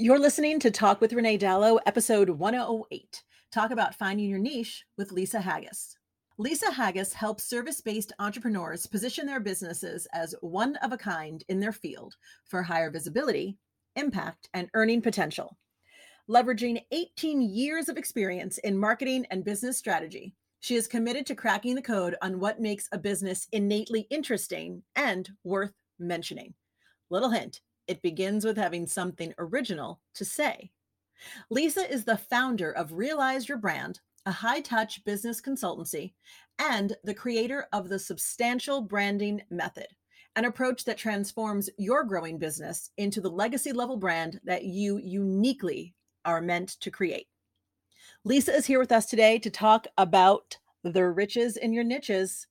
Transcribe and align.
You're 0.00 0.20
listening 0.20 0.60
to 0.60 0.70
Talk 0.70 1.00
with 1.00 1.12
Renee 1.12 1.38
Dalo, 1.38 1.80
episode 1.84 2.30
108. 2.30 3.24
Talk 3.50 3.72
about 3.72 3.96
finding 3.96 4.28
your 4.28 4.38
niche 4.38 4.84
with 4.96 5.10
Lisa 5.10 5.40
Haggis. 5.40 5.96
Lisa 6.38 6.70
Haggis 6.70 7.12
helps 7.12 7.42
service 7.42 7.80
based 7.80 8.12
entrepreneurs 8.20 8.86
position 8.86 9.26
their 9.26 9.40
businesses 9.40 10.06
as 10.14 10.36
one 10.40 10.76
of 10.76 10.92
a 10.92 10.96
kind 10.96 11.42
in 11.48 11.58
their 11.58 11.72
field 11.72 12.14
for 12.44 12.62
higher 12.62 12.92
visibility, 12.92 13.58
impact, 13.96 14.48
and 14.54 14.70
earning 14.74 15.02
potential. 15.02 15.58
Leveraging 16.30 16.80
18 16.92 17.42
years 17.42 17.88
of 17.88 17.96
experience 17.96 18.58
in 18.58 18.78
marketing 18.78 19.26
and 19.32 19.44
business 19.44 19.78
strategy, 19.78 20.32
she 20.60 20.76
is 20.76 20.86
committed 20.86 21.26
to 21.26 21.34
cracking 21.34 21.74
the 21.74 21.82
code 21.82 22.14
on 22.22 22.38
what 22.38 22.60
makes 22.60 22.88
a 22.92 22.98
business 22.98 23.48
innately 23.50 24.06
interesting 24.10 24.80
and 24.94 25.28
worth 25.42 25.72
mentioning. 25.98 26.54
Little 27.10 27.30
hint 27.30 27.62
it 27.88 28.02
begins 28.02 28.44
with 28.44 28.56
having 28.56 28.86
something 28.86 29.34
original 29.38 30.00
to 30.14 30.24
say. 30.24 30.70
Lisa 31.50 31.90
is 31.90 32.04
the 32.04 32.16
founder 32.16 32.70
of 32.72 32.92
Realize 32.92 33.48
Your 33.48 33.58
Brand, 33.58 34.00
a 34.26 34.30
high 34.30 34.60
touch 34.60 35.04
business 35.04 35.40
consultancy, 35.40 36.12
and 36.58 36.94
the 37.04 37.14
creator 37.14 37.66
of 37.72 37.88
the 37.88 37.98
Substantial 37.98 38.82
Branding 38.82 39.42
Method, 39.50 39.88
an 40.36 40.44
approach 40.44 40.84
that 40.84 40.98
transforms 40.98 41.70
your 41.78 42.04
growing 42.04 42.38
business 42.38 42.90
into 42.98 43.20
the 43.20 43.30
legacy 43.30 43.72
level 43.72 43.96
brand 43.96 44.38
that 44.44 44.64
you 44.64 44.98
uniquely 44.98 45.94
are 46.24 46.40
meant 46.40 46.78
to 46.80 46.90
create. 46.90 47.26
Lisa 48.24 48.54
is 48.54 48.66
here 48.66 48.78
with 48.78 48.92
us 48.92 49.06
today 49.06 49.38
to 49.38 49.50
talk 49.50 49.86
about 49.96 50.56
the 50.84 51.04
riches 51.04 51.56
in 51.56 51.72
your 51.72 51.84
niches 51.84 52.46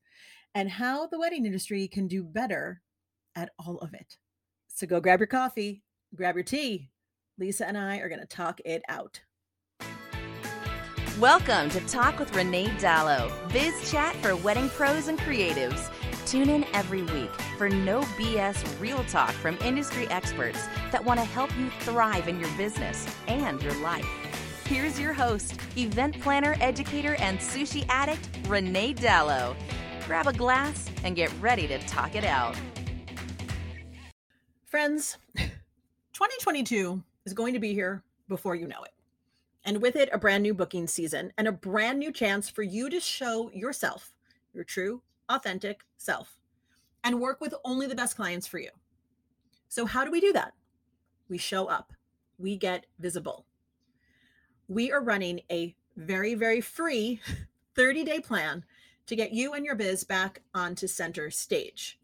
and 0.55 0.69
how 0.69 1.07
the 1.07 1.19
wedding 1.19 1.45
industry 1.45 1.87
can 1.87 2.07
do 2.07 2.23
better 2.23 2.81
at 3.35 3.51
all 3.59 3.77
of 3.77 3.93
it. 3.93 4.17
So 4.77 4.85
go 4.85 5.01
grab 5.01 5.19
your 5.19 5.25
coffee, 5.25 5.81
grab 6.13 6.35
your 6.35 6.43
tea. 6.43 6.91
Lisa 7.39 7.67
and 7.67 7.75
I 7.75 7.97
are 7.97 8.09
going 8.09 8.21
to 8.21 8.27
talk 8.27 8.61
it 8.63 8.83
out. 8.87 9.21
Welcome 11.19 11.71
to 11.71 11.79
Talk 11.87 12.19
with 12.19 12.35
Renee 12.35 12.67
Dalo, 12.77 13.31
biz 13.51 13.89
chat 13.89 14.15
for 14.17 14.35
wedding 14.35 14.69
pros 14.69 15.07
and 15.07 15.17
creatives. 15.17 15.89
Tune 16.27 16.51
in 16.51 16.63
every 16.75 17.01
week 17.01 17.31
for 17.57 17.69
no 17.69 18.01
BS 18.19 18.79
real 18.79 19.03
talk 19.05 19.31
from 19.31 19.57
industry 19.63 20.07
experts 20.09 20.67
that 20.91 21.03
want 21.03 21.19
to 21.19 21.25
help 21.25 21.49
you 21.57 21.71
thrive 21.79 22.27
in 22.27 22.39
your 22.39 22.51
business 22.55 23.07
and 23.27 23.59
your 23.63 23.73
life. 23.81 24.05
Here's 24.65 24.99
your 24.99 25.13
host, 25.13 25.55
event 25.75 26.21
planner, 26.21 26.55
educator, 26.61 27.15
and 27.15 27.39
sushi 27.39 27.83
addict, 27.89 28.29
Renee 28.47 28.93
Dalo. 28.93 29.55
Grab 30.05 30.27
a 30.27 30.33
glass 30.33 30.87
and 31.03 31.15
get 31.15 31.31
ready 31.41 31.65
to 31.65 31.79
talk 31.87 32.13
it 32.13 32.23
out. 32.25 32.55
Friends, 34.67 35.17
2022 35.37 37.01
is 37.25 37.31
going 37.31 37.53
to 37.53 37.59
be 37.59 37.73
here 37.73 38.03
before 38.27 38.53
you 38.53 38.67
know 38.67 38.83
it. 38.83 38.91
And 39.63 39.81
with 39.81 39.95
it, 39.95 40.09
a 40.11 40.17
brand 40.17 40.43
new 40.43 40.53
booking 40.53 40.87
season 40.87 41.31
and 41.37 41.47
a 41.47 41.53
brand 41.53 41.99
new 41.99 42.11
chance 42.11 42.49
for 42.49 42.63
you 42.63 42.89
to 42.89 42.99
show 42.99 43.49
yourself, 43.53 44.11
your 44.53 44.65
true, 44.65 45.01
authentic 45.29 45.85
self, 45.95 46.37
and 47.01 47.21
work 47.21 47.39
with 47.39 47.53
only 47.63 47.87
the 47.87 47.95
best 47.95 48.17
clients 48.17 48.45
for 48.45 48.59
you. 48.59 48.71
So, 49.69 49.85
how 49.85 50.03
do 50.03 50.11
we 50.11 50.19
do 50.19 50.33
that? 50.33 50.51
We 51.29 51.37
show 51.37 51.67
up, 51.67 51.93
we 52.37 52.57
get 52.57 52.87
visible. 52.99 53.45
We 54.67 54.91
are 54.91 55.01
running 55.01 55.39
a 55.49 55.77
very, 55.95 56.35
very 56.35 56.59
free 56.59 57.21
30 57.75 58.03
day 58.03 58.19
plan 58.19 58.65
to 59.05 59.15
get 59.15 59.31
you 59.31 59.53
and 59.53 59.63
your 59.63 59.75
biz 59.75 60.03
back 60.03 60.41
onto 60.53 60.87
center 60.87 61.31
stage. 61.31 61.97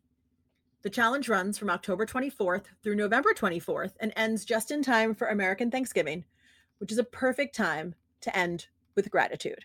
The 0.84 0.90
challenge 0.90 1.30
runs 1.30 1.58
from 1.58 1.70
October 1.70 2.06
24th 2.06 2.66
through 2.84 2.96
November 2.96 3.34
24th 3.34 3.94
and 4.02 4.12
ends 4.18 4.44
just 4.44 4.70
in 4.70 4.84
time 4.84 5.16
for 5.16 5.28
American 5.28 5.72
Thanksgiving, 5.72 6.26
which 6.80 6.92
is 6.92 6.98
a 6.98 7.06
perfect 7.06 7.56
time 7.56 7.96
to 8.20 8.38
end 8.38 8.68
with 8.94 9.10
gratitude. 9.10 9.64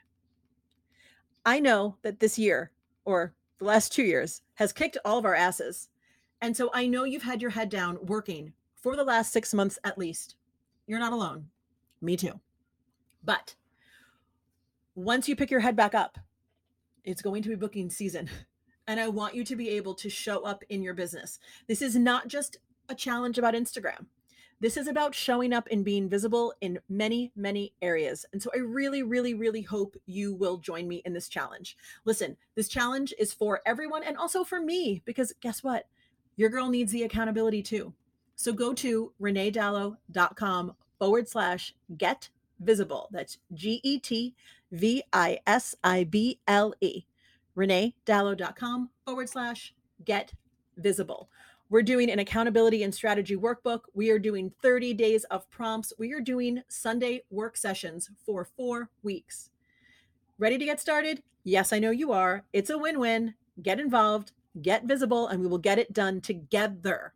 I 1.44 1.58
know 1.58 1.96
that 2.02 2.20
this 2.20 2.38
year, 2.38 2.70
or 3.04 3.34
the 3.58 3.64
last 3.64 3.92
two 3.92 4.04
years, 4.04 4.42
has 4.54 4.72
kicked 4.72 4.96
all 5.04 5.18
of 5.18 5.24
our 5.24 5.34
asses. 5.34 5.88
And 6.40 6.56
so 6.56 6.70
I 6.72 6.86
know 6.86 7.02
you've 7.02 7.24
had 7.24 7.42
your 7.42 7.50
head 7.50 7.68
down 7.68 7.98
working 8.02 8.52
for 8.76 8.94
the 8.94 9.02
last 9.02 9.32
six 9.32 9.52
months 9.52 9.76
at 9.82 9.98
least. 9.98 10.36
You're 10.86 11.00
not 11.00 11.12
alone. 11.12 11.48
Me 12.00 12.16
too. 12.16 12.38
But 13.24 13.56
once 14.94 15.28
you 15.28 15.34
pick 15.34 15.50
your 15.50 15.60
head 15.60 15.74
back 15.74 15.96
up, 15.96 16.16
it's 17.02 17.22
going 17.22 17.42
to 17.42 17.48
be 17.48 17.56
booking 17.56 17.90
season. 17.90 18.30
and 18.88 18.98
I 18.98 19.06
want 19.08 19.34
you 19.34 19.44
to 19.44 19.54
be 19.54 19.68
able 19.68 19.94
to 19.94 20.08
show 20.08 20.40
up 20.40 20.64
in 20.70 20.82
your 20.82 20.94
business. 20.94 21.38
This 21.68 21.82
is 21.82 21.94
not 21.94 22.26
just 22.26 22.56
a 22.88 22.94
challenge 22.94 23.38
about 23.38 23.54
Instagram. 23.54 24.06
This 24.60 24.76
is 24.76 24.88
about 24.88 25.14
showing 25.14 25.52
up 25.52 25.68
and 25.70 25.84
being 25.84 26.08
visible 26.08 26.52
in 26.60 26.80
many, 26.88 27.30
many 27.36 27.74
areas. 27.80 28.26
And 28.32 28.42
so 28.42 28.50
I 28.52 28.58
really, 28.58 29.04
really, 29.04 29.34
really 29.34 29.62
hope 29.62 29.96
you 30.06 30.34
will 30.34 30.56
join 30.56 30.88
me 30.88 31.02
in 31.04 31.12
this 31.12 31.28
challenge. 31.28 31.76
Listen, 32.04 32.36
this 32.56 32.66
challenge 32.66 33.14
is 33.18 33.32
for 33.32 33.60
everyone 33.64 34.02
and 34.02 34.16
also 34.16 34.42
for 34.42 34.60
me, 34.60 35.02
because 35.04 35.32
guess 35.40 35.62
what? 35.62 35.86
Your 36.36 36.48
girl 36.48 36.68
needs 36.70 36.90
the 36.90 37.04
accountability 37.04 37.62
too. 37.62 37.92
So 38.34 38.52
go 38.52 38.72
to 38.74 39.12
reneedalo.com 39.20 40.74
forward 40.98 41.28
slash 41.28 41.74
get 41.96 42.30
visible. 42.58 43.08
That's 43.12 43.38
G 43.52 43.80
E 43.84 44.00
T 44.00 44.34
V 44.72 45.02
I 45.12 45.38
S 45.46 45.76
I 45.84 46.04
B 46.04 46.40
L 46.48 46.74
E 46.80 47.04
reneedalo.com 47.58 48.88
forward 49.04 49.28
slash 49.28 49.74
get 50.04 50.32
visible. 50.76 51.28
We're 51.70 51.82
doing 51.82 52.10
an 52.10 52.20
accountability 52.20 52.84
and 52.84 52.94
strategy 52.94 53.36
workbook. 53.36 53.80
We 53.92 54.10
are 54.10 54.18
doing 54.18 54.52
30 54.62 54.94
days 54.94 55.24
of 55.24 55.50
prompts. 55.50 55.92
We 55.98 56.12
are 56.12 56.20
doing 56.20 56.62
Sunday 56.68 57.24
work 57.30 57.56
sessions 57.58 58.08
for 58.24 58.46
four 58.56 58.88
weeks. 59.02 59.50
Ready 60.38 60.56
to 60.56 60.64
get 60.64 60.80
started? 60.80 61.22
Yes, 61.44 61.72
I 61.72 61.78
know 61.78 61.90
you 61.90 62.12
are. 62.12 62.44
It's 62.52 62.70
a 62.70 62.78
win 62.78 62.98
win. 63.00 63.34
Get 63.62 63.80
involved, 63.80 64.32
get 64.62 64.84
visible, 64.84 65.26
and 65.26 65.40
we 65.40 65.48
will 65.48 65.58
get 65.58 65.78
it 65.78 65.92
done 65.92 66.20
together. 66.20 67.12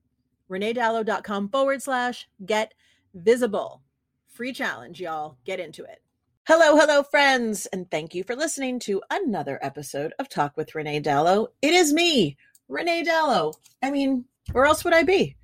reneedalo.com 0.51 1.49
forward 1.49 1.83
slash 1.83 2.29
get 2.45 2.75
visible. 3.15 3.81
Free 4.29 4.53
challenge, 4.53 5.01
y'all. 5.01 5.37
Get 5.45 5.61
into 5.61 5.85
it. 5.85 6.02
Hello, 6.49 6.77
hello, 6.77 7.05
friends, 7.05 7.67
and 7.67 7.89
thank 7.89 8.17
you 8.17 8.25
for 8.25 8.35
listening 8.35 8.81
to 8.81 9.01
another 9.13 9.61
episode 9.63 10.13
of 10.19 10.29
Talk 10.29 10.57
with 10.57 10.75
Renee 10.75 11.01
Dalo. 11.01 11.47
It 11.63 11.73
is 11.73 11.93
me, 11.93 12.37
Renee 12.69 13.05
Dalo. 13.05 13.55
I 13.81 13.93
mean, 13.93 14.25
where 14.51 14.65
else 14.65 14.83
would 14.83 14.93
I 14.93 15.05
be? 15.05 15.37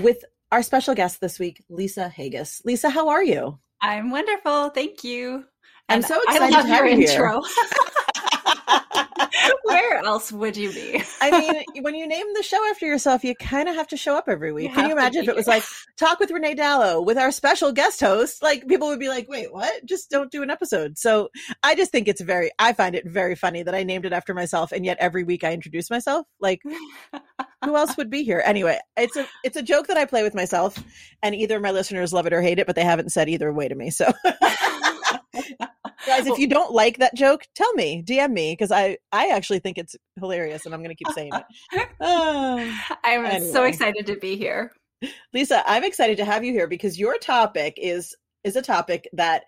With 0.00 0.24
our 0.50 0.64
special 0.64 0.96
guest 0.96 1.20
this 1.20 1.38
week, 1.38 1.62
Lisa 1.68 2.08
Haggis. 2.08 2.62
Lisa, 2.64 2.90
how 2.90 3.10
are 3.10 3.22
you? 3.22 3.60
I'm 3.80 4.10
wonderful. 4.10 4.70
Thank 4.70 5.04
you. 5.04 5.44
I'm 5.88 5.98
and 5.98 6.04
so 6.04 6.20
excited 6.20 6.42
I 6.42 6.48
love 6.48 6.66
to 6.66 6.68
have 6.72 6.84
your 6.84 6.98
you 6.98 7.06
intro. 7.06 7.42
Where 9.64 9.98
else 9.98 10.32
would 10.32 10.56
you 10.56 10.72
be? 10.72 11.02
I 11.20 11.30
mean, 11.30 11.82
when 11.82 11.94
you 11.94 12.06
name 12.06 12.26
the 12.34 12.42
show 12.42 12.58
after 12.70 12.86
yourself, 12.86 13.24
you 13.24 13.34
kind 13.34 13.68
of 13.68 13.74
have 13.74 13.86
to 13.88 13.96
show 13.96 14.16
up 14.16 14.24
every 14.28 14.52
week. 14.52 14.68
You 14.68 14.74
Can 14.74 14.86
you 14.86 14.92
imagine 14.92 15.22
if 15.22 15.28
it 15.28 15.36
was 15.36 15.46
like 15.46 15.64
talk 15.96 16.18
with 16.18 16.30
Renee 16.30 16.54
Dalo 16.54 17.04
with 17.04 17.18
our 17.18 17.30
special 17.30 17.72
guest 17.72 18.00
host? 18.00 18.42
Like 18.42 18.66
people 18.66 18.88
would 18.88 18.98
be 18.98 19.08
like, 19.08 19.28
wait, 19.28 19.52
what? 19.52 19.84
Just 19.84 20.10
don't 20.10 20.30
do 20.30 20.42
an 20.42 20.50
episode. 20.50 20.98
So 20.98 21.28
I 21.62 21.74
just 21.74 21.92
think 21.92 22.08
it's 22.08 22.20
very, 22.20 22.50
I 22.58 22.72
find 22.72 22.94
it 22.94 23.06
very 23.06 23.34
funny 23.34 23.62
that 23.62 23.74
I 23.74 23.82
named 23.82 24.06
it 24.06 24.12
after 24.12 24.34
myself. 24.34 24.72
And 24.72 24.84
yet 24.84 24.96
every 25.00 25.24
week 25.24 25.44
I 25.44 25.52
introduce 25.52 25.90
myself. 25.90 26.26
Like 26.40 26.60
who 27.64 27.76
else 27.76 27.96
would 27.96 28.10
be 28.10 28.24
here? 28.24 28.42
Anyway, 28.44 28.78
it's 28.96 29.16
a, 29.16 29.26
it's 29.44 29.56
a 29.56 29.62
joke 29.62 29.86
that 29.88 29.96
I 29.96 30.04
play 30.04 30.22
with 30.22 30.34
myself 30.34 30.82
and 31.22 31.34
either 31.34 31.60
my 31.60 31.70
listeners 31.70 32.12
love 32.12 32.26
it 32.26 32.32
or 32.32 32.42
hate 32.42 32.58
it, 32.58 32.66
but 32.66 32.76
they 32.76 32.84
haven't 32.84 33.12
said 33.12 33.28
either 33.28 33.52
way 33.52 33.68
to 33.68 33.74
me. 33.74 33.90
So 33.90 34.10
guys 36.06 36.26
if 36.26 36.38
you 36.38 36.46
don't 36.46 36.72
like 36.72 36.98
that 36.98 37.14
joke 37.14 37.46
tell 37.54 37.72
me 37.74 38.02
dm 38.02 38.32
me 38.32 38.52
because 38.52 38.70
i 38.70 38.96
i 39.12 39.28
actually 39.28 39.58
think 39.58 39.78
it's 39.78 39.94
hilarious 40.18 40.64
and 40.64 40.74
i'm 40.74 40.82
going 40.82 40.94
to 40.94 41.04
keep 41.04 41.12
saying 41.14 41.30
it 41.34 41.88
oh, 42.00 42.78
i'm 43.04 43.24
anyway. 43.24 43.50
so 43.52 43.64
excited 43.64 44.06
to 44.06 44.16
be 44.16 44.36
here 44.36 44.72
lisa 45.32 45.62
i'm 45.66 45.84
excited 45.84 46.16
to 46.16 46.24
have 46.24 46.44
you 46.44 46.52
here 46.52 46.66
because 46.66 46.98
your 46.98 47.16
topic 47.18 47.74
is 47.76 48.16
is 48.44 48.56
a 48.56 48.62
topic 48.62 49.08
that 49.12 49.44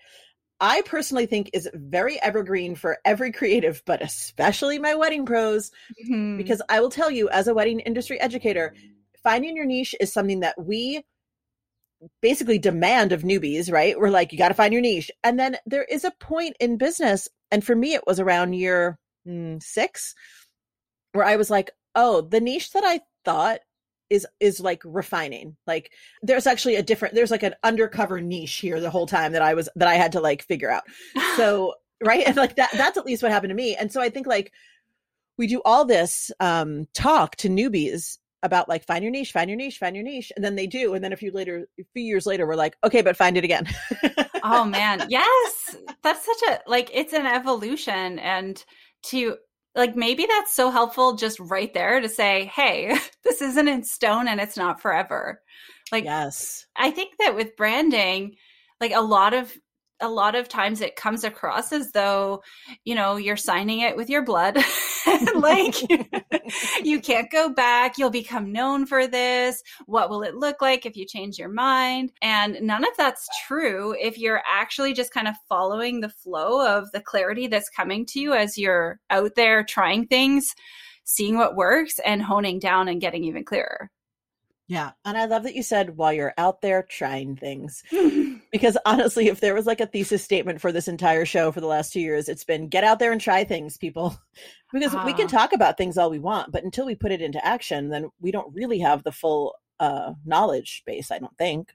i 0.61 0.83
personally 0.83 1.27
think 1.27 1.51
is 1.53 1.69
very 1.75 2.21
evergreen 2.23 2.75
for 2.75 2.99
every 3.05 3.33
creative 3.33 3.83
but 3.85 4.03
especially 4.03 4.79
my 4.79 4.95
wedding 4.95 5.27
pros 5.27 5.71
mm-hmm. 6.05 6.37
because 6.37 6.63
i 6.69 6.81
will 6.81 6.91
tell 6.91 7.11
you 7.11 7.29
as 7.31 7.49
a 7.49 7.55
wedding 7.55 7.81
industry 7.81 8.21
educator 8.21 8.75
finding 9.23 9.57
your 9.57 9.67
niche 9.67 9.95
is 10.01 10.13
something 10.13 10.41
that 10.41 10.55
we 10.63 11.03
basically 12.21 12.59
demand 12.59 13.13
of 13.13 13.23
newbies, 13.23 13.73
right? 13.73 13.99
We're 13.99 14.11
like, 14.11 14.33
you 14.33 14.39
got 14.39 14.49
to 14.49 14.55
find 14.55 14.73
your 14.73 14.83
niche. 14.83 15.11
And 15.23 15.39
then 15.39 15.57
there 15.67 15.85
is 15.85 16.05
a 16.05 16.13
point 16.21 16.57
in 16.61 16.77
business, 16.77 17.29
and 17.51 17.65
for 17.65 17.75
me, 17.75 17.95
it 17.95 18.07
was 18.07 18.21
around 18.21 18.55
year 18.55 18.99
mm, 19.27 19.63
six, 19.63 20.15
where 21.13 21.25
I 21.25 21.37
was 21.37 21.51
like, 21.51 21.71
oh, 21.95 22.23
the 22.23 22.41
niche 22.41 22.73
that 22.73 22.85
I 22.85 23.01
thought 23.25 23.61
is 24.13 24.27
is 24.41 24.61
like 24.61 24.83
refining 24.85 25.57
like 25.67 25.91
there's 26.21 26.47
actually 26.47 26.77
a 26.77 26.83
different 26.83 27.15
there's 27.15 27.31
like 27.31 27.43
an 27.43 27.55
undercover 27.63 28.21
niche 28.21 28.57
here 28.57 28.79
the 28.79 28.91
whole 28.91 29.07
time 29.07 29.33
that 29.33 29.41
i 29.41 29.55
was 29.55 29.71
that 29.75 29.89
i 29.89 29.95
had 29.95 30.13
to 30.13 30.21
like 30.21 30.43
figure 30.43 30.71
out 30.71 30.83
so 31.37 31.73
right 32.05 32.27
and 32.27 32.37
like 32.37 32.57
that 32.57 32.69
that's 32.75 32.99
at 32.99 33.07
least 33.07 33.23
what 33.23 33.33
happened 33.33 33.49
to 33.49 33.55
me 33.55 33.75
and 33.75 33.91
so 33.91 34.03
i 34.03 34.11
think 34.11 34.27
like 34.27 34.53
we 35.39 35.47
do 35.47 35.63
all 35.65 35.87
this 35.87 36.31
um 36.41 36.87
talk 36.93 37.37
to 37.37 37.49
newbies 37.49 38.19
about 38.43 38.69
like 38.69 38.85
find 38.85 39.03
your 39.03 39.11
niche 39.11 39.33
find 39.33 39.49
your 39.49 39.57
niche 39.57 39.79
find 39.79 39.95
your 39.95 40.05
niche 40.05 40.33
and 40.35 40.45
then 40.45 40.57
they 40.57 40.67
do 40.67 40.95
and 40.95 41.05
then 41.05 41.13
a 41.13 41.17
few 41.17 41.31
later 41.31 41.67
a 41.79 41.85
few 41.95 42.03
years 42.03 42.27
later 42.27 42.47
we're 42.47 42.57
like 42.57 42.77
okay 42.85 43.03
but 43.03 43.17
find 43.17 43.37
it 43.37 43.45
again. 43.45 43.67
Oh 44.43 44.65
man. 44.69 45.07
Yes. 45.09 45.77
That's 46.03 46.25
such 46.25 46.51
a 46.51 46.61
like 46.67 46.91
it's 46.93 47.13
an 47.13 47.27
evolution 47.27 48.19
and 48.19 48.63
to 49.05 49.37
like 49.75 49.97
maybe 49.97 50.27
that's 50.27 50.55
so 50.55 50.71
helpful 50.71 51.15
just 51.15 51.39
right 51.41 51.73
there 51.73 52.01
to 52.01 52.09
say 52.09 52.51
hey 52.55 52.97
this 53.25 53.41
isn't 53.41 53.69
in 53.69 53.85
stone 53.85 54.29
and 54.29 54.41
it's 54.41 54.57
not 54.57 54.81
forever. 54.81 55.41
Like 55.91 56.05
yes. 56.05 56.67
I 56.77 56.91
think 56.91 57.15
that 57.19 57.37
with 57.37 57.57
branding 57.57 58.37
like 58.81 58.93
a 58.93 59.01
lot 59.01 59.35
of 59.35 59.53
a 60.03 60.09
lot 60.09 60.35
of 60.35 60.49
times 60.49 60.81
it 60.81 60.97
comes 60.97 61.25
across 61.25 61.73
as 61.73 61.93
though 61.93 62.43
you 62.85 62.95
know 62.95 63.17
you're 63.17 63.37
signing 63.37 63.81
it 63.81 63.97
with 63.97 64.11
your 64.11 64.23
blood. 64.23 64.59
Like 65.35 65.75
you 66.85 67.01
can't 67.01 67.31
go 67.31 67.49
back. 67.51 67.99
You'll 67.99 68.11
become 68.11 68.53
known 68.53 68.87
for 68.87 69.07
this. 69.07 69.63
What 69.87 70.11
will 70.11 70.23
it 70.23 70.37
look 70.37 70.63
like 70.63 70.87
if 70.87 70.97
you 70.97 71.07
change 71.07 71.39
your 71.39 71.49
mind? 71.49 72.13
And 72.23 72.59
none 72.63 72.85
of 72.85 72.97
that's 72.97 73.29
true 73.47 73.97
if 74.01 74.19
you're 74.19 74.43
actually 74.49 74.93
just 74.93 75.13
kind 75.13 75.29
of 75.29 75.35
following 75.49 76.01
the 76.01 76.09
flow 76.09 76.67
of 76.67 76.91
the 76.93 77.01
clarity 77.01 77.47
that's 77.47 77.69
coming 77.69 78.07
to 78.07 78.21
you 78.21 78.33
as 78.33 78.57
you're 78.57 79.01
out 79.11 79.35
there 79.35 79.65
trying 79.65 80.07
things 80.07 80.55
seeing 81.05 81.37
what 81.37 81.57
works 81.57 81.99
and 82.05 82.23
honing 82.23 82.59
down 82.59 82.89
and 82.89 83.01
getting 83.01 83.25
even 83.25 83.45
clearer. 83.45 83.91
Yeah. 84.69 84.93
And 85.05 85.17
I 85.17 85.27
love 85.27 85.43
that 85.43 85.55
you 85.55 85.63
said 85.63 85.97
while 85.97 86.13
you're 86.13 86.35
out 86.39 86.63
there 86.63 86.83
trying 86.83 87.37
things. 87.37 87.83
because 88.53 88.77
honestly, 88.85 89.29
if 89.29 89.41
there 89.41 89.55
was 89.55 89.67
like 89.67 89.81
a 89.81 89.87
thesis 89.87 90.23
statement 90.23 90.61
for 90.61 90.71
this 90.71 90.87
entire 90.87 91.25
show 91.25 91.51
for 91.51 91.61
the 91.61 91.67
last 91.67 91.93
two 91.93 92.01
years, 92.01 92.29
it's 92.29 92.45
been 92.45 92.69
get 92.69 92.85
out 92.85 92.99
there 92.99 93.11
and 93.11 93.21
try 93.21 93.43
things, 93.43 93.79
people. 93.79 94.17
because 94.73 94.95
we 95.05 95.15
can 95.15 95.27
ah. 95.27 95.39
talk 95.39 95.53
about 95.53 95.77
things 95.77 95.99
all 95.99 96.11
we 96.11 96.19
want, 96.19 96.53
but 96.53 96.63
until 96.63 96.87
we 96.87 96.95
put 96.95 97.13
it 97.13 97.23
into 97.23 97.45
action, 97.45 97.89
then 97.89 98.11
we 98.21 98.31
don't 98.31 98.55
really 98.55 98.79
have 98.79 99.03
the 99.03 99.13
full 99.13 99.57
uh, 99.81 100.13
knowledge 100.25 100.83
base, 100.87 101.11
I 101.11 101.19
don't 101.19 101.37
think. 101.37 101.75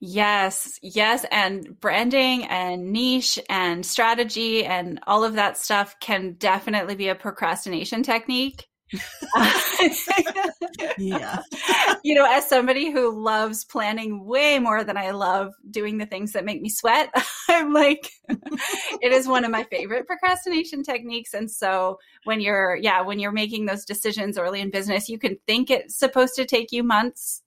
Yes, 0.00 0.78
yes. 0.80 1.26
And 1.32 1.78
branding 1.80 2.44
and 2.44 2.92
niche 2.92 3.38
and 3.50 3.84
strategy 3.84 4.64
and 4.64 5.00
all 5.08 5.24
of 5.24 5.34
that 5.34 5.58
stuff 5.58 5.98
can 5.98 6.34
definitely 6.34 6.94
be 6.94 7.08
a 7.08 7.16
procrastination 7.16 8.04
technique 8.04 8.68
yeah. 10.98 11.42
You 12.04 12.14
know, 12.14 12.26
as 12.30 12.48
somebody 12.48 12.90
who 12.90 13.10
loves 13.10 13.64
planning 13.64 14.24
way 14.24 14.58
more 14.58 14.84
than 14.84 14.96
I 14.96 15.10
love 15.10 15.52
doing 15.70 15.98
the 15.98 16.06
things 16.06 16.32
that 16.32 16.44
make 16.44 16.62
me 16.62 16.68
sweat, 16.68 17.10
I'm 17.48 17.72
like, 17.72 18.10
it 18.28 19.12
is 19.12 19.26
one 19.26 19.44
of 19.44 19.50
my 19.50 19.64
favorite 19.64 20.06
procrastination 20.06 20.82
techniques. 20.82 21.34
And 21.34 21.50
so 21.50 21.98
when 22.24 22.40
you're, 22.40 22.76
yeah, 22.76 23.00
when 23.02 23.18
you're 23.18 23.32
making 23.32 23.66
those 23.66 23.84
decisions 23.84 24.38
early 24.38 24.60
in 24.60 24.70
business, 24.70 25.08
you 25.08 25.18
can 25.18 25.36
think 25.46 25.70
it's 25.70 25.98
supposed 25.98 26.34
to 26.36 26.44
take 26.44 26.72
you 26.72 26.82
months. 26.82 27.42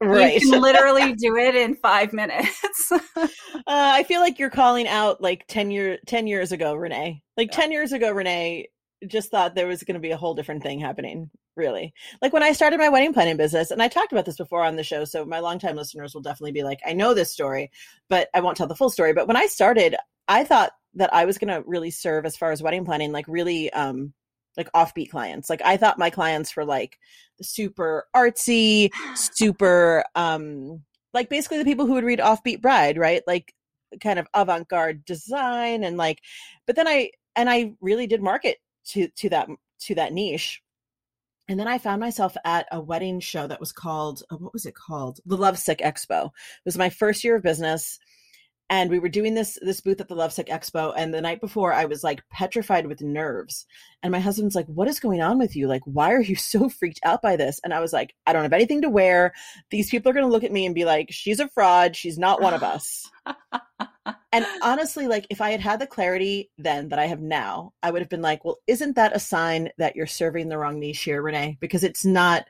right. 0.00 0.40
You 0.40 0.50
can 0.50 0.60
literally 0.60 1.14
do 1.14 1.36
it 1.36 1.54
in 1.54 1.76
five 1.76 2.12
minutes. 2.12 2.90
uh, 2.92 3.28
I 3.66 4.02
feel 4.02 4.20
like 4.20 4.38
you're 4.38 4.50
calling 4.50 4.88
out 4.88 5.22
like 5.22 5.46
10 5.46 5.70
year 5.70 5.98
10 6.06 6.26
years 6.26 6.52
ago, 6.52 6.74
Renee. 6.74 7.22
Like 7.36 7.50
10 7.52 7.70
years 7.70 7.92
ago, 7.92 8.10
Renee, 8.10 8.68
just 9.08 9.30
thought 9.30 9.54
there 9.54 9.66
was 9.66 9.82
going 9.82 9.94
to 9.94 10.00
be 10.00 10.10
a 10.10 10.16
whole 10.16 10.34
different 10.34 10.62
thing 10.62 10.80
happening 10.80 11.30
really. 11.54 11.94
Like 12.20 12.32
when 12.32 12.42
i 12.42 12.52
started 12.52 12.78
my 12.78 12.88
wedding 12.88 13.12
planning 13.12 13.36
business 13.36 13.70
and 13.70 13.82
i 13.82 13.88
talked 13.88 14.12
about 14.12 14.24
this 14.24 14.36
before 14.36 14.62
on 14.62 14.76
the 14.76 14.84
show 14.84 15.04
so 15.04 15.24
my 15.24 15.40
longtime 15.40 15.76
listeners 15.76 16.14
will 16.14 16.22
definitely 16.22 16.52
be 16.52 16.64
like 16.64 16.80
i 16.86 16.92
know 16.92 17.14
this 17.14 17.30
story 17.32 17.70
but 18.08 18.28
i 18.34 18.40
won't 18.40 18.56
tell 18.56 18.66
the 18.66 18.74
full 18.74 18.90
story 18.90 19.12
but 19.12 19.26
when 19.26 19.36
i 19.36 19.46
started 19.46 19.96
i 20.28 20.44
thought 20.44 20.72
that 20.94 21.12
i 21.14 21.24
was 21.24 21.38
going 21.38 21.48
to 21.48 21.66
really 21.66 21.90
serve 21.90 22.26
as 22.26 22.36
far 22.36 22.52
as 22.52 22.62
wedding 22.62 22.84
planning 22.84 23.12
like 23.12 23.26
really 23.28 23.72
um 23.72 24.12
like 24.56 24.72
offbeat 24.72 25.10
clients. 25.10 25.50
Like 25.50 25.62
i 25.64 25.76
thought 25.76 25.98
my 25.98 26.10
clients 26.10 26.56
were 26.56 26.64
like 26.64 26.98
super 27.42 28.06
artsy 28.14 28.90
super 29.14 30.04
um 30.14 30.82
like 31.12 31.28
basically 31.28 31.58
the 31.58 31.64
people 31.64 31.86
who 31.86 31.94
would 31.94 32.04
read 32.04 32.18
offbeat 32.18 32.60
bride 32.60 32.98
right? 32.98 33.22
Like 33.26 33.54
kind 34.00 34.18
of 34.18 34.26
avant-garde 34.34 35.04
design 35.04 35.84
and 35.84 35.96
like 35.96 36.20
but 36.66 36.74
then 36.74 36.88
i 36.88 37.10
and 37.36 37.48
i 37.48 37.72
really 37.80 38.06
did 38.08 38.20
market 38.20 38.58
to 38.88 39.08
to 39.08 39.28
that 39.30 39.48
to 39.80 39.94
that 39.94 40.12
niche 40.12 40.62
and 41.48 41.60
then 41.60 41.68
I 41.68 41.78
found 41.78 42.00
myself 42.00 42.36
at 42.44 42.66
a 42.72 42.80
wedding 42.80 43.20
show 43.20 43.46
that 43.46 43.60
was 43.60 43.72
called 43.72 44.22
uh, 44.30 44.36
what 44.36 44.52
was 44.52 44.66
it 44.66 44.74
called? 44.74 45.20
The 45.26 45.36
Lovesick 45.36 45.78
Expo. 45.78 46.26
It 46.26 46.32
was 46.64 46.78
my 46.78 46.90
first 46.90 47.22
year 47.22 47.36
of 47.36 47.42
business 47.42 47.98
and 48.68 48.90
we 48.90 48.98
were 48.98 49.08
doing 49.08 49.34
this 49.34 49.58
this 49.62 49.80
booth 49.80 50.00
at 50.00 50.08
the 50.08 50.14
Lovesick 50.14 50.48
Expo 50.48 50.92
and 50.96 51.14
the 51.14 51.20
night 51.20 51.40
before 51.40 51.72
I 51.72 51.84
was 51.84 52.02
like 52.02 52.22
petrified 52.30 52.86
with 52.86 53.00
nerves. 53.00 53.66
And 54.02 54.10
my 54.10 54.18
husband's 54.18 54.54
like, 54.54 54.66
"What 54.66 54.88
is 54.88 55.00
going 55.00 55.22
on 55.22 55.38
with 55.38 55.54
you? 55.54 55.68
Like 55.68 55.82
why 55.84 56.12
are 56.12 56.20
you 56.20 56.36
so 56.36 56.68
freaked 56.68 57.00
out 57.04 57.22
by 57.22 57.36
this?" 57.36 57.60
And 57.62 57.72
I 57.72 57.80
was 57.80 57.92
like, 57.92 58.14
"I 58.26 58.32
don't 58.32 58.42
have 58.42 58.52
anything 58.52 58.82
to 58.82 58.90
wear. 58.90 59.32
These 59.70 59.90
people 59.90 60.10
are 60.10 60.14
going 60.14 60.26
to 60.26 60.32
look 60.32 60.44
at 60.44 60.52
me 60.52 60.66
and 60.66 60.74
be 60.74 60.84
like, 60.84 61.08
she's 61.10 61.40
a 61.40 61.48
fraud. 61.48 61.96
She's 61.96 62.18
not 62.18 62.40
one 62.40 62.54
of 62.54 62.62
us." 62.62 63.08
and 64.32 64.46
honestly, 64.62 65.06
like 65.06 65.26
if 65.30 65.40
I 65.40 65.50
had 65.50 65.60
had 65.60 65.80
the 65.80 65.86
clarity 65.86 66.50
then 66.58 66.88
that 66.88 66.98
I 66.98 67.06
have 67.06 67.20
now, 67.20 67.72
I 67.82 67.90
would 67.90 68.02
have 68.02 68.08
been 68.08 68.22
like, 68.22 68.44
well, 68.44 68.58
isn't 68.66 68.96
that 68.96 69.14
a 69.14 69.20
sign 69.20 69.70
that 69.78 69.96
you're 69.96 70.06
serving 70.06 70.48
the 70.48 70.58
wrong 70.58 70.80
niche 70.80 71.02
here, 71.02 71.22
Renee? 71.22 71.56
Because 71.60 71.84
it's 71.84 72.04
not 72.04 72.46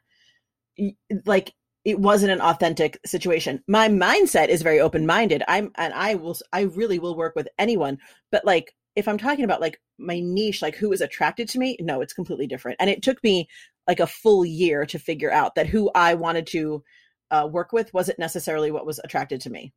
like 1.25 1.53
it 1.87 2.01
wasn't 2.01 2.33
an 2.33 2.41
authentic 2.41 2.99
situation. 3.07 3.63
My 3.69 3.89
mindset 3.89 4.49
is 4.49 4.61
very 4.61 4.81
open 4.81 5.07
minded. 5.07 5.45
I'm, 5.47 5.71
and 5.77 5.95
I 5.95 6.17
will, 6.17 6.37
I 6.53 6.63
really 6.63 6.99
will 6.99 7.17
work 7.17 7.37
with 7.37 7.49
anyone. 7.61 7.99
But 8.33 8.45
like, 8.45 8.75
if 8.97 9.07
I'm 9.07 9.19
talking 9.19 9.45
about 9.45 9.61
like 9.61 9.81
my 9.97 10.19
niche, 10.19 10.63
like 10.63 10.75
who 10.75 10.91
is 10.91 11.01
attracted 11.01 11.49
to 11.51 11.61
me, 11.61 11.77
no, 11.81 12.01
it's 12.01 12.13
completely 12.13 12.49
different. 12.49 12.79
And 12.81 12.91
it 12.91 13.05
took 13.05 13.23
me 13.23 13.49
like 13.87 14.01
a 14.01 14.07
full 14.09 14.45
year 14.45 14.85
to 14.85 14.99
figure 14.99 15.31
out 15.31 15.55
that 15.55 15.69
who 15.69 15.89
I 15.95 16.15
wanted 16.15 16.49
to 16.49 16.83
uh, 17.31 17.49
work 17.49 17.73
with 17.73 17.95
wasn't 17.95 18.19
necessarily 18.19 18.73
what 18.73 18.85
was 18.85 18.99
attracted 19.05 19.41
to 19.43 19.51
me. 19.51 19.73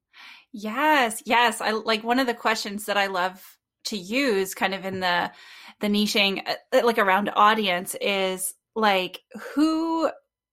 Yes, 0.51 1.21
yes. 1.27 1.61
I 1.61 1.71
like 1.71 2.03
one 2.03 2.17
of 2.17 2.25
the 2.25 2.33
questions 2.33 2.85
that 2.85 2.97
I 2.97 3.05
love 3.05 3.59
to 3.85 3.97
use 3.97 4.55
kind 4.55 4.73
of 4.73 4.83
in 4.83 4.99
the 4.99 5.31
the 5.79 5.87
niching 5.87 6.41
uh, 6.47 6.81
like 6.83 6.97
around 6.97 7.29
audience 7.35 7.95
is 8.01 8.55
like 8.75 9.21
who 9.53 10.09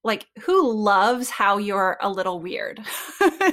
like 0.06 0.26
who 0.44 0.72
loves 0.72 1.28
how 1.28 1.58
you're 1.58 1.98
a 2.00 2.08
little 2.08 2.40
weird 2.40 2.80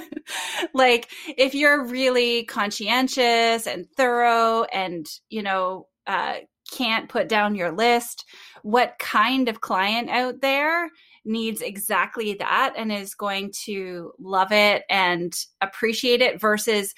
like 0.73 1.09
if 1.37 1.53
you're 1.55 1.85
really 1.85 2.45
conscientious 2.45 3.67
and 3.67 3.87
thorough 3.97 4.63
and 4.65 5.07
you 5.29 5.41
know 5.41 5.87
uh, 6.07 6.35
can't 6.71 7.09
put 7.09 7.27
down 7.27 7.55
your 7.55 7.71
list 7.71 8.25
what 8.61 8.95
kind 8.99 9.49
of 9.49 9.61
client 9.61 10.09
out 10.09 10.41
there 10.41 10.89
needs 11.25 11.61
exactly 11.61 12.35
that 12.35 12.73
and 12.77 12.91
is 12.91 13.15
going 13.15 13.51
to 13.65 14.11
love 14.19 14.51
it 14.51 14.83
and 14.89 15.33
appreciate 15.61 16.21
it 16.21 16.39
versus 16.39 16.93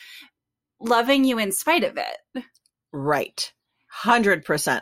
loving 0.80 1.24
you 1.24 1.40
in 1.40 1.52
spite 1.52 1.84
of 1.84 1.98
it. 1.98 2.44
Right. 2.92 3.52
100%. 4.04 4.82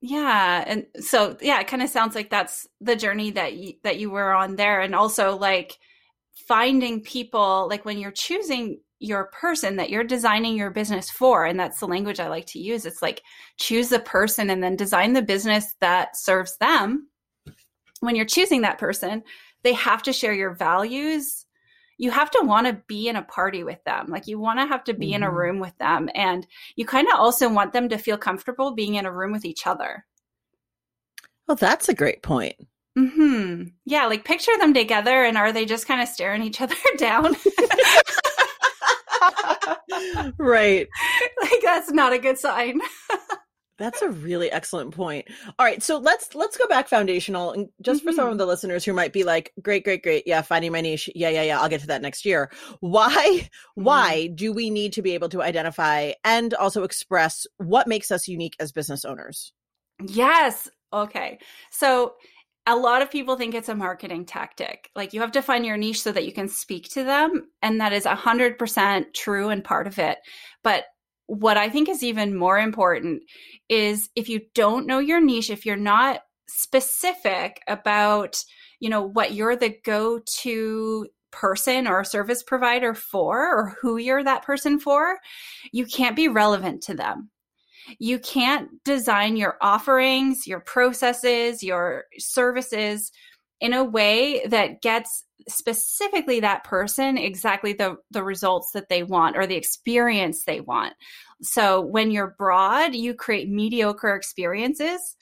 Yeah, 0.00 0.64
and 0.66 0.86
so 1.00 1.36
yeah, 1.40 1.60
it 1.60 1.66
kind 1.66 1.82
of 1.82 1.90
sounds 1.90 2.14
like 2.14 2.30
that's 2.30 2.68
the 2.80 2.94
journey 2.96 3.32
that 3.32 3.54
you, 3.54 3.74
that 3.82 3.98
you 3.98 4.10
were 4.10 4.32
on 4.32 4.56
there 4.56 4.80
and 4.80 4.94
also 4.94 5.36
like 5.36 5.78
finding 6.46 7.00
people 7.02 7.66
like 7.68 7.84
when 7.84 7.98
you're 7.98 8.12
choosing 8.12 8.80
your 9.00 9.26
person 9.26 9.76
that 9.76 9.90
you're 9.90 10.04
designing 10.04 10.56
your 10.56 10.70
business 10.70 11.10
for 11.10 11.44
and 11.44 11.58
that's 11.58 11.80
the 11.80 11.86
language 11.86 12.20
I 12.20 12.28
like 12.28 12.46
to 12.46 12.60
use. 12.60 12.86
It's 12.86 13.02
like 13.02 13.22
choose 13.56 13.88
the 13.88 14.00
person 14.00 14.50
and 14.50 14.62
then 14.62 14.76
design 14.76 15.12
the 15.12 15.22
business 15.22 15.74
that 15.80 16.16
serves 16.16 16.56
them 16.58 17.08
when 18.00 18.16
you're 18.16 18.24
choosing 18.24 18.62
that 18.62 18.78
person, 18.78 19.22
they 19.62 19.72
have 19.72 20.02
to 20.04 20.12
share 20.12 20.32
your 20.32 20.54
values. 20.54 21.44
You 21.98 22.10
have 22.10 22.30
to 22.32 22.44
want 22.44 22.66
to 22.66 22.80
be 22.86 23.08
in 23.08 23.16
a 23.16 23.22
party 23.22 23.64
with 23.64 23.82
them. 23.84 24.06
Like 24.08 24.26
you 24.26 24.38
want 24.38 24.60
to 24.60 24.66
have 24.66 24.84
to 24.84 24.94
be 24.94 25.08
mm-hmm. 25.08 25.16
in 25.16 25.22
a 25.22 25.26
mm-hmm. 25.26 25.36
room 25.36 25.60
with 25.60 25.76
them. 25.78 26.08
And 26.14 26.46
you 26.76 26.86
kind 26.86 27.06
of 27.08 27.18
also 27.18 27.48
want 27.48 27.72
them 27.72 27.88
to 27.90 27.98
feel 27.98 28.16
comfortable 28.16 28.74
being 28.74 28.94
in 28.94 29.04
a 29.04 29.12
room 29.12 29.32
with 29.32 29.44
each 29.44 29.66
other. 29.66 30.06
Well, 31.46 31.56
that's 31.56 31.88
a 31.88 31.94
great 31.94 32.22
point. 32.22 32.56
Hmm. 32.96 33.64
Yeah. 33.84 34.06
Like 34.06 34.24
picture 34.24 34.56
them 34.58 34.74
together, 34.74 35.22
and 35.22 35.38
are 35.38 35.52
they 35.52 35.64
just 35.64 35.86
kind 35.86 36.02
of 36.02 36.08
staring 36.08 36.42
each 36.42 36.60
other 36.62 36.74
down? 36.96 37.36
right. 40.38 40.88
Like 41.40 41.62
that's 41.62 41.90
not 41.90 42.12
a 42.12 42.18
good 42.18 42.38
sign. 42.38 42.80
That's 43.78 44.02
a 44.02 44.10
really 44.10 44.50
excellent 44.50 44.92
point. 44.92 45.28
All 45.58 45.64
right, 45.64 45.80
so 45.82 45.98
let's 45.98 46.34
let's 46.34 46.56
go 46.56 46.66
back 46.66 46.88
foundational 46.88 47.52
and 47.52 47.68
just 47.80 48.02
for 48.02 48.12
some 48.12 48.28
Mhm. 48.28 48.32
of 48.32 48.36
the 48.38 48.46
listeners 48.46 48.84
who 48.84 48.92
might 48.92 49.12
be 49.12 49.22
like, 49.22 49.52
great, 49.62 49.84
great, 49.84 50.02
great, 50.02 50.24
yeah, 50.26 50.42
finding 50.42 50.72
my 50.72 50.80
niche, 50.80 51.08
yeah, 51.14 51.28
yeah, 51.28 51.42
yeah, 51.42 51.60
I'll 51.60 51.68
get 51.68 51.80
to 51.82 51.86
that 51.88 52.02
next 52.02 52.24
year. 52.24 52.50
Why 52.80 53.48
why 53.74 54.26
do 54.34 54.52
we 54.52 54.70
need 54.70 54.92
to 54.94 55.02
be 55.02 55.14
able 55.14 55.28
to 55.30 55.42
identify 55.42 56.12
and 56.24 56.54
also 56.54 56.82
express 56.82 57.46
what 57.58 57.86
makes 57.86 58.10
us 58.10 58.26
unique 58.28 58.56
as 58.58 58.72
business 58.72 59.04
owners? 59.04 59.52
Yes. 60.06 60.68
Okay. 60.92 61.38
So 61.70 62.14
a 62.66 62.76
lot 62.76 63.02
of 63.02 63.10
people 63.10 63.36
think 63.36 63.54
it's 63.54 63.68
a 63.68 63.74
marketing 63.74 64.26
tactic. 64.26 64.90
Like 64.94 65.12
you 65.12 65.20
have 65.20 65.32
to 65.32 65.42
find 65.42 65.64
your 65.64 65.76
niche 65.76 66.02
so 66.02 66.12
that 66.12 66.26
you 66.26 66.32
can 66.32 66.48
speak 66.48 66.88
to 66.90 67.04
them. 67.04 67.48
And 67.62 67.80
that 67.80 67.92
is 67.92 68.06
a 68.06 68.14
100% 68.14 69.14
true 69.14 69.48
and 69.48 69.64
part 69.64 69.86
of 69.86 69.98
it. 69.98 70.18
But 70.62 70.84
what 71.28 71.58
I 71.58 71.68
think 71.68 71.88
is 71.90 72.02
even 72.02 72.34
more 72.34 72.58
important 72.58 73.22
is 73.68 74.08
if 74.16 74.30
you 74.30 74.40
don't 74.54 74.86
know 74.86 74.98
your 74.98 75.20
niche, 75.20 75.50
if 75.50 75.66
you're 75.66 75.76
not 75.76 76.20
specific 76.48 77.60
about, 77.68 78.42
you 78.80 78.88
know, 78.88 79.02
what 79.02 79.34
you're 79.34 79.54
the 79.54 79.76
go 79.84 80.20
to 80.40 81.06
person 81.30 81.86
or 81.86 82.02
service 82.02 82.42
provider 82.42 82.94
for 82.94 83.38
or 83.38 83.76
who 83.80 83.98
you're 83.98 84.24
that 84.24 84.42
person 84.42 84.80
for, 84.80 85.18
you 85.70 85.84
can't 85.84 86.16
be 86.16 86.28
relevant 86.28 86.82
to 86.84 86.94
them. 86.94 87.30
You 87.98 88.18
can't 88.18 88.82
design 88.82 89.36
your 89.36 89.58
offerings, 89.60 90.46
your 90.46 90.60
processes, 90.60 91.62
your 91.62 92.04
services 92.18 93.12
in 93.60 93.74
a 93.74 93.84
way 93.84 94.46
that 94.46 94.80
gets 94.80 95.24
specifically 95.46 96.40
that 96.40 96.64
person 96.64 97.16
exactly 97.16 97.72
the 97.72 97.96
the 98.10 98.22
results 98.22 98.72
that 98.72 98.88
they 98.88 99.02
want 99.02 99.36
or 99.36 99.46
the 99.46 99.54
experience 99.54 100.44
they 100.44 100.60
want. 100.60 100.94
So 101.42 101.80
when 101.80 102.10
you're 102.10 102.34
broad, 102.36 102.94
you 102.94 103.14
create 103.14 103.48
mediocre 103.48 104.14
experiences, 104.14 105.16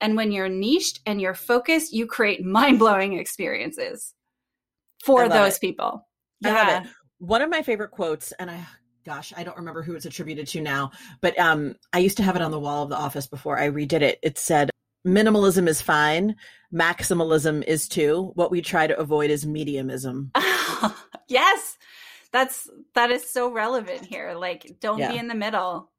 and 0.00 0.16
when 0.16 0.32
you're 0.32 0.48
niched 0.48 1.00
and 1.06 1.20
you're 1.20 1.34
focused, 1.34 1.92
you 1.92 2.06
create 2.06 2.44
mind-blowing 2.44 3.18
experiences 3.18 4.14
for 5.04 5.28
those 5.28 5.56
it. 5.56 5.60
people. 5.60 6.08
It. 6.44 6.86
One 7.18 7.42
of 7.42 7.50
my 7.50 7.62
favorite 7.62 7.92
quotes, 7.92 8.32
and 8.32 8.50
I 8.50 8.66
gosh, 9.04 9.32
I 9.36 9.44
don't 9.44 9.56
remember 9.56 9.82
who 9.82 9.94
it's 9.94 10.06
attributed 10.06 10.48
to 10.48 10.60
now, 10.60 10.90
but 11.20 11.38
um, 11.38 11.76
I 11.92 11.98
used 11.98 12.16
to 12.16 12.22
have 12.24 12.34
it 12.34 12.42
on 12.42 12.50
the 12.50 12.58
wall 12.58 12.82
of 12.82 12.88
the 12.88 12.96
office 12.96 13.28
before 13.28 13.58
I 13.58 13.68
redid 13.70 14.02
it. 14.02 14.18
It 14.22 14.38
said, 14.38 14.71
"Minimalism 15.06 15.68
is 15.68 15.80
fine, 15.82 16.36
maximalism 16.72 17.64
is 17.64 17.88
too. 17.88 18.32
What 18.34 18.50
we 18.50 18.62
try 18.62 18.86
to 18.86 18.98
avoid 18.98 19.30
is 19.30 19.44
mediumism." 19.44 20.30
yes 21.28 21.78
that's 22.32 22.68
that 22.94 23.10
is 23.10 23.28
so 23.28 23.52
relevant 23.52 24.04
here 24.06 24.34
like 24.34 24.76
don't 24.80 24.98
Yeah. 24.98 25.12
be 25.12 25.18
in 25.18 25.28
the 25.28 25.34
middle 25.34 25.90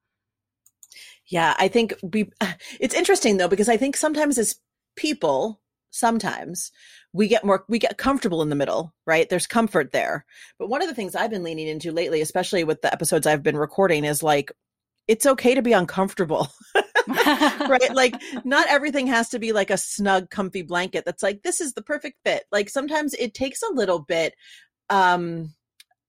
Yeah, 1.27 1.55
I 1.57 1.67
think 1.67 1.93
we. 2.03 2.29
It's 2.79 2.95
interesting 2.95 3.37
though 3.37 3.47
because 3.47 3.69
I 3.69 3.77
think 3.77 3.95
sometimes 3.97 4.37
as 4.37 4.55
people, 4.95 5.61
sometimes 5.91 6.71
we 7.13 7.27
get 7.27 7.45
more 7.45 7.63
we 7.69 7.79
get 7.79 7.97
comfortable 7.97 8.41
in 8.41 8.49
the 8.49 8.55
middle, 8.55 8.93
right? 9.05 9.29
There's 9.29 9.47
comfort 9.47 9.91
there. 9.91 10.25
But 10.59 10.69
one 10.69 10.81
of 10.81 10.89
the 10.89 10.95
things 10.95 11.15
I've 11.15 11.29
been 11.31 11.43
leaning 11.43 11.67
into 11.67 11.91
lately, 11.91 12.21
especially 12.21 12.63
with 12.63 12.81
the 12.81 12.91
episodes 12.93 13.25
I've 13.27 13.43
been 13.43 13.57
recording, 13.57 14.03
is 14.05 14.21
like 14.23 14.51
it's 15.07 15.25
okay 15.25 15.55
to 15.55 15.61
be 15.61 15.73
uncomfortable. 15.73 16.47
right? 17.67 17.89
Like 17.93 18.21
not 18.43 18.67
everything 18.69 19.07
has 19.07 19.29
to 19.29 19.39
be 19.39 19.53
like 19.53 19.69
a 19.69 19.77
snug 19.77 20.29
comfy 20.29 20.61
blanket 20.61 21.05
that's 21.05 21.23
like 21.23 21.43
this 21.43 21.61
is 21.61 21.73
the 21.73 21.81
perfect 21.81 22.19
fit. 22.23 22.43
Like 22.51 22.69
sometimes 22.69 23.13
it 23.13 23.33
takes 23.33 23.61
a 23.63 23.73
little 23.73 23.99
bit 23.99 24.33
um 24.89 25.53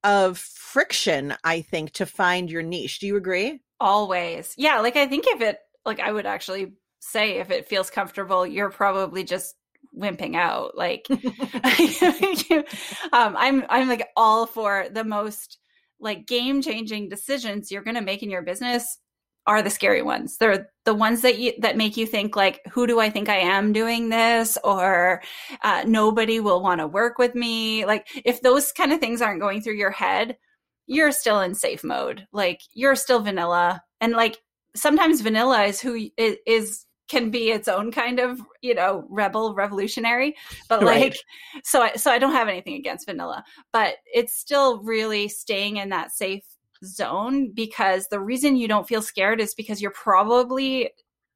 of 0.03 0.39
friction, 0.39 1.35
I 1.43 1.63
think, 1.63 1.93
to 1.93 2.07
find 2.07 2.51
your 2.51 2.63
niche. 2.63 2.99
Do 2.99 3.07
you 3.07 3.17
agree? 3.17 3.61
always 3.81 4.55
yeah 4.57 4.81
like 4.81 4.97
i 4.97 5.07
think 5.07 5.25
if 5.27 5.41
it 5.41 5.59
like 5.85 6.01
i 6.01 6.11
would 6.11 6.27
actually 6.27 6.73
say 7.01 7.39
if 7.39 7.51
it 7.51 7.69
feels 7.69 7.91
comfortable 7.91 8.47
you're 8.47 8.71
probably 8.71 9.25
just 9.25 9.55
wimping 9.97 10.35
out 10.35 10.77
like 10.77 11.07
um 13.13 13.37
i'm 13.37 13.65
i'm 13.69 13.89
like 13.89 14.09
all 14.17 14.47
for 14.47 14.87
the 14.91 15.05
most 15.05 15.59
like 16.01 16.27
game 16.27 16.63
changing 16.63 17.09
decisions 17.09 17.71
you're 17.71 17.83
going 17.83 17.95
to 17.95 18.01
make 18.01 18.23
in 18.23 18.31
your 18.31 18.43
business 18.43 18.99
are 19.47 19.63
the 19.63 19.71
scary 19.71 20.03
ones. 20.03 20.39
They're 20.39 20.71
the 20.85 20.95
ones 20.95 21.21
that 21.23 21.39
you 21.39 21.53
that 21.59 21.77
make 21.77 21.97
you 21.97 22.07
think 22.07 22.37
like 22.37 22.61
who 22.71 22.87
do 22.87 23.01
i 23.01 23.09
think 23.11 23.29
i 23.29 23.37
am 23.37 23.73
doing 23.73 24.09
this? 24.09 24.57
Or 24.65 25.23
uh, 25.63 25.85
nobody 25.87 26.41
will 26.41 26.63
want 26.63 26.81
to 26.81 26.87
work 26.87 27.19
with 27.19 27.35
me. 27.35 27.85
Like 27.87 28.07
if 28.25 28.41
those 28.43 28.73
kind 28.73 28.93
of 28.93 29.01
things 29.01 29.21
aren't 29.23 29.41
going 29.41 29.61
through 29.61 29.75
your 29.75 29.91
head 29.91 30.37
you're 30.87 31.13
still 31.13 31.41
in 31.41 31.55
safe 31.55 31.85
mode. 31.85 32.27
Like 32.33 32.61
you're 32.75 32.97
still 32.97 33.21
vanilla. 33.21 33.83
And 34.01 34.13
like 34.13 34.39
sometimes 34.77 35.21
vanilla 35.21 35.65
is 35.65 35.81
who 35.81 36.09
is, 36.17 36.37
is, 36.47 36.87
can 37.07 37.31
be 37.31 37.51
its 37.51 37.69
own 37.69 37.93
kind 37.93 38.19
of 38.19 38.41
you 38.63 38.75
know 38.75 39.05
rebel 39.11 39.55
revolutionary. 39.55 40.35
But 40.69 40.83
like 40.83 41.13
Right. 41.13 41.19
so 41.63 41.83
I, 41.83 41.95
so 41.95 42.11
I 42.11 42.19
don't 42.19 42.33
have 42.33 42.49
anything 42.49 42.75
against 42.75 43.07
vanilla. 43.07 43.45
But 43.73 43.97
it's 44.13 44.37
still 44.37 44.83
really 44.83 45.29
staying 45.29 45.77
in 45.77 45.91
that 45.91 46.13
safe 46.13 46.45
zone 46.85 47.53
because 47.53 48.07
the 48.11 48.21
reason 48.21 48.57
you 48.57 48.69
don't 48.69 48.89
feel 48.89 49.03
scared 49.03 49.41
is 49.41 49.55
because 49.55 49.81
you're 49.81 49.91
probably 49.91 50.91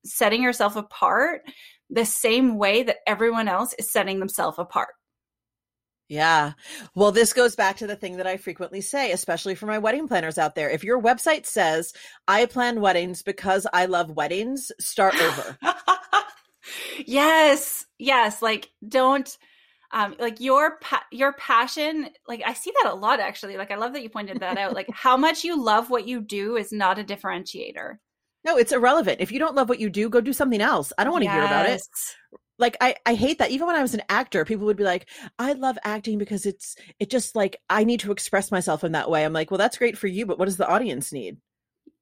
setting 0.05 0.43
yourself 0.43 0.76
apart 0.76 1.43
the 1.90 2.05
same 2.05 2.57
way 2.57 2.83
that 2.83 2.99
everyone 3.07 3.49
else 3.49 3.75
is 3.78 3.90
setting 3.90 4.21
themselves 4.21 4.59
apart 4.59 4.90
Yeah. 6.09 6.52
Well, 6.95 7.12
this 7.12 7.33
goes 7.33 7.55
back 7.57 7.76
to 7.78 7.87
the 7.87 7.97
thing 7.97 8.17
that 8.17 8.26
I 8.26 8.37
frequently 8.37 8.81
say, 8.81 9.12
especially 9.12 9.55
for 9.55 9.67
my 9.67 9.78
wedding 9.78 10.09
planners 10.09 10.38
out 10.38 10.55
there. 10.55 10.71
If 10.71 10.83
your 10.85 11.00
website 11.02 11.45
says, 11.45 11.93
I 12.26 12.47
plan 12.47 12.81
weddings 12.81 13.23
because 13.23 13.67
I 13.73 13.87
love 13.87 14.11
weddings, 14.11 14.73
start 14.81 15.14
over. 15.21 15.59
yes 17.07 17.87
yes 17.99 18.43
like 18.43 18.71
don't 18.87 19.38
um 19.92 20.14
like 20.18 20.40
your 20.40 20.78
pa- 20.80 21.07
your 21.11 21.33
passion 21.35 22.09
like 22.26 22.42
i 22.47 22.52
see 22.52 22.73
that 22.83 22.92
a 22.92 22.95
lot 22.95 23.21
actually 23.21 23.57
like 23.57 23.71
i 23.71 23.76
love 23.76 23.92
that 23.92 24.02
you 24.02 24.11
pointed 24.11 24.40
that 24.40 24.59
out 24.59 24.75
like 24.75 24.88
how 24.92 25.16
much 25.16 25.45
you 25.45 25.62
love 25.62 25.90
what 25.90 26.07
you 26.07 26.21
do 26.21 26.57
is 26.57 26.73
not 26.73 26.99
a 26.99 27.04
differentiator 27.04 27.97
no, 28.45 28.57
it's 28.57 28.73
irrelevant. 28.73 29.21
If 29.21 29.33
you 29.33 29.38
don't 29.38 29.54
love 29.54 29.68
what 29.68 29.80
you 29.80 29.90
do, 29.90 30.09
go 30.09 30.21
do 30.21 30.33
something 30.33 30.61
else. 30.61 30.92
I 30.97 31.04
don't 31.04 31.12
want 31.12 31.25
to 31.25 31.30
hear 31.30 31.42
about 31.42 31.68
it. 31.68 31.83
Like 32.59 32.76
I, 32.80 32.97
I 33.04 33.14
hate 33.14 33.38
that. 33.38 33.50
Even 33.50 33.66
when 33.66 33.76
I 33.76 33.83
was 33.83 33.95
an 33.95 34.02
actor, 34.09 34.45
people 34.45 34.66
would 34.66 34.76
be 34.76 34.85
like, 34.85 35.09
I 35.38 35.52
love 35.52 35.78
acting 35.85 36.18
because 36.18 36.47
it's 36.47 36.75
it 36.99 37.11
just 37.11 37.37
like 37.37 37.61
I 37.68 37.85
need 37.85 38.00
to 38.00 38.12
express 38.12 38.50
myself 38.50 38.85
in 38.85 38.92
that 38.92 39.11
way. 39.11 39.25
I'm 39.25 39.33
like, 39.33 39.50
well, 39.50 39.59
that's 39.59 39.78
great 39.78 39.99
for 39.99 40.07
you, 40.07 40.26
but 40.26 40.38
what 40.38 40.47
does 40.47 40.57
the 40.57 40.68
audience 40.68 41.12
need? 41.12 41.37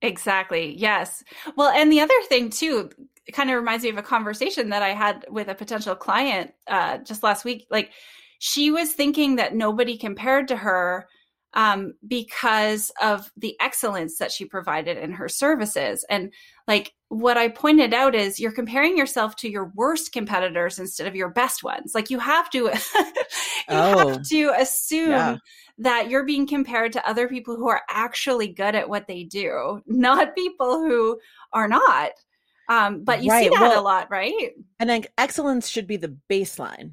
Exactly. 0.02 0.76
Yes. 0.76 1.24
Well, 1.56 1.70
and 1.70 1.90
the 1.90 2.00
other 2.00 2.14
thing 2.28 2.50
too, 2.50 2.90
kind 3.32 3.50
of 3.50 3.56
reminds 3.56 3.82
me 3.82 3.90
of 3.90 3.98
a 3.98 4.02
conversation 4.02 4.68
that 4.70 4.82
I 4.82 4.90
had 4.90 5.24
with 5.28 5.48
a 5.48 5.54
potential 5.54 5.96
client 5.96 6.52
uh, 6.68 6.98
just 6.98 7.22
last 7.22 7.44
week. 7.44 7.66
Like, 7.70 7.90
she 8.38 8.70
was 8.70 8.92
thinking 8.92 9.36
that 9.36 9.54
nobody 9.54 9.96
compared 9.96 10.48
to 10.48 10.56
her 10.56 11.08
um, 11.54 11.94
because 12.06 12.92
of 13.02 13.30
the 13.36 13.56
excellence 13.60 14.18
that 14.18 14.30
she 14.30 14.44
provided 14.44 14.98
in 14.98 15.12
her 15.12 15.28
services. 15.28 16.04
And 16.10 16.32
like, 16.68 16.92
what 17.08 17.38
I 17.38 17.48
pointed 17.48 17.94
out 17.94 18.14
is 18.14 18.40
you're 18.40 18.52
comparing 18.52 18.96
yourself 18.96 19.36
to 19.36 19.50
your 19.50 19.72
worst 19.74 20.12
competitors 20.12 20.78
instead 20.78 21.06
of 21.06 21.14
your 21.14 21.28
best 21.28 21.62
ones. 21.62 21.94
Like, 21.94 22.10
you 22.10 22.18
have 22.18 22.50
to, 22.50 22.58
you 23.70 23.82
Oh. 23.82 24.08
have 24.08 24.22
to 24.30 24.52
assume 24.58 25.10
Yeah. 25.10 25.36
that 25.78 26.10
you're 26.10 26.24
being 26.24 26.46
compared 26.46 26.92
to 26.94 27.08
other 27.08 27.28
people 27.28 27.56
who 27.56 27.68
are 27.68 27.82
actually 27.88 28.48
good 28.48 28.74
at 28.74 28.88
what 28.88 29.06
they 29.06 29.22
do, 29.24 29.80
not 29.86 30.34
people 30.34 30.78
who 30.80 31.18
are 31.52 31.68
not. 31.68 32.12
Um, 32.68 33.04
but 33.04 33.22
you 33.22 33.30
see 33.30 33.48
Right, 33.48 33.50
that 33.50 33.76
a 33.76 33.80
lot, 33.80 34.10
right? 34.10 34.52
And 34.80 34.90
then 34.90 35.04
excellence 35.16 35.68
should 35.68 35.86
be 35.86 35.96
the 35.96 36.16
baseline. 36.28 36.92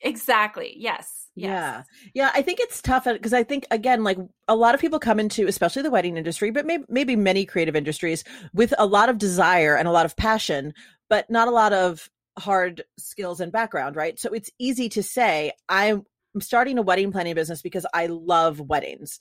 Exactly. 0.00 0.74
Yes. 0.76 1.21
Yes. 1.34 1.50
Yeah. 1.50 1.82
Yeah. 2.14 2.30
I 2.34 2.42
think 2.42 2.60
it's 2.60 2.82
tough 2.82 3.04
because 3.04 3.32
I 3.32 3.42
think, 3.42 3.66
again, 3.70 4.04
like 4.04 4.18
a 4.48 4.56
lot 4.56 4.74
of 4.74 4.80
people 4.80 4.98
come 4.98 5.18
into, 5.18 5.46
especially 5.46 5.82
the 5.82 5.90
wedding 5.90 6.16
industry, 6.16 6.50
but 6.50 6.66
maybe, 6.66 6.84
maybe 6.88 7.16
many 7.16 7.44
creative 7.46 7.74
industries 7.76 8.24
with 8.52 8.74
a 8.78 8.86
lot 8.86 9.08
of 9.08 9.18
desire 9.18 9.76
and 9.76 9.88
a 9.88 9.92
lot 9.92 10.04
of 10.06 10.16
passion, 10.16 10.74
but 11.08 11.30
not 11.30 11.48
a 11.48 11.52
lot 11.52 11.72
of 11.72 12.10
hard 12.38 12.84
skills 12.98 13.40
and 13.40 13.52
background, 13.52 13.96
right? 13.96 14.18
So 14.18 14.30
it's 14.30 14.50
easy 14.58 14.88
to 14.90 15.02
say, 15.02 15.52
I'm, 15.68 16.04
starting 16.40 16.78
a 16.78 16.82
wedding 16.82 17.12
planning 17.12 17.34
business 17.34 17.60
because 17.60 17.84
I 17.92 18.06
love 18.06 18.58
weddings. 18.58 19.20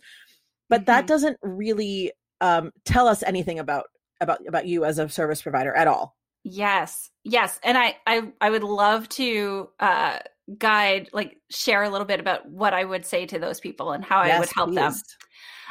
But 0.69 0.85
that 0.85 1.03
Mhm. 1.03 1.07
doesn't 1.07 1.37
really 1.41 2.13
um, 2.39 2.71
tell 2.85 3.07
us 3.09 3.21
anything 3.21 3.59
about 3.59 3.87
about 4.21 4.47
about 4.47 4.65
you 4.65 4.85
as 4.85 4.97
a 4.97 5.09
service 5.09 5.41
provider 5.41 5.73
at 5.75 5.87
all. 5.87 6.15
Yes. 6.43 7.11
Yes. 7.25 7.59
And 7.63 7.77
I, 7.77 7.97
I, 8.07 8.31
I 8.39 8.49
would 8.49 8.63
love 8.63 9.09
to 9.09 9.69
uh, 9.79 10.19
guide, 10.57 11.09
like, 11.13 11.37
share 11.49 11.83
a 11.83 11.89
little 11.89 12.05
bit 12.05 12.19
about 12.19 12.49
what 12.49 12.73
I 12.73 12.83
would 12.83 13.05
say 13.05 13.25
to 13.27 13.39
those 13.39 13.59
people 13.59 13.91
and 13.91 14.03
how 14.03 14.19
I 14.19 14.39
would 14.39 14.47
Yes, 14.47 14.53
help 14.53 14.73
them. 14.73 14.93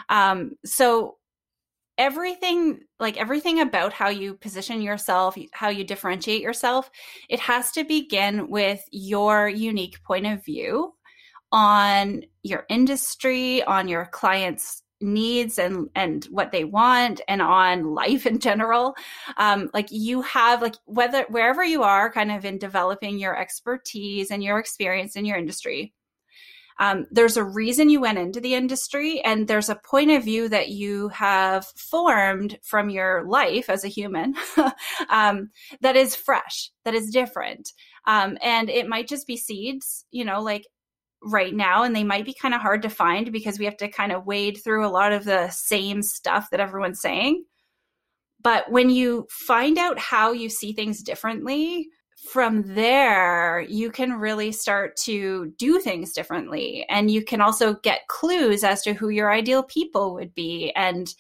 Um, 0.08 0.52
so 0.64 1.16
everything, 1.98 2.80
like 2.98 3.18
everything 3.18 3.60
about 3.60 3.92
how 3.92 4.08
you 4.08 4.34
position 4.34 4.80
yourself, 4.80 5.36
how 5.52 5.68
you 5.68 5.84
differentiate 5.84 6.40
yourself, 6.40 6.90
it 7.28 7.40
has 7.40 7.72
to 7.72 7.84
begin 7.84 8.48
with 8.48 8.80
your 8.90 9.48
unique 9.48 10.02
point 10.02 10.26
of 10.26 10.44
view 10.44 10.94
on 11.52 12.22
your 12.42 12.64
industry, 12.68 13.62
on 13.64 13.88
your 13.88 14.06
client's 14.06 14.82
needs 15.00 15.58
and 15.58 15.88
and 15.94 16.24
what 16.26 16.52
they 16.52 16.64
want 16.64 17.20
and 17.28 17.42
on 17.42 17.94
life 17.94 18.26
in 18.26 18.38
general. 18.38 18.94
Um 19.36 19.70
like 19.74 19.88
you 19.90 20.22
have 20.22 20.62
like 20.62 20.76
whether 20.84 21.24
wherever 21.28 21.64
you 21.64 21.82
are 21.82 22.12
kind 22.12 22.30
of 22.32 22.44
in 22.44 22.58
developing 22.58 23.18
your 23.18 23.38
expertise 23.38 24.30
and 24.30 24.42
your 24.42 24.58
experience 24.58 25.16
in 25.16 25.24
your 25.24 25.36
industry 25.36 25.92
um, 26.80 27.06
there's 27.10 27.36
a 27.36 27.44
reason 27.44 27.90
you 27.90 28.00
went 28.00 28.18
into 28.18 28.40
the 28.40 28.54
industry 28.54 29.20
and 29.20 29.46
there's 29.46 29.68
a 29.68 29.74
point 29.74 30.10
of 30.10 30.24
view 30.24 30.48
that 30.48 30.70
you 30.70 31.08
have 31.08 31.66
formed 31.76 32.58
from 32.62 32.88
your 32.88 33.24
life 33.28 33.68
as 33.68 33.84
a 33.84 33.88
human 33.88 34.34
um, 35.10 35.50
that 35.82 35.94
is 35.94 36.16
fresh 36.16 36.70
that 36.84 36.94
is 36.94 37.10
different. 37.10 37.72
Um, 38.06 38.38
and 38.42 38.70
it 38.70 38.88
might 38.88 39.08
just 39.08 39.26
be 39.26 39.36
seeds 39.36 40.06
you 40.10 40.24
know 40.24 40.40
like 40.40 40.66
right 41.22 41.54
now 41.54 41.82
and 41.82 41.94
they 41.94 42.04
might 42.04 42.24
be 42.24 42.34
kind 42.34 42.54
of 42.54 42.60
hard 42.60 42.82
to 42.82 42.88
find 42.88 43.30
because 43.32 43.58
we 43.58 43.64
have 43.64 43.76
to 43.76 43.88
kind 43.88 44.12
of 44.12 44.26
wade 44.26 44.58
through 44.62 44.86
a 44.86 44.88
lot 44.88 45.12
of 45.12 45.24
the 45.24 45.48
same 45.50 46.02
stuff 46.02 46.48
that 46.50 46.60
everyone's 46.60 47.00
saying. 47.00 47.44
But 48.42 48.70
when 48.70 48.88
you 48.88 49.26
find 49.30 49.76
out 49.78 49.98
how 49.98 50.32
you 50.32 50.48
see 50.48 50.72
things 50.72 51.02
differently 51.02 51.88
from 52.28 52.62
there 52.74 53.60
you 53.68 53.90
can 53.90 54.12
really 54.12 54.52
start 54.52 54.94
to 54.94 55.52
do 55.56 55.80
things 55.80 56.12
differently. 56.12 56.84
And 56.90 57.10
you 57.10 57.24
can 57.24 57.40
also 57.40 57.74
get 57.76 58.08
clues 58.08 58.62
as 58.62 58.82
to 58.82 58.92
who 58.92 59.08
your 59.08 59.32
ideal 59.32 59.62
people 59.62 60.14
would 60.14 60.34
be 60.34 60.70
and 60.76 61.12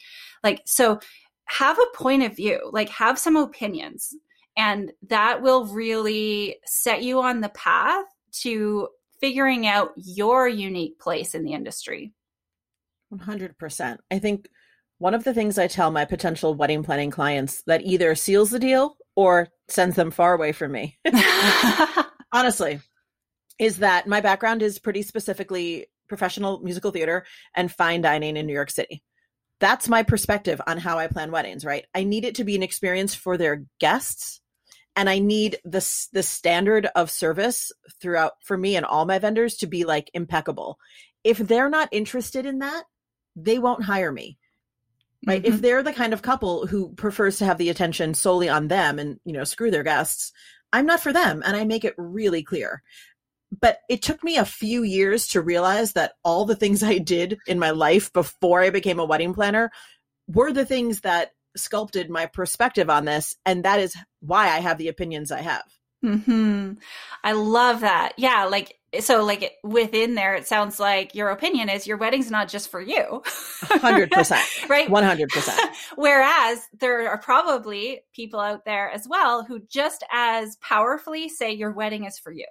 like 0.44 0.62
so 0.66 1.00
have 1.46 1.78
a 1.78 1.96
point 1.96 2.22
of 2.22 2.36
view 2.36 2.70
like 2.72 2.88
have 2.90 3.18
some 3.18 3.36
opinions. 3.36 4.14
And 4.56 4.92
that 5.08 5.40
will 5.40 5.66
really 5.66 6.56
set 6.66 7.02
you 7.02 7.20
on 7.20 7.40
the 7.40 7.48
path 7.50 8.04
to 8.42 8.88
figuring 9.20 9.66
out 9.66 9.92
your 9.96 10.48
unique 10.48 10.98
place 10.98 11.34
in 11.34 11.44
the 11.44 11.52
industry. 11.52 12.12
100%. 13.12 13.98
I 14.10 14.18
think 14.18 14.48
one 14.98 15.14
of 15.14 15.24
the 15.24 15.34
things 15.34 15.58
I 15.58 15.66
tell 15.66 15.90
my 15.90 16.04
potential 16.04 16.54
wedding 16.54 16.82
planning 16.82 17.10
clients 17.10 17.62
that 17.66 17.82
either 17.82 18.14
seals 18.14 18.50
the 18.50 18.58
deal 18.58 18.96
or 19.16 19.48
sends 19.68 19.96
them 19.96 20.10
far 20.10 20.34
away 20.34 20.52
from 20.52 20.72
me, 20.72 20.98
honestly, 22.32 22.80
is 23.58 23.78
that 23.78 24.06
my 24.06 24.20
background 24.20 24.62
is 24.62 24.78
pretty 24.78 25.02
specifically 25.02 25.86
professional 26.08 26.60
musical 26.60 26.90
theater 26.90 27.24
and 27.54 27.72
fine 27.72 28.00
dining 28.00 28.36
in 28.36 28.46
New 28.46 28.52
York 28.52 28.70
City. 28.70 29.02
That's 29.60 29.88
my 29.88 30.02
perspective 30.02 30.60
on 30.66 30.78
how 30.78 30.98
I 30.98 31.06
plan 31.06 31.30
weddings, 31.30 31.64
right? 31.64 31.84
I 31.94 32.04
need 32.04 32.24
it 32.24 32.36
to 32.36 32.44
be 32.44 32.56
an 32.56 32.62
experience 32.62 33.14
for 33.14 33.36
their 33.36 33.64
guests 33.78 34.39
and 35.00 35.08
I 35.08 35.18
need 35.18 35.56
the 35.64 35.80
the 36.12 36.22
standard 36.22 36.86
of 36.94 37.10
service 37.10 37.72
throughout 38.02 38.32
for 38.44 38.58
me 38.58 38.76
and 38.76 38.84
all 38.84 39.06
my 39.06 39.18
vendors 39.18 39.56
to 39.56 39.66
be 39.66 39.84
like 39.84 40.10
impeccable. 40.12 40.78
If 41.24 41.38
they're 41.38 41.70
not 41.70 41.88
interested 41.90 42.44
in 42.44 42.58
that, 42.58 42.84
they 43.34 43.58
won't 43.58 43.84
hire 43.84 44.12
me. 44.12 44.36
Right? 45.26 45.42
Mm-hmm. 45.42 45.54
If 45.54 45.62
they're 45.62 45.82
the 45.82 45.94
kind 45.94 46.12
of 46.12 46.20
couple 46.20 46.66
who 46.66 46.92
prefers 46.92 47.38
to 47.38 47.46
have 47.46 47.56
the 47.56 47.70
attention 47.70 48.12
solely 48.12 48.50
on 48.50 48.68
them 48.68 48.98
and, 48.98 49.18
you 49.24 49.32
know, 49.32 49.44
screw 49.44 49.70
their 49.70 49.82
guests, 49.82 50.32
I'm 50.70 50.84
not 50.84 51.00
for 51.00 51.14
them 51.14 51.42
and 51.46 51.56
I 51.56 51.64
make 51.64 51.86
it 51.86 51.94
really 51.96 52.42
clear. 52.42 52.82
But 53.58 53.78
it 53.88 54.02
took 54.02 54.22
me 54.22 54.36
a 54.36 54.44
few 54.44 54.82
years 54.82 55.28
to 55.28 55.40
realize 55.40 55.94
that 55.94 56.12
all 56.22 56.44
the 56.44 56.56
things 56.56 56.82
I 56.82 56.98
did 56.98 57.38
in 57.46 57.58
my 57.58 57.70
life 57.70 58.12
before 58.12 58.60
I 58.60 58.68
became 58.68 59.00
a 59.00 59.06
wedding 59.06 59.32
planner 59.32 59.70
were 60.28 60.52
the 60.52 60.66
things 60.66 61.00
that 61.00 61.30
sculpted 61.56 62.08
my 62.10 62.26
perspective 62.26 62.88
on 62.88 63.04
this 63.04 63.36
and 63.44 63.64
that 63.64 63.80
is 63.80 63.96
why 64.20 64.46
i 64.46 64.58
have 64.60 64.78
the 64.78 64.88
opinions 64.88 65.32
i 65.32 65.40
have. 65.40 65.64
Hmm 66.02 66.72
i 67.24 67.32
love 67.32 67.80
that. 67.80 68.12
Yeah 68.16 68.44
like 68.44 68.76
so 69.00 69.24
like 69.24 69.52
within 69.62 70.14
there 70.16 70.34
it 70.34 70.46
sounds 70.48 70.80
like 70.80 71.14
your 71.14 71.28
opinion 71.28 71.68
is 71.68 71.86
your 71.86 71.96
wedding's 71.96 72.30
not 72.30 72.48
just 72.48 72.70
for 72.70 72.80
you. 72.80 73.22
100% 73.62 74.68
right? 74.68 74.88
100% 74.88 75.58
whereas 75.96 76.66
there 76.80 77.08
are 77.08 77.18
probably 77.18 78.00
people 78.14 78.40
out 78.40 78.64
there 78.64 78.90
as 78.90 79.06
well 79.08 79.44
who 79.44 79.60
just 79.68 80.02
as 80.12 80.56
powerfully 80.56 81.28
say 81.28 81.52
your 81.52 81.70
wedding 81.70 82.04
is 82.04 82.18
for 82.18 82.32
you. 82.32 82.46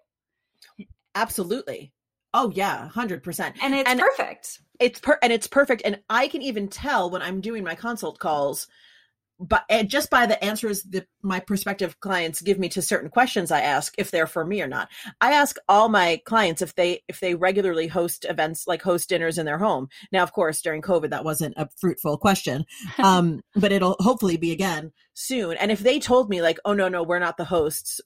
Absolutely. 1.15 1.91
Oh 2.33 2.51
yeah 2.53 2.89
100% 2.93 3.53
and 3.61 3.73
it's 3.73 3.89
and 3.89 3.99
perfect. 3.99 4.59
it's 4.79 4.99
per 4.99 5.17
and 5.21 5.33
it's 5.33 5.47
perfect. 5.47 5.81
And 5.83 5.99
i 6.09 6.27
can 6.27 6.41
even 6.43 6.67
tell 6.67 7.09
when 7.09 7.21
i'm 7.23 7.41
doing 7.41 7.63
my 7.63 7.73
consult 7.75 8.19
calls 8.19 8.67
but 9.39 9.63
just 9.87 10.09
by 10.09 10.25
the 10.25 10.43
answers 10.43 10.83
that 10.83 11.07
my 11.21 11.39
prospective 11.39 11.99
clients 11.99 12.41
give 12.41 12.59
me 12.59 12.69
to 12.69 12.81
certain 12.81 13.09
questions 13.09 13.51
i 13.51 13.61
ask 13.61 13.93
if 13.97 14.11
they're 14.11 14.27
for 14.27 14.45
me 14.45 14.61
or 14.61 14.67
not 14.67 14.89
i 15.21 15.31
ask 15.31 15.57
all 15.67 15.89
my 15.89 16.21
clients 16.25 16.61
if 16.61 16.75
they 16.75 17.01
if 17.07 17.19
they 17.19 17.35
regularly 17.35 17.87
host 17.87 18.25
events 18.29 18.67
like 18.67 18.81
host 18.81 19.09
dinners 19.09 19.37
in 19.37 19.45
their 19.45 19.57
home. 19.57 19.87
Now 20.11 20.23
of 20.23 20.33
course 20.33 20.61
during 20.61 20.81
covid 20.81 21.09
that 21.09 21.25
wasn't 21.25 21.55
a 21.57 21.69
fruitful 21.79 22.17
question 22.17 22.65
um, 22.97 23.41
but 23.55 23.71
it'll 23.71 23.95
hopefully 23.99 24.37
be 24.37 24.51
again 24.51 24.91
soon. 25.13 25.57
And 25.57 25.71
if 25.71 25.79
they 25.79 25.99
told 25.99 26.29
me 26.29 26.41
like 26.41 26.59
oh 26.65 26.73
no 26.73 26.87
no 26.87 27.03
we're 27.03 27.19
not 27.19 27.37
the 27.37 27.45
hosts. 27.45 28.01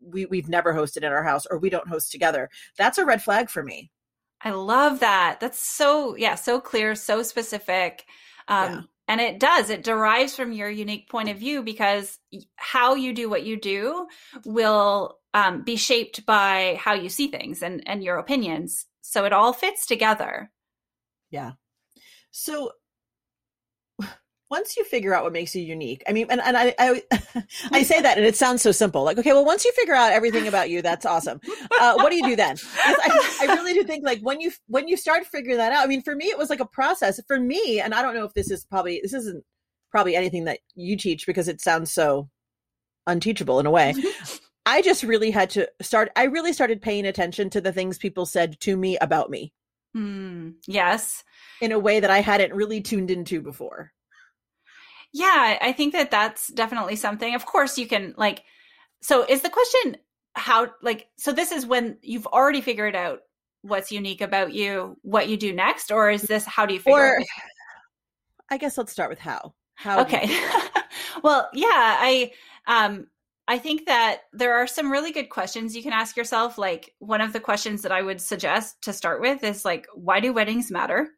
We 0.00 0.26
we've 0.26 0.48
never 0.48 0.74
hosted 0.74 0.98
in 0.98 1.12
our 1.12 1.24
house 1.24 1.46
or 1.50 1.58
we 1.58 1.70
don't 1.70 1.88
host 1.88 2.10
together 2.10 2.50
that's 2.76 2.98
a 2.98 3.04
red 3.04 3.22
flag 3.22 3.50
for 3.50 3.62
me. 3.62 3.90
I 4.40 4.50
love 4.50 5.00
that. 5.00 5.40
That's 5.40 5.58
so 5.58 6.16
yeah 6.16 6.34
so 6.34 6.60
clear 6.60 6.94
so 6.94 7.22
specific. 7.22 8.04
Um, 8.48 8.72
yeah 8.72 8.80
and 9.08 9.22
it 9.22 9.40
does, 9.40 9.70
it 9.70 9.82
derives 9.82 10.36
from 10.36 10.52
your 10.52 10.68
unique 10.68 11.08
point 11.08 11.30
of 11.30 11.38
view 11.38 11.62
because 11.62 12.18
how 12.56 12.94
you 12.94 13.14
do 13.14 13.30
what 13.30 13.42
you 13.42 13.58
do 13.58 14.06
will 14.44 15.18
um, 15.32 15.62
be 15.62 15.76
shaped 15.76 16.26
by 16.26 16.78
how 16.78 16.92
you 16.92 17.08
see 17.08 17.28
things 17.28 17.62
and, 17.62 17.82
and 17.86 18.04
your 18.04 18.18
opinions. 18.18 18.86
So 19.00 19.24
it 19.24 19.32
all 19.32 19.54
fits 19.54 19.86
together. 19.86 20.50
Yeah. 21.30 21.52
So 22.30 22.72
once 24.50 24.76
you 24.76 24.84
figure 24.84 25.14
out 25.14 25.24
what 25.24 25.32
makes 25.32 25.54
you 25.54 25.62
unique, 25.62 26.02
I 26.08 26.12
mean, 26.12 26.26
and, 26.30 26.40
and 26.40 26.56
I, 26.56 26.74
I, 26.78 27.02
I 27.72 27.82
say 27.82 28.00
that 28.00 28.16
and 28.16 28.26
it 28.26 28.36
sounds 28.36 28.62
so 28.62 28.72
simple. 28.72 29.04
Like, 29.04 29.18
okay, 29.18 29.32
well, 29.32 29.44
once 29.44 29.64
you 29.64 29.72
figure 29.72 29.94
out 29.94 30.12
everything 30.12 30.48
about 30.48 30.70
you, 30.70 30.80
that's 30.80 31.04
awesome. 31.04 31.40
Uh, 31.80 31.94
what 31.94 32.10
do 32.10 32.16
you 32.16 32.24
do 32.24 32.36
then? 32.36 32.56
I, 32.76 33.36
I, 33.42 33.54
really 33.54 33.74
do 33.74 33.84
think 33.84 34.04
like 34.04 34.20
when 34.20 34.40
you, 34.40 34.52
when 34.66 34.88
you 34.88 34.96
start 34.96 35.26
figuring 35.26 35.58
that 35.58 35.72
out, 35.72 35.84
I 35.84 35.86
mean, 35.86 36.02
for 36.02 36.14
me, 36.14 36.26
it 36.26 36.38
was 36.38 36.50
like 36.50 36.60
a 36.60 36.66
process 36.66 37.20
for 37.26 37.38
me. 37.38 37.80
And 37.80 37.94
I 37.94 38.02
don't 38.02 38.14
know 38.14 38.24
if 38.24 38.34
this 38.34 38.50
is 38.50 38.64
probably, 38.64 39.00
this 39.02 39.12
isn't 39.12 39.44
probably 39.90 40.16
anything 40.16 40.44
that 40.44 40.60
you 40.74 40.96
teach 40.96 41.26
because 41.26 41.48
it 41.48 41.60
sounds 41.60 41.92
so 41.92 42.28
unteachable 43.06 43.60
in 43.60 43.66
a 43.66 43.70
way. 43.70 43.94
I 44.66 44.82
just 44.82 45.02
really 45.02 45.30
had 45.30 45.50
to 45.50 45.68
start, 45.80 46.10
I 46.16 46.24
really 46.24 46.52
started 46.52 46.82
paying 46.82 47.06
attention 47.06 47.50
to 47.50 47.60
the 47.60 47.72
things 47.72 47.98
people 47.98 48.26
said 48.26 48.60
to 48.60 48.76
me 48.76 48.98
about 48.98 49.30
me. 49.30 49.52
Mm, 49.96 50.54
yes. 50.66 51.24
In 51.60 51.72
a 51.72 51.78
way 51.78 52.00
that 52.00 52.10
I 52.10 52.20
hadn't 52.20 52.54
really 52.54 52.80
tuned 52.80 53.10
into 53.10 53.40
before. 53.40 53.92
Yeah, 55.12 55.58
I 55.60 55.72
think 55.72 55.92
that 55.94 56.10
that's 56.10 56.48
definitely 56.48 56.96
something. 56.96 57.34
Of 57.34 57.46
course, 57.46 57.78
you 57.78 57.86
can 57.86 58.14
like. 58.16 58.44
So, 59.00 59.24
is 59.24 59.42
the 59.42 59.50
question 59.50 59.96
how 60.34 60.68
like? 60.82 61.08
So, 61.16 61.32
this 61.32 61.52
is 61.52 61.66
when 61.66 61.98
you've 62.02 62.26
already 62.26 62.60
figured 62.60 62.94
out 62.94 63.20
what's 63.62 63.90
unique 63.90 64.20
about 64.20 64.52
you, 64.52 64.96
what 65.02 65.28
you 65.28 65.36
do 65.36 65.52
next, 65.52 65.90
or 65.90 66.10
is 66.10 66.22
this 66.22 66.44
how 66.44 66.66
do 66.66 66.74
you 66.74 66.80
figure? 66.80 67.16
Or, 67.18 67.24
I 68.50 68.58
guess 68.58 68.78
let's 68.78 68.92
start 68.92 69.10
with 69.10 69.18
how. 69.18 69.54
How? 69.74 70.00
Okay. 70.00 70.28
well, 71.22 71.48
yeah, 71.52 71.68
I 72.00 72.32
um 72.66 73.06
I 73.46 73.58
think 73.58 73.86
that 73.86 74.22
there 74.32 74.54
are 74.54 74.66
some 74.66 74.90
really 74.90 75.10
good 75.10 75.30
questions 75.30 75.74
you 75.74 75.82
can 75.82 75.92
ask 75.92 76.16
yourself. 76.16 76.58
Like 76.58 76.94
one 76.98 77.22
of 77.22 77.32
the 77.32 77.40
questions 77.40 77.82
that 77.82 77.92
I 77.92 78.02
would 78.02 78.20
suggest 78.20 78.82
to 78.82 78.92
start 78.92 79.22
with 79.22 79.42
is 79.42 79.64
like, 79.64 79.86
why 79.94 80.20
do 80.20 80.34
weddings 80.34 80.70
matter? 80.70 81.08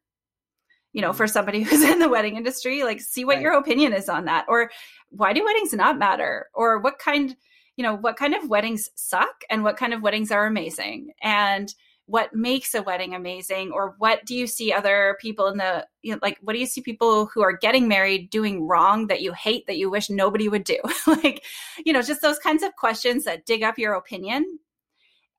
You 0.93 1.01
know, 1.01 1.13
for 1.13 1.25
mm-hmm. 1.25 1.33
somebody 1.33 1.63
who's 1.65 1.83
in 1.83 1.99
the 1.99 2.09
wedding 2.09 2.37
industry, 2.37 2.83
like 2.83 3.01
see 3.01 3.25
what 3.25 3.37
right. 3.37 3.43
your 3.43 3.53
opinion 3.55 3.93
is 3.93 4.09
on 4.09 4.25
that. 4.27 4.47
Or 4.49 4.71
why 5.11 5.33
do 5.33 5.45
weddings 5.45 5.73
not 5.73 5.99
matter? 5.99 6.49
Or 6.55 6.79
what 6.79 6.99
kind, 6.99 7.37
you 7.77 7.83
know, 7.83 7.97
what 7.97 8.17
kind 8.17 8.35
of 8.35 8.49
weddings 8.49 8.89
suck 8.95 9.43
and 9.49 9.65
what 9.65 9.77
kind 9.77 9.95
of 9.95 10.03
weddings 10.03 10.31
are 10.31 10.47
amazing? 10.47 11.13
And 11.23 11.73
what 12.07 12.35
makes 12.35 12.75
a 12.75 12.83
wedding 12.83 13.15
amazing? 13.15 13.71
Or 13.71 13.95
what 13.99 14.25
do 14.27 14.35
you 14.35 14.49
see 14.49 14.73
other 14.73 15.17
people 15.21 15.47
in 15.47 15.59
the, 15.59 15.87
you 16.03 16.13
know, 16.13 16.19
like, 16.23 16.39
what 16.41 16.55
do 16.55 16.59
you 16.59 16.67
see 16.67 16.81
people 16.81 17.27
who 17.27 17.41
are 17.41 17.57
getting 17.57 17.87
married 17.87 18.31
doing 18.31 18.67
wrong 18.67 19.07
that 19.07 19.23
you 19.23 19.33
hate 19.33 19.69
that 19.69 19.77
you 19.77 19.89
wish 19.89 20.11
nobody 20.11 20.49
would 20.49 20.65
do? 20.65 20.79
like, 21.07 21.45
you 21.85 21.93
know, 21.93 22.03
just 22.03 22.21
those 22.21 22.41
kinds 22.41 22.65
of 22.65 22.75
questions 22.75 23.25
that 23.25 23.47
dig 23.47 23.63
up 23.63 23.79
your 23.79 23.95
opinion. 23.95 24.59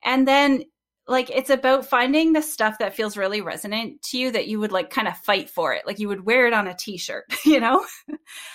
And 0.01 0.25
then 0.25 0.63
like 1.07 1.29
it's 1.29 1.49
about 1.49 1.85
finding 1.85 2.33
the 2.33 2.41
stuff 2.41 2.77
that 2.79 2.95
feels 2.95 3.17
really 3.17 3.41
resonant 3.41 4.01
to 4.03 4.17
you 4.17 4.31
that 4.31 4.47
you 4.47 4.59
would 4.59 4.71
like 4.71 4.89
kind 4.89 5.07
of 5.07 5.17
fight 5.17 5.49
for 5.49 5.73
it. 5.73 5.85
Like 5.85 5.99
you 5.99 6.07
would 6.07 6.25
wear 6.25 6.47
it 6.47 6.53
on 6.53 6.67
a 6.67 6.75
t-shirt 6.75 7.25
you 7.45 7.59
know? 7.59 7.85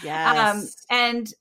Yeah 0.02 0.50
um 0.50 0.68
and 0.90 1.32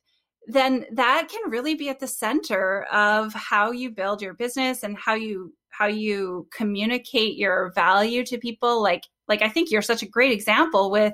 then 0.48 0.86
that 0.92 1.28
can 1.30 1.50
really 1.50 1.74
be 1.76 1.90
at 1.90 2.00
the 2.00 2.08
center 2.08 2.84
of 2.92 3.34
how 3.34 3.72
you 3.72 3.90
build 3.90 4.22
your 4.22 4.34
business 4.34 4.84
and 4.84 4.98
how 4.98 5.16
you 5.16 5.54
how 5.70 5.88
you 5.88 6.48
communicate 6.56 7.36
your 7.36 7.72
value 7.76 8.24
to 8.26 8.38
people. 8.38 8.82
Like 8.82 9.04
like 9.28 9.42
i 9.42 9.50
think 9.50 9.72
you're 9.72 9.82
such 9.82 10.04
a 10.04 10.08
great 10.08 10.32
example 10.32 10.92
with 10.92 11.14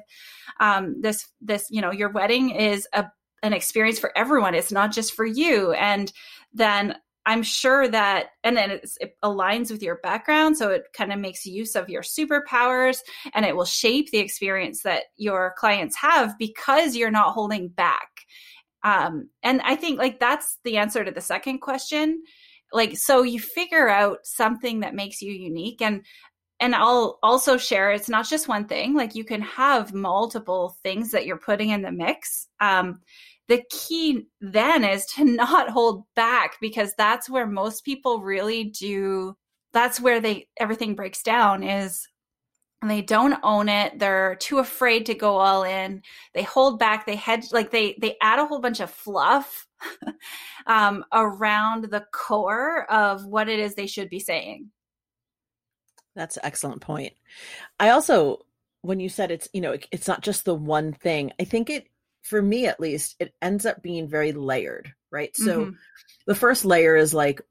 um 0.60 1.00
this 1.00 1.30
this 1.40 1.68
you 1.70 1.80
know 1.80 1.92
your 1.92 2.10
wedding 2.10 2.50
is 2.50 2.86
a 2.92 3.06
an 3.44 3.54
experience 3.54 4.00
for 4.00 4.16
everyone. 4.16 4.56
It's 4.56 4.72
not 4.72 4.92
just 4.92 5.14
for 5.14 5.26
you. 5.26 5.72
And 5.74 6.12
then 6.54 6.96
I'm 7.26 7.44
sure 7.44 7.88
that, 7.88 8.30
and 8.44 8.58
then 8.58 8.72
it 8.72 9.16
aligns 9.24 9.70
with 9.72 9.84
your 9.84 9.98
background. 9.98 10.58
So 10.58 10.70
it 10.70 10.88
kind 10.94 11.14
of 11.14 11.20
makes 11.20 11.46
use 11.46 11.76
of 11.76 11.90
your 11.90 12.02
superpowers 12.02 13.00
and 13.34 13.46
it 13.46 13.56
will 13.56 13.66
shape 13.66 14.10
the 14.10 14.18
experience 14.18 14.82
that 14.84 15.04
your 15.18 15.54
clients 15.58 15.96
have 15.98 16.38
because 16.40 16.96
you're 16.96 17.12
not 17.12 17.34
holding 17.34 17.68
back. 17.68 18.10
Um, 18.84 19.30
and 19.44 19.62
I 19.62 19.76
think 19.76 20.00
like 20.00 20.20
that's 20.20 20.58
the 20.64 20.78
answer 20.78 21.06
to 21.06 21.12
the 21.12 21.22
second 21.22 21.60
question. 21.60 22.24
Like, 22.74 22.98
so 22.98 23.22
you 23.22 23.40
figure 23.40 23.90
out 23.90 24.20
something 24.24 24.80
that 24.80 24.96
makes 24.96 25.22
you 25.22 25.32
unique. 25.32 25.82
And 25.82 26.04
and 26.60 26.76
I'll 26.76 27.18
also 27.24 27.58
share 27.58 27.92
it's 27.92 28.08
not 28.08 28.30
just 28.30 28.48
one 28.48 28.66
thing. 28.66 28.94
Like 28.94 29.16
you 29.16 29.26
can 29.26 29.42
have 29.42 29.96
multiple 29.96 30.78
things 30.84 31.10
that 31.12 31.26
you're 31.26 31.38
putting 31.38 31.70
in 31.70 31.82
the 31.82 31.92
mix. 31.92 32.48
Um, 32.60 33.02
the 33.48 33.64
key 33.70 34.28
then 34.40 34.84
is 34.84 35.06
to 35.06 35.26
not 35.26 35.70
hold 35.70 36.04
back 36.16 36.58
because 36.62 36.94
that's 36.98 37.30
where 37.30 37.48
most 37.48 37.84
people 37.84 38.22
really 38.22 38.66
do 38.66 39.36
that's 39.74 40.00
where 40.02 40.20
they 40.20 40.48
everything 40.58 40.96
breaks 40.96 41.24
down 41.24 41.64
is 41.64 42.08
they 42.84 43.02
don't 43.02 43.40
own 43.44 43.70
it 43.70 44.00
they're 44.00 44.36
too 44.36 44.58
afraid 44.58 45.06
to 45.06 45.14
go 45.14 45.38
all 45.38 45.64
in 45.64 46.02
they 46.34 46.44
hold 46.44 46.80
back 46.80 47.06
they 47.06 47.16
hedge 47.16 47.52
like 47.52 47.72
they 47.72 47.96
they 48.02 48.16
add 48.22 48.40
a 48.40 48.46
whole 48.46 48.60
bunch 48.60 48.80
of 48.80 48.90
fluff 48.90 49.68
um, 50.68 51.04
around 51.14 51.86
the 51.86 52.06
core 52.12 52.90
of 52.92 53.26
what 53.26 53.50
it 53.50 53.60
is 53.60 53.76
they 53.76 53.88
should 53.88 54.10
be 54.10 54.20
saying. 54.20 54.70
That's 56.16 56.38
an 56.38 56.46
excellent 56.46 56.82
point. 56.82 57.14
I 57.80 57.90
also 57.90 58.46
when 58.82 59.00
you 59.00 59.10
said 59.10 59.32
it's 59.32 59.48
you 59.54 59.62
know 59.62 59.78
it's 59.92 60.08
not 60.08 60.22
just 60.22 60.44
the 60.44 60.56
one 60.56 60.92
thing 60.92 61.32
i 61.40 61.44
think 61.44 61.70
it 61.70 61.86
for 62.22 62.42
me 62.42 62.68
at 62.68 62.80
least, 62.80 63.16
it 63.20 63.34
ends 63.42 63.66
up 63.66 63.82
being 63.82 64.08
very 64.08 64.32
layered, 64.32 64.94
right? 65.12 65.36
So 65.36 65.62
mm-hmm. 65.62 65.72
the 66.28 66.36
first 66.36 66.66
layer 66.66 66.96
is 66.96 67.14
like 67.14 67.42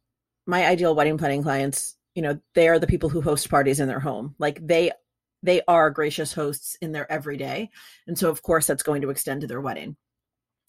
my 0.46 0.66
ideal 0.66 0.94
wedding 0.94 1.18
planning 1.18 1.42
clients, 1.42 1.96
you 2.14 2.22
know, 2.22 2.40
they 2.54 2.68
are 2.68 2.78
the 2.78 2.87
people 2.87 3.09
who 3.09 3.20
host 3.20 3.50
parties 3.50 3.80
in 3.80 3.88
their 3.88 4.00
home. 4.00 4.35
Like 4.38 4.64
they 4.66 4.92
they 5.42 5.62
are 5.66 5.90
gracious 5.90 6.35
hosts 6.35 6.76
in 6.83 6.92
their 6.92 7.11
everyday. 7.11 7.70
And 8.06 8.18
so 8.18 8.28
of 8.28 8.42
course 8.42 8.66
that's 8.66 8.83
going 8.83 9.02
to 9.02 9.11
extend 9.11 9.40
to 9.40 9.46
their 9.46 9.61
wedding. 9.61 9.96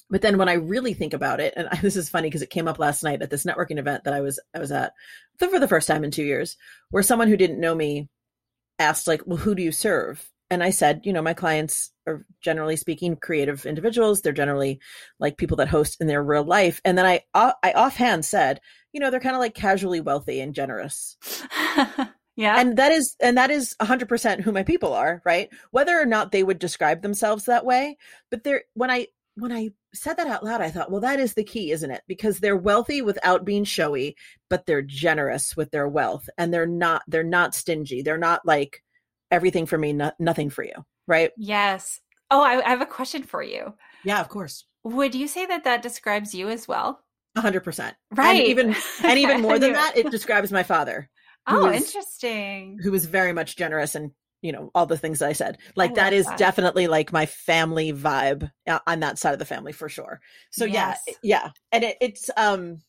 But 0.09 0.21
then 0.21 0.37
when 0.37 0.49
I 0.49 0.53
really 0.53 0.93
think 0.93 1.13
about 1.13 1.39
it, 1.39 1.53
and 1.55 1.69
this 1.81 1.95
is 1.95 2.09
funny 2.09 2.27
because 2.27 2.41
it 2.41 2.49
came 2.49 2.67
up 2.67 2.79
last 2.79 3.03
night 3.03 3.21
at 3.21 3.29
this 3.29 3.45
networking 3.45 3.79
event 3.79 4.03
that 4.03 4.13
I 4.13 4.21
was 4.21 4.39
I 4.53 4.59
was 4.59 4.71
at 4.71 4.93
for 5.37 5.59
the 5.59 5.67
first 5.67 5.87
time 5.87 6.03
in 6.03 6.11
two 6.11 6.23
years, 6.23 6.57
where 6.89 7.03
someone 7.03 7.27
who 7.27 7.37
didn't 7.37 7.59
know 7.59 7.73
me 7.73 8.09
asked 8.77 9.07
like, 9.07 9.23
"Well, 9.25 9.37
who 9.37 9.55
do 9.55 9.63
you 9.63 9.71
serve?" 9.71 10.29
And 10.51 10.61
I 10.61 10.69
said, 10.69 11.01
you 11.05 11.13
know, 11.13 11.21
my 11.21 11.33
clients 11.33 11.91
are 12.05 12.25
generally 12.41 12.75
speaking 12.75 13.15
creative 13.15 13.65
individuals. 13.65 14.19
They're 14.19 14.33
generally 14.33 14.81
like 15.17 15.37
people 15.37 15.55
that 15.57 15.69
host 15.69 16.01
in 16.01 16.07
their 16.07 16.21
real 16.21 16.43
life. 16.43 16.81
And 16.83 16.97
then 16.97 17.05
I, 17.05 17.21
uh, 17.33 17.53
I 17.63 17.71
offhand 17.71 18.25
said, 18.25 18.59
you 18.91 18.99
know, 18.99 19.09
they're 19.09 19.21
kind 19.21 19.35
of 19.35 19.39
like 19.39 19.55
casually 19.55 20.01
wealthy 20.01 20.41
and 20.41 20.53
generous. 20.53 21.15
yeah. 22.35 22.59
And 22.59 22.75
that 22.77 22.91
is, 22.91 23.15
and 23.21 23.37
that 23.37 23.49
is 23.49 23.77
hundred 23.81 24.09
percent 24.09 24.41
who 24.41 24.51
my 24.51 24.63
people 24.63 24.91
are, 24.91 25.21
right? 25.23 25.49
Whether 25.71 25.97
or 25.97 26.05
not 26.05 26.33
they 26.33 26.43
would 26.43 26.59
describe 26.59 27.01
themselves 27.01 27.45
that 27.45 27.65
way. 27.65 27.97
But 28.29 28.43
they're, 28.43 28.63
when 28.73 28.91
I, 28.91 29.07
when 29.35 29.53
I 29.53 29.69
said 29.93 30.17
that 30.17 30.27
out 30.27 30.43
loud, 30.43 30.59
I 30.59 30.69
thought, 30.69 30.91
well, 30.91 30.99
that 30.99 31.21
is 31.21 31.33
the 31.33 31.45
key, 31.45 31.71
isn't 31.71 31.91
it? 31.91 32.01
Because 32.09 32.39
they're 32.39 32.57
wealthy 32.57 33.01
without 33.01 33.45
being 33.45 33.63
showy, 33.63 34.17
but 34.49 34.65
they're 34.65 34.81
generous 34.81 35.55
with 35.55 35.71
their 35.71 35.87
wealth 35.87 36.29
and 36.37 36.53
they're 36.53 36.67
not, 36.67 37.03
they're 37.07 37.23
not 37.23 37.55
stingy. 37.55 38.01
They're 38.01 38.17
not 38.17 38.41
like, 38.45 38.83
everything 39.31 39.65
for 39.65 39.77
me, 39.77 39.93
no, 39.93 40.11
nothing 40.19 40.49
for 40.49 40.63
you. 40.63 40.85
Right. 41.07 41.31
Yes. 41.37 41.99
Oh, 42.29 42.41
I, 42.41 42.65
I 42.65 42.69
have 42.69 42.81
a 42.81 42.85
question 42.85 43.23
for 43.23 43.41
you. 43.41 43.73
Yeah, 44.03 44.21
of 44.21 44.29
course. 44.29 44.65
Would 44.83 45.15
you 45.15 45.27
say 45.27 45.45
that 45.45 45.63
that 45.63 45.81
describes 45.81 46.33
you 46.33 46.49
as 46.49 46.67
well? 46.67 47.01
A 47.35 47.41
hundred 47.41 47.63
percent. 47.63 47.95
Right. 48.11 48.39
And 48.41 48.47
even, 48.47 48.75
and 49.03 49.19
even 49.19 49.41
more 49.41 49.59
than 49.59 49.73
that, 49.73 49.97
it 49.97 50.11
describes 50.11 50.51
my 50.51 50.63
father. 50.63 51.09
Oh, 51.47 51.71
is, 51.71 51.87
interesting. 51.87 52.77
Who 52.83 52.91
was 52.91 53.05
very 53.05 53.33
much 53.33 53.55
generous 53.55 53.95
and 53.95 54.11
you 54.43 54.51
know 54.51 54.69
all 54.75 54.85
the 54.85 54.97
things 54.97 55.19
that 55.19 55.29
i 55.29 55.33
said 55.33 55.57
like 55.75 55.95
that 55.95 56.13
is 56.13 56.25
that. 56.25 56.37
definitely 56.37 56.87
like 56.87 57.11
my 57.11 57.25
family 57.25 57.91
vibe 57.93 58.49
uh, 58.67 58.79
on 58.87 58.99
that 58.99 59.17
side 59.17 59.33
of 59.33 59.39
the 59.39 59.45
family 59.45 59.71
for 59.71 59.89
sure 59.89 60.19
so 60.51 60.65
yes. 60.65 60.99
yeah 61.07 61.13
yeah 61.23 61.49
and 61.71 61.83
it, 61.83 61.97
it's 62.01 62.29
um 62.37 62.79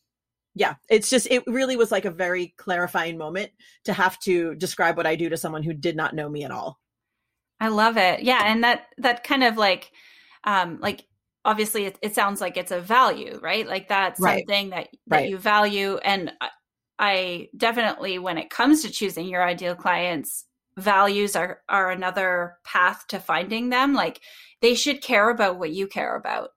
yeah 0.55 0.75
it's 0.89 1.09
just 1.09 1.27
it 1.29 1.43
really 1.47 1.75
was 1.75 1.91
like 1.91 2.05
a 2.05 2.11
very 2.11 2.53
clarifying 2.57 3.17
moment 3.17 3.51
to 3.83 3.93
have 3.93 4.19
to 4.19 4.55
describe 4.55 4.97
what 4.97 5.07
i 5.07 5.15
do 5.15 5.29
to 5.29 5.37
someone 5.37 5.63
who 5.63 5.73
did 5.73 5.95
not 5.95 6.13
know 6.13 6.29
me 6.29 6.43
at 6.43 6.51
all. 6.51 6.79
I 7.59 7.69
love 7.69 7.97
it. 7.97 8.23
Yeah 8.23 8.41
and 8.45 8.63
that 8.63 8.87
that 8.97 9.23
kind 9.23 9.43
of 9.43 9.57
like 9.57 9.91
um 10.43 10.79
like 10.81 11.05
obviously 11.45 11.85
it, 11.85 11.97
it 12.01 12.15
sounds 12.15 12.41
like 12.41 12.57
it's 12.57 12.71
a 12.71 12.81
value 12.81 13.39
right? 13.41 13.67
Like 13.67 13.87
that's 13.87 14.19
right. 14.19 14.39
something 14.39 14.69
that 14.71 14.89
that 15.07 15.17
right. 15.17 15.29
you 15.29 15.37
value 15.37 15.97
and 15.97 16.31
I, 16.41 16.49
I 16.99 17.49
definitely 17.55 18.19
when 18.19 18.37
it 18.37 18.49
comes 18.49 18.81
to 18.81 18.91
choosing 18.91 19.27
your 19.27 19.43
ideal 19.43 19.75
clients 19.75 20.45
values 20.77 21.35
are 21.35 21.61
are 21.69 21.91
another 21.91 22.57
path 22.63 23.05
to 23.07 23.19
finding 23.19 23.69
them. 23.69 23.93
Like 23.93 24.21
they 24.61 24.75
should 24.75 25.01
care 25.01 25.29
about 25.29 25.59
what 25.59 25.71
you 25.71 25.87
care 25.87 26.15
about 26.15 26.49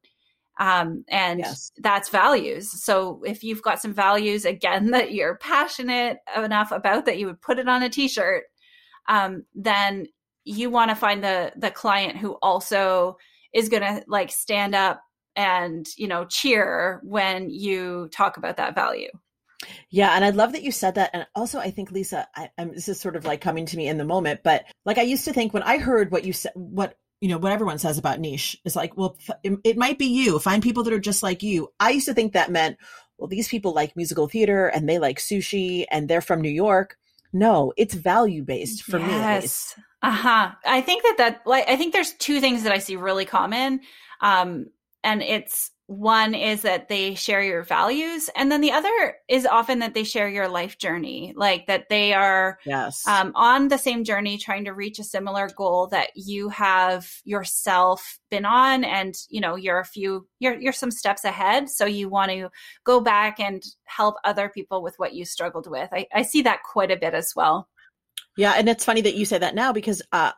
um, 0.59 1.05
and 1.09 1.41
yes. 1.41 1.73
that's 1.79 2.09
values 2.09 2.71
so 2.83 3.23
if 3.25 3.43
you've 3.43 3.63
got 3.63 3.81
some 3.81 3.93
values 3.93 4.45
again 4.45 4.91
that 4.93 5.13
you're 5.13 5.37
passionate 5.37 6.19
enough 6.37 6.73
about 6.73 7.07
that 7.07 7.19
you 7.19 7.27
would 7.27 7.41
put 7.41 7.59
it 7.59 7.69
on 7.69 7.83
a 7.83 7.89
t-shirt 7.89 8.45
um, 9.09 9.45
then 9.55 10.07
you 10.45 10.71
want 10.71 10.91
to 10.91 10.95
find 10.95 11.23
the 11.23 11.53
the 11.57 11.71
client 11.71 12.17
who 12.17 12.33
also 12.43 13.17
is 13.53 13.69
going 13.69 13.83
to 13.83 14.05
like 14.09 14.31
stand 14.31 14.75
up 14.75 15.01
and 15.35 15.87
you 15.97 16.09
know 16.09 16.25
cheer 16.25 17.01
when 17.05 17.51
you 17.51 18.09
talk 18.13 18.37
about 18.37 18.57
that 18.57 18.75
value 18.75 19.11
yeah, 19.91 20.15
and 20.15 20.25
I 20.25 20.31
love 20.31 20.53
that 20.53 20.63
you 20.63 20.73
said 20.73 20.95
that. 20.97 21.11
And 21.13 21.27
also, 21.35 21.59
I 21.59 21.71
think 21.71 21.91
Lisa, 21.91 22.29
I, 22.35 22.51
this 22.59 22.89
is 22.89 23.01
sort 23.01 23.17
of 23.17 23.25
like 23.25 23.41
coming 23.41 23.67
to 23.67 23.77
me 23.77 23.89
in 23.89 23.99
the 23.99 24.05
moment, 24.05 24.41
but 24.43 24.65
like 24.85 24.99
I 24.99 25.03
used 25.03 25.25
to 25.25 25.33
think 25.33 25.55
when 25.55 25.63
I 25.63 25.79
heard 25.79 26.11
what 26.11 26.25
you 26.25 26.33
said, 26.33 26.53
what 26.55 26.97
you 27.21 27.29
know 27.29 27.39
what 27.39 27.53
everyone 27.53 27.79
says 27.79 27.99
about 27.99 28.21
niche. 28.21 28.57
Is 28.65 28.77
like 28.77 28.97
well 28.97 29.17
it 29.43 29.77
might 29.77 29.99
be 29.99 30.07
you. 30.07 30.39
Find 30.39 30.63
people 30.63 30.83
that 30.85 30.93
are 30.93 31.01
just 31.01 31.23
like 31.23 31.43
you. 31.43 31.73
I 31.81 31.91
used 31.91 32.07
to 32.07 32.15
think 32.15 32.33
that 32.33 32.51
meant 32.51 32.77
well 33.19 33.29
these 33.29 33.49
people 33.49 33.73
like 33.73 33.97
musical 33.97 34.29
theater 34.29 34.67
and 34.69 34.89
they 34.89 34.99
like 34.99 35.19
sushi 35.19 35.85
and 35.91 36.09
they're 36.09 36.21
from 36.21 36.41
new 36.41 36.51
york. 36.51 36.97
No 37.33 37.73
it's 37.77 37.95
value 37.95 38.43
based 38.43 38.83
for 38.83 38.99
yes. 38.99 39.75
me 39.77 39.85
uh-huh. 40.03 40.53
I 40.65 40.81
think 40.83 41.03
that 41.03 41.15
that 41.19 41.43
like 41.47 41.69
i 41.69 41.77
think 41.77 41.93
there's 41.93 42.13
two 42.13 42.41
things 42.41 42.63
that 42.63 42.73
i 42.73 42.79
see 42.79 42.97
really 42.97 43.25
common 43.25 43.81
um 44.21 44.67
and 45.03 45.23
it's 45.23 45.71
one 45.87 46.35
is 46.35 46.63
that 46.63 46.89
they 46.89 47.15
share 47.15 47.43
your 47.43 47.63
values 47.63 48.29
and 48.35 48.51
then 48.51 48.61
the 48.61 48.73
other 48.73 49.15
is 49.29 49.47
often 49.47 49.79
that 49.79 49.95
they 49.95 50.03
share 50.03 50.29
your 50.29 50.49
life 50.49 50.79
journey 50.79 51.33
like 51.37 51.67
that 51.69 51.89
they 51.89 52.13
are 52.13 52.59
yes. 52.67 53.07
um, 53.07 53.31
on 53.37 53.69
the 53.69 53.79
same 53.79 54.03
journey 54.03 54.37
trying 54.37 54.65
to 54.65 54.73
reach 54.73 54.99
a 54.99 55.05
similar 55.05 55.49
goal 55.57 55.87
that 55.87 56.11
you 56.17 56.49
have 56.49 57.09
yourself 57.25 58.19
been 58.31 58.45
on 58.45 58.83
and 58.83 59.15
you 59.29 59.41
know 59.41 59.55
you're 59.55 59.79
a 59.79 59.85
few 59.85 60.27
you're 60.41 60.59
you're 60.59 60.73
some 60.73 60.91
steps 60.91 61.25
ahead. 61.25 61.69
So 61.69 61.87
you 61.87 62.09
want 62.09 62.33
to 62.33 62.49
go 62.85 63.01
back 63.01 63.39
and 63.39 63.63
help 63.85 64.17
other 64.25 64.49
people 64.49 64.83
with 64.83 64.95
what 64.97 65.15
you 65.15 65.25
struggled 65.25 65.71
with. 65.71 65.89
I, 65.93 66.07
I 66.13 66.23
see 66.23 66.43
that 66.43 66.61
quite 66.65 66.91
a 66.91 66.97
bit 66.97 67.15
as 67.15 67.33
well. 67.37 67.69
Yeah 68.37 68.55
and 68.57 68.69
it's 68.69 68.85
funny 68.85 69.03
that 69.03 69.15
you 69.15 69.25
say 69.25 69.39
that 69.39 69.55
now 69.55 69.73
because 69.73 70.03
uh 70.11 70.33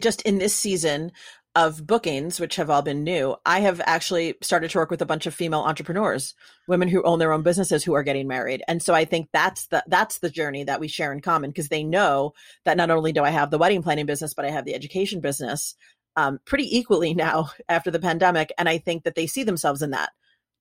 just 0.00 0.22
in 0.22 0.38
this 0.38 0.54
season 0.54 1.12
of 1.54 1.86
bookings, 1.86 2.40
which 2.40 2.56
have 2.56 2.68
all 2.68 2.82
been 2.82 3.04
new, 3.04 3.36
I 3.46 3.60
have 3.60 3.80
actually 3.84 4.34
started 4.40 4.70
to 4.70 4.78
work 4.78 4.90
with 4.90 5.02
a 5.02 5.06
bunch 5.06 5.26
of 5.26 5.34
female 5.34 5.60
entrepreneurs, 5.60 6.34
women 6.66 6.88
who 6.88 7.02
own 7.04 7.18
their 7.18 7.32
own 7.32 7.42
businesses 7.42 7.84
who 7.84 7.94
are 7.94 8.02
getting 8.02 8.26
married. 8.26 8.62
And 8.66 8.82
so 8.82 8.92
I 8.92 9.04
think 9.04 9.28
that's 9.32 9.66
the 9.66 9.84
that's 9.86 10.18
the 10.18 10.30
journey 10.30 10.64
that 10.64 10.80
we 10.80 10.88
share 10.88 11.12
in 11.12 11.20
common 11.20 11.50
because 11.50 11.68
they 11.68 11.84
know 11.84 12.32
that 12.64 12.76
not 12.76 12.90
only 12.90 13.12
do 13.12 13.22
I 13.22 13.30
have 13.30 13.50
the 13.50 13.58
wedding 13.58 13.82
planning 13.82 14.06
business, 14.06 14.34
but 14.34 14.44
I 14.44 14.50
have 14.50 14.64
the 14.64 14.74
education 14.74 15.20
business 15.20 15.76
um, 16.16 16.40
pretty 16.44 16.76
equally 16.76 17.14
now 17.14 17.50
after 17.68 17.90
the 17.90 18.00
pandemic. 18.00 18.52
And 18.58 18.68
I 18.68 18.78
think 18.78 19.04
that 19.04 19.14
they 19.14 19.26
see 19.26 19.44
themselves 19.44 19.82
in 19.82 19.90
that. 19.90 20.10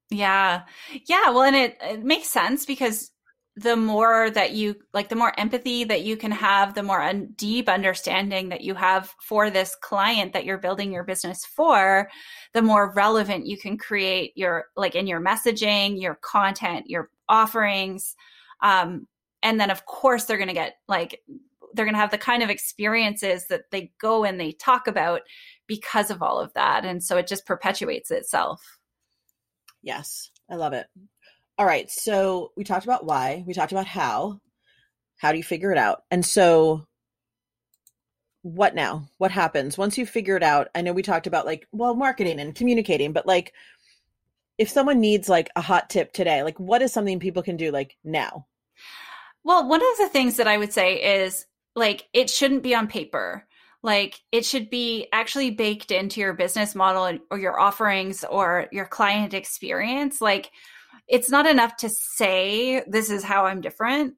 Yeah. 0.09 0.63
Yeah. 1.07 1.31
Well, 1.31 1.43
and 1.43 1.55
it, 1.55 1.77
it 1.81 2.03
makes 2.03 2.29
sense 2.29 2.65
because 2.65 3.09
the 3.55 3.75
more 3.75 4.31
that 4.31 4.53
you 4.53 4.75
like 4.93 5.09
the 5.09 5.15
more 5.15 5.37
empathy 5.39 5.83
that 5.83 6.01
you 6.01 6.17
can 6.17 6.31
have 6.31 6.73
the 6.73 6.81
more 6.81 7.01
un- 7.01 7.29
deep 7.35 7.69
understanding 7.69 8.49
that 8.49 8.61
you 8.61 8.73
have 8.73 9.13
for 9.21 9.51
this 9.51 9.75
client 9.75 10.33
that 10.33 10.43
you're 10.43 10.57
building 10.57 10.91
your 10.91 11.03
business 11.03 11.45
for 11.45 12.09
the 12.53 12.61
more 12.61 12.93
relevant 12.93 13.45
you 13.45 13.57
can 13.57 13.77
create 13.77 14.31
your 14.35 14.65
like 14.75 14.95
in 14.95 15.05
your 15.05 15.21
messaging 15.21 16.01
your 16.01 16.15
content 16.15 16.89
your 16.89 17.09
offerings. 17.29 18.15
Um 18.61 19.07
and 19.43 19.59
then 19.59 19.69
of 19.69 19.85
course 19.85 20.23
they're 20.23 20.37
going 20.37 20.47
to 20.47 20.53
get 20.53 20.77
like 20.87 21.21
they're 21.75 21.85
going 21.85 21.95
to 21.95 21.99
have 21.99 22.11
the 22.11 22.17
kind 22.17 22.43
of 22.43 22.49
experiences 22.49 23.47
that 23.47 23.63
they 23.71 23.91
go 23.99 24.23
and 24.23 24.39
they 24.39 24.51
talk 24.51 24.87
about 24.87 25.21
because 25.65 26.11
of 26.11 26.21
all 26.21 26.39
of 26.39 26.53
that. 26.53 26.85
And 26.85 27.03
so 27.03 27.17
it 27.17 27.25
just 27.25 27.47
perpetuates 27.47 28.11
itself. 28.11 28.77
Yes. 29.81 30.29
I 30.51 30.55
love 30.55 30.73
it 30.73 30.85
all 31.57 31.65
right. 31.65 31.89
So 31.89 32.51
we 32.57 32.63
talked 32.63 32.85
about 32.85 33.05
why, 33.05 33.43
we 33.45 33.53
talked 33.53 33.71
about 33.71 33.87
how. 33.87 34.39
How 35.17 35.31
do 35.31 35.37
you 35.37 35.43
figure 35.43 35.71
it 35.71 35.77
out? 35.77 36.03
And 36.11 36.25
so 36.25 36.85
what 38.41 38.75
now? 38.75 39.09
What 39.19 39.31
happens 39.31 39.77
once 39.77 39.97
you 39.97 40.05
figure 40.05 40.35
it 40.35 40.43
out? 40.43 40.67
I 40.75 40.81
know 40.81 40.91
we 40.91 41.01
talked 41.01 41.27
about 41.27 41.45
like, 41.45 41.67
well, 41.71 41.95
marketing 41.95 42.39
and 42.39 42.53
communicating, 42.53 43.13
but 43.13 43.25
like 43.25 43.53
if 44.57 44.69
someone 44.69 44.99
needs 44.99 45.29
like 45.29 45.49
a 45.55 45.61
hot 45.61 45.89
tip 45.89 46.11
today, 46.13 46.43
like 46.43 46.59
what 46.59 46.81
is 46.81 46.91
something 46.91 47.19
people 47.19 47.43
can 47.43 47.57
do 47.57 47.71
like 47.71 47.95
now? 48.03 48.47
Well, 49.43 49.67
one 49.67 49.81
of 49.81 49.97
the 49.97 50.09
things 50.09 50.37
that 50.37 50.47
I 50.47 50.57
would 50.57 50.73
say 50.73 51.23
is 51.23 51.45
like 51.75 52.07
it 52.13 52.29
shouldn't 52.29 52.63
be 52.63 52.75
on 52.75 52.87
paper. 52.87 53.47
Like 53.81 54.19
it 54.31 54.45
should 54.45 54.69
be 54.69 55.07
actually 55.11 55.51
baked 55.51 55.91
into 55.91 56.21
your 56.21 56.33
business 56.33 56.75
model 56.75 57.19
or 57.29 57.37
your 57.37 57.59
offerings 57.59 58.23
or 58.23 58.67
your 58.71 58.85
client 58.85 59.33
experience. 59.33 60.21
Like 60.21 60.51
it's 61.07 61.29
not 61.29 61.45
enough 61.45 61.75
to 61.77 61.89
say 61.89 62.83
this 62.87 63.09
is 63.09 63.23
how 63.23 63.45
I'm 63.45 63.61
different 63.61 64.15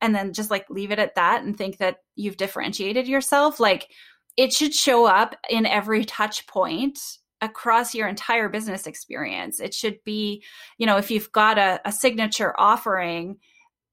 and 0.00 0.14
then 0.14 0.32
just 0.32 0.50
like 0.50 0.70
leave 0.70 0.92
it 0.92 0.98
at 0.98 1.16
that 1.16 1.42
and 1.42 1.56
think 1.56 1.78
that 1.78 1.98
you've 2.14 2.36
differentiated 2.36 3.08
yourself. 3.08 3.58
Like 3.58 3.90
it 4.36 4.52
should 4.52 4.74
show 4.74 5.06
up 5.06 5.34
in 5.50 5.66
every 5.66 6.04
touch 6.04 6.46
point 6.46 6.98
across 7.40 7.94
your 7.94 8.08
entire 8.08 8.48
business 8.48 8.86
experience. 8.86 9.60
It 9.60 9.74
should 9.74 10.02
be, 10.04 10.42
you 10.78 10.86
know, 10.86 10.96
if 10.96 11.10
you've 11.10 11.30
got 11.32 11.58
a, 11.58 11.80
a 11.84 11.92
signature 11.92 12.58
offering, 12.58 13.38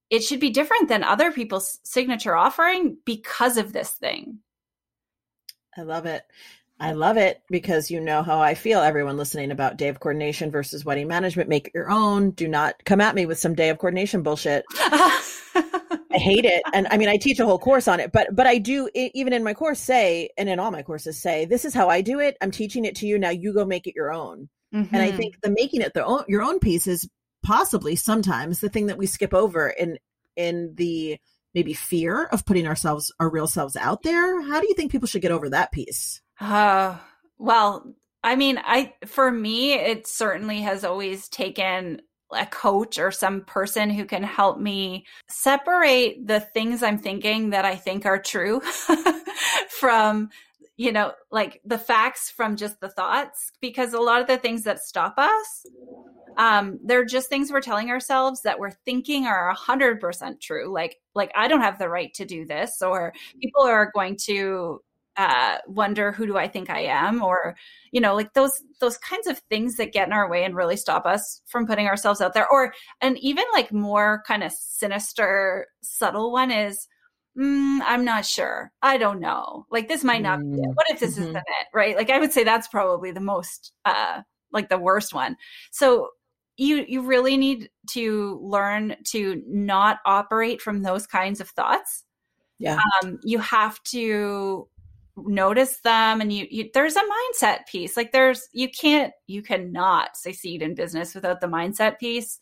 it 0.10 0.24
should 0.24 0.40
be 0.40 0.52
different 0.52 0.88
than 0.88 1.04
other 1.04 1.32
people's 1.32 1.80
signature 1.84 2.36
offering 2.36 2.98
because 3.06 3.58
of 3.58 3.74
this 3.74 3.92
thing. 3.92 4.40
I 5.78 5.82
love 5.82 6.06
it. 6.06 6.24
I 6.80 6.92
love 6.92 7.16
it 7.16 7.42
because 7.50 7.90
you 7.90 8.02
know 8.02 8.22
how 8.22 8.40
I 8.40 8.54
feel. 8.54 8.82
Everyone 8.82 9.16
listening 9.16 9.52
about 9.52 9.78
day 9.78 9.88
of 9.88 10.00
coordination 10.00 10.52
versus 10.52 10.84
wedding 10.84 11.08
management, 11.08 11.48
make 11.48 11.68
it 11.68 11.74
your 11.74 11.90
own. 11.90 12.32
Do 12.32 12.48
not 12.50 12.76
come 12.84 13.00
at 13.00 13.16
me 13.16 13.26
with 13.26 13.40
some 13.40 13.56
day 13.56 13.70
of 13.70 13.78
coordination 13.78 14.24
bullshit. 14.24 14.66
I 14.78 16.18
hate 16.18 16.46
it, 16.46 16.64
and 16.74 16.88
I 16.92 16.98
mean, 16.98 17.10
I 17.10 17.18
teach 17.18 17.40
a 17.40 17.46
whole 17.46 17.60
course 17.60 17.88
on 17.88 18.00
it, 18.00 18.12
but 18.12 18.36
but 18.36 18.46
I 18.46 18.58
do 18.58 18.90
even 18.94 19.32
in 19.32 19.44
my 19.44 19.54
course 19.54 19.80
say, 19.80 20.30
and 20.38 20.50
in 20.50 20.60
all 20.60 20.72
my 20.72 20.84
courses 20.84 21.22
say, 21.22 21.46
this 21.46 21.64
is 21.64 21.74
how 21.74 21.90
I 21.90 22.02
do 22.02 22.20
it. 22.20 22.38
I'm 22.42 22.52
teaching 22.52 22.84
it 22.86 22.96
to 22.98 23.08
you 23.08 23.18
now. 23.18 23.30
You 23.30 23.54
go 23.54 23.66
make 23.66 23.88
it 23.88 23.96
your 23.96 24.12
own. 24.12 24.50
Mm-hmm. 24.74 24.94
And 24.94 25.04
I 25.04 25.10
mm-hmm. 25.10 25.18
think 25.18 25.42
the 25.42 25.56
making 25.58 25.82
it 25.82 25.94
the 25.94 26.04
own, 26.04 26.24
your 26.28 26.42
own 26.42 26.60
piece 26.60 26.88
is 26.88 27.08
possibly 27.44 27.96
sometimes 27.96 28.60
the 28.60 28.70
thing 28.70 28.88
that 28.88 28.98
we 28.98 29.06
skip 29.06 29.34
over 29.34 29.70
in 29.70 29.98
in 30.36 30.74
the 30.76 31.18
maybe 31.54 31.74
fear 31.74 32.26
of 32.26 32.46
putting 32.46 32.68
ourselves 32.68 33.14
our 33.20 33.30
real 33.30 33.48
selves 33.48 33.78
out 33.78 34.04
there. 34.04 34.42
How 34.42 34.60
do 34.60 34.68
you 34.68 34.74
think 34.74 34.92
people 34.92 35.08
should 35.08 35.22
get 35.22 35.32
over 35.32 35.50
that 35.50 35.72
piece? 35.72 36.22
Uh, 36.40 36.98
well, 37.38 37.94
I 38.24 38.36
mean, 38.36 38.60
I 38.64 38.94
for 39.06 39.32
me, 39.32 39.74
it 39.74 40.08
certainly 40.08 40.62
has 40.62 40.84
always 40.84 41.30
taken 41.30 42.02
a 42.34 42.46
coach 42.46 42.98
or 42.98 43.12
some 43.12 43.42
person 43.46 43.90
who 43.90 44.04
can 44.06 44.24
help 44.24 44.60
me 44.60 45.06
separate 45.30 46.26
the 46.28 46.40
things 46.40 46.82
I'm 46.84 46.98
thinking 46.98 47.52
that 47.52 47.66
I 47.66 47.76
think 47.76 48.06
are 48.06 48.20
true 48.20 48.62
from 49.70 50.30
you 50.76 50.92
know 50.92 51.14
like 51.32 51.62
the 51.64 51.78
facts 51.78 52.30
from 52.32 52.56
just 52.58 52.80
the 52.82 52.90
thoughts 52.90 53.52
because 53.62 53.94
a 53.94 54.00
lot 54.02 54.22
of 54.22 54.28
the 54.28 54.38
things 54.38 54.64
that 54.64 54.80
stop 54.80 55.14
us 55.18 55.66
um 56.38 56.80
they're 56.84 57.06
just 57.06 57.30
things 57.30 57.52
we're 57.52 57.62
telling 57.62 57.90
ourselves 57.92 58.42
that 58.42 58.60
we're 58.60 58.72
thinking 58.72 59.26
are 59.26 59.50
a 59.50 59.54
hundred 59.56 60.00
percent 60.02 60.42
true. 60.42 60.72
Like 60.74 60.98
like 61.14 61.32
i 61.36 61.48
don't 61.48 61.62
have 61.62 61.80
the 61.80 61.90
right 61.90 62.14
to 62.16 62.26
do 62.26 62.46
this 62.46 62.82
or 62.82 63.14
people 63.42 63.64
are 63.64 63.92
going 63.96 64.18
to 64.26 64.82
uh, 65.18 65.58
wonder 65.68 66.12
who 66.12 66.26
do 66.26 66.38
I 66.38 66.48
think 66.48 66.70
I 66.70 66.82
am, 66.82 67.24
or 67.24 67.56
you 67.92 68.02
know, 68.02 68.16
like 68.16 68.34
those 68.34 68.52
those 68.80 68.98
kinds 68.98 69.28
of 69.28 69.40
things 69.50 69.78
that 69.78 69.94
get 69.94 70.08
in 70.08 70.14
our 70.14 70.30
way 70.30 70.44
and 70.44 70.56
really 70.56 70.78
stop 70.78 71.06
us 71.06 71.42
from 71.46 71.66
putting 71.66 71.88
ourselves 71.88 72.22
out 72.22 72.34
there. 72.34 72.48
Or 72.50 72.74
an 73.02 73.18
even 73.18 73.46
like 73.54 73.72
more 73.72 74.24
kind 74.28 74.44
of 74.44 74.52
sinister, 74.52 75.68
subtle 75.82 76.32
one 76.32 76.52
is, 76.52 76.88
mm, 77.38 77.80
I'm 77.84 78.04
not 78.04 78.26
sure. 78.26 78.72
I 78.82 78.98
don't 78.98 79.20
know. 79.20 79.66
Like 79.72 79.88
this 79.88 80.04
might 80.04 80.22
not. 80.22 80.40
Mm. 80.40 80.58
What 80.74 80.90
if 80.90 81.00
this 81.00 81.14
mm-hmm. 81.14 81.24
isn't 81.24 81.38
it? 81.38 81.68
Right? 81.74 81.96
Like 81.96 82.10
I 82.10 82.20
would 82.20 82.34
say 82.34 82.44
that's 82.44 82.68
probably 82.68 83.12
the 83.12 83.22
most 83.22 83.72
uh, 83.86 84.22
like 84.52 84.70
the 84.70 84.78
worst 84.78 85.14
one. 85.14 85.38
So 85.72 86.10
you 86.58 86.86
you 86.88 87.02
really 87.02 87.38
need 87.38 87.70
to 87.92 88.40
learn 88.42 88.96
to 89.08 89.42
not 89.48 90.00
operate 90.06 90.62
from 90.62 90.82
those 90.82 91.08
kinds 91.08 91.42
of 91.42 91.50
thoughts. 91.50 92.04
Yeah. 92.58 92.80
Um, 93.04 93.20
you 93.24 93.40
have 93.40 93.82
to 93.84 94.68
notice 95.18 95.80
them 95.80 96.22
and 96.22 96.32
you, 96.32 96.48
you 96.50 96.70
there's 96.74 96.96
a 96.96 97.02
mindset 97.02 97.66
piece. 97.68 97.96
Like 97.96 98.12
there's 98.12 98.48
you 98.54 98.70
can't 98.70 99.14
you 99.28 99.42
cannot 99.42 100.18
succeed 100.18 100.62
in 100.62 100.76
business 100.76 101.16
without 101.16 101.42
the 101.42 101.48
mindset 101.48 102.00
piece. 102.00 102.40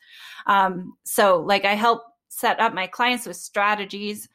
Um 0.48 0.94
so 1.04 1.40
like 1.40 1.66
i 1.66 1.74
help 1.74 2.02
set 2.30 2.60
up 2.60 2.74
my 2.74 2.88
clients 2.88 3.28
with 3.28 3.38
strategies 3.38 4.28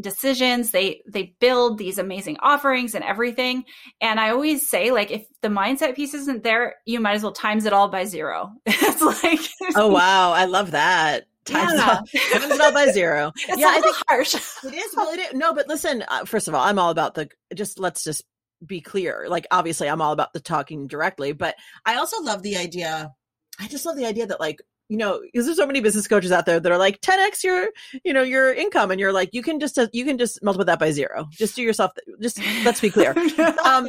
decisions. 0.00 0.70
They 0.70 1.02
they 1.06 1.34
build 1.38 1.76
these 1.76 1.98
amazing 1.98 2.38
offerings 2.40 2.94
and 2.94 3.04
everything. 3.04 3.64
And 4.00 4.20
i 4.20 4.30
always 4.30 4.68
say 4.68 4.90
like 4.90 5.10
if 5.10 5.26
the 5.42 5.48
mindset 5.48 5.96
piece 5.96 6.14
isn't 6.14 6.44
there 6.44 6.76
you 6.86 7.00
might 7.00 7.14
as 7.14 7.22
well 7.22 7.32
times 7.32 7.64
it 7.64 7.72
all 7.72 7.88
by 7.88 8.04
zero. 8.04 8.52
It's 8.66 9.02
like 9.22 9.40
oh 9.76 9.88
wow. 9.88 10.32
I 10.32 10.44
love 10.44 10.70
that 10.70 11.24
times 11.44 11.72
yeah. 11.74 12.00
it 12.14 12.60
all 12.60 12.72
by 12.72 12.90
zero. 12.92 13.32
It's 13.48 13.58
yeah, 13.58 13.68
I 13.68 13.80
think 13.80 13.96
harsh. 14.08 14.34
it 14.34 14.74
is. 14.74 14.94
Well, 14.96 15.12
it 15.12 15.20
is. 15.20 15.34
No, 15.34 15.54
but 15.54 15.68
listen. 15.68 16.04
Uh, 16.06 16.24
first 16.24 16.48
of 16.48 16.54
all, 16.54 16.62
I'm 16.62 16.78
all 16.78 16.90
about 16.90 17.14
the. 17.14 17.28
Just 17.54 17.78
let's 17.78 18.04
just 18.04 18.24
be 18.64 18.80
clear. 18.80 19.26
Like, 19.28 19.46
obviously, 19.50 19.88
I'm 19.88 20.00
all 20.00 20.12
about 20.12 20.32
the 20.32 20.40
talking 20.40 20.86
directly, 20.86 21.32
but 21.32 21.54
I 21.84 21.96
also 21.96 22.22
love 22.22 22.42
the 22.42 22.56
idea. 22.56 23.12
I 23.58 23.68
just 23.68 23.84
love 23.86 23.96
the 23.96 24.06
idea 24.06 24.26
that 24.26 24.40
like 24.40 24.60
you 24.88 24.98
know 24.98 25.20
because 25.22 25.46
there's 25.46 25.56
so 25.56 25.66
many 25.66 25.80
business 25.80 26.06
coaches 26.06 26.30
out 26.30 26.44
there 26.44 26.60
that 26.60 26.70
are 26.70 26.78
like 26.78 27.00
10x 27.00 27.42
your 27.42 27.70
you 28.04 28.12
know 28.12 28.22
your 28.22 28.52
income 28.52 28.90
and 28.90 29.00
you're 29.00 29.12
like 29.12 29.30
you 29.32 29.42
can 29.42 29.58
just 29.58 29.78
uh, 29.78 29.86
you 29.92 30.04
can 30.04 30.18
just 30.18 30.42
multiply 30.42 30.64
that 30.64 30.78
by 30.78 30.90
zero 30.90 31.26
just 31.30 31.56
do 31.56 31.62
yourself 31.62 31.92
just 32.20 32.38
let's 32.64 32.80
be 32.80 32.90
clear 32.90 33.12
um 33.64 33.86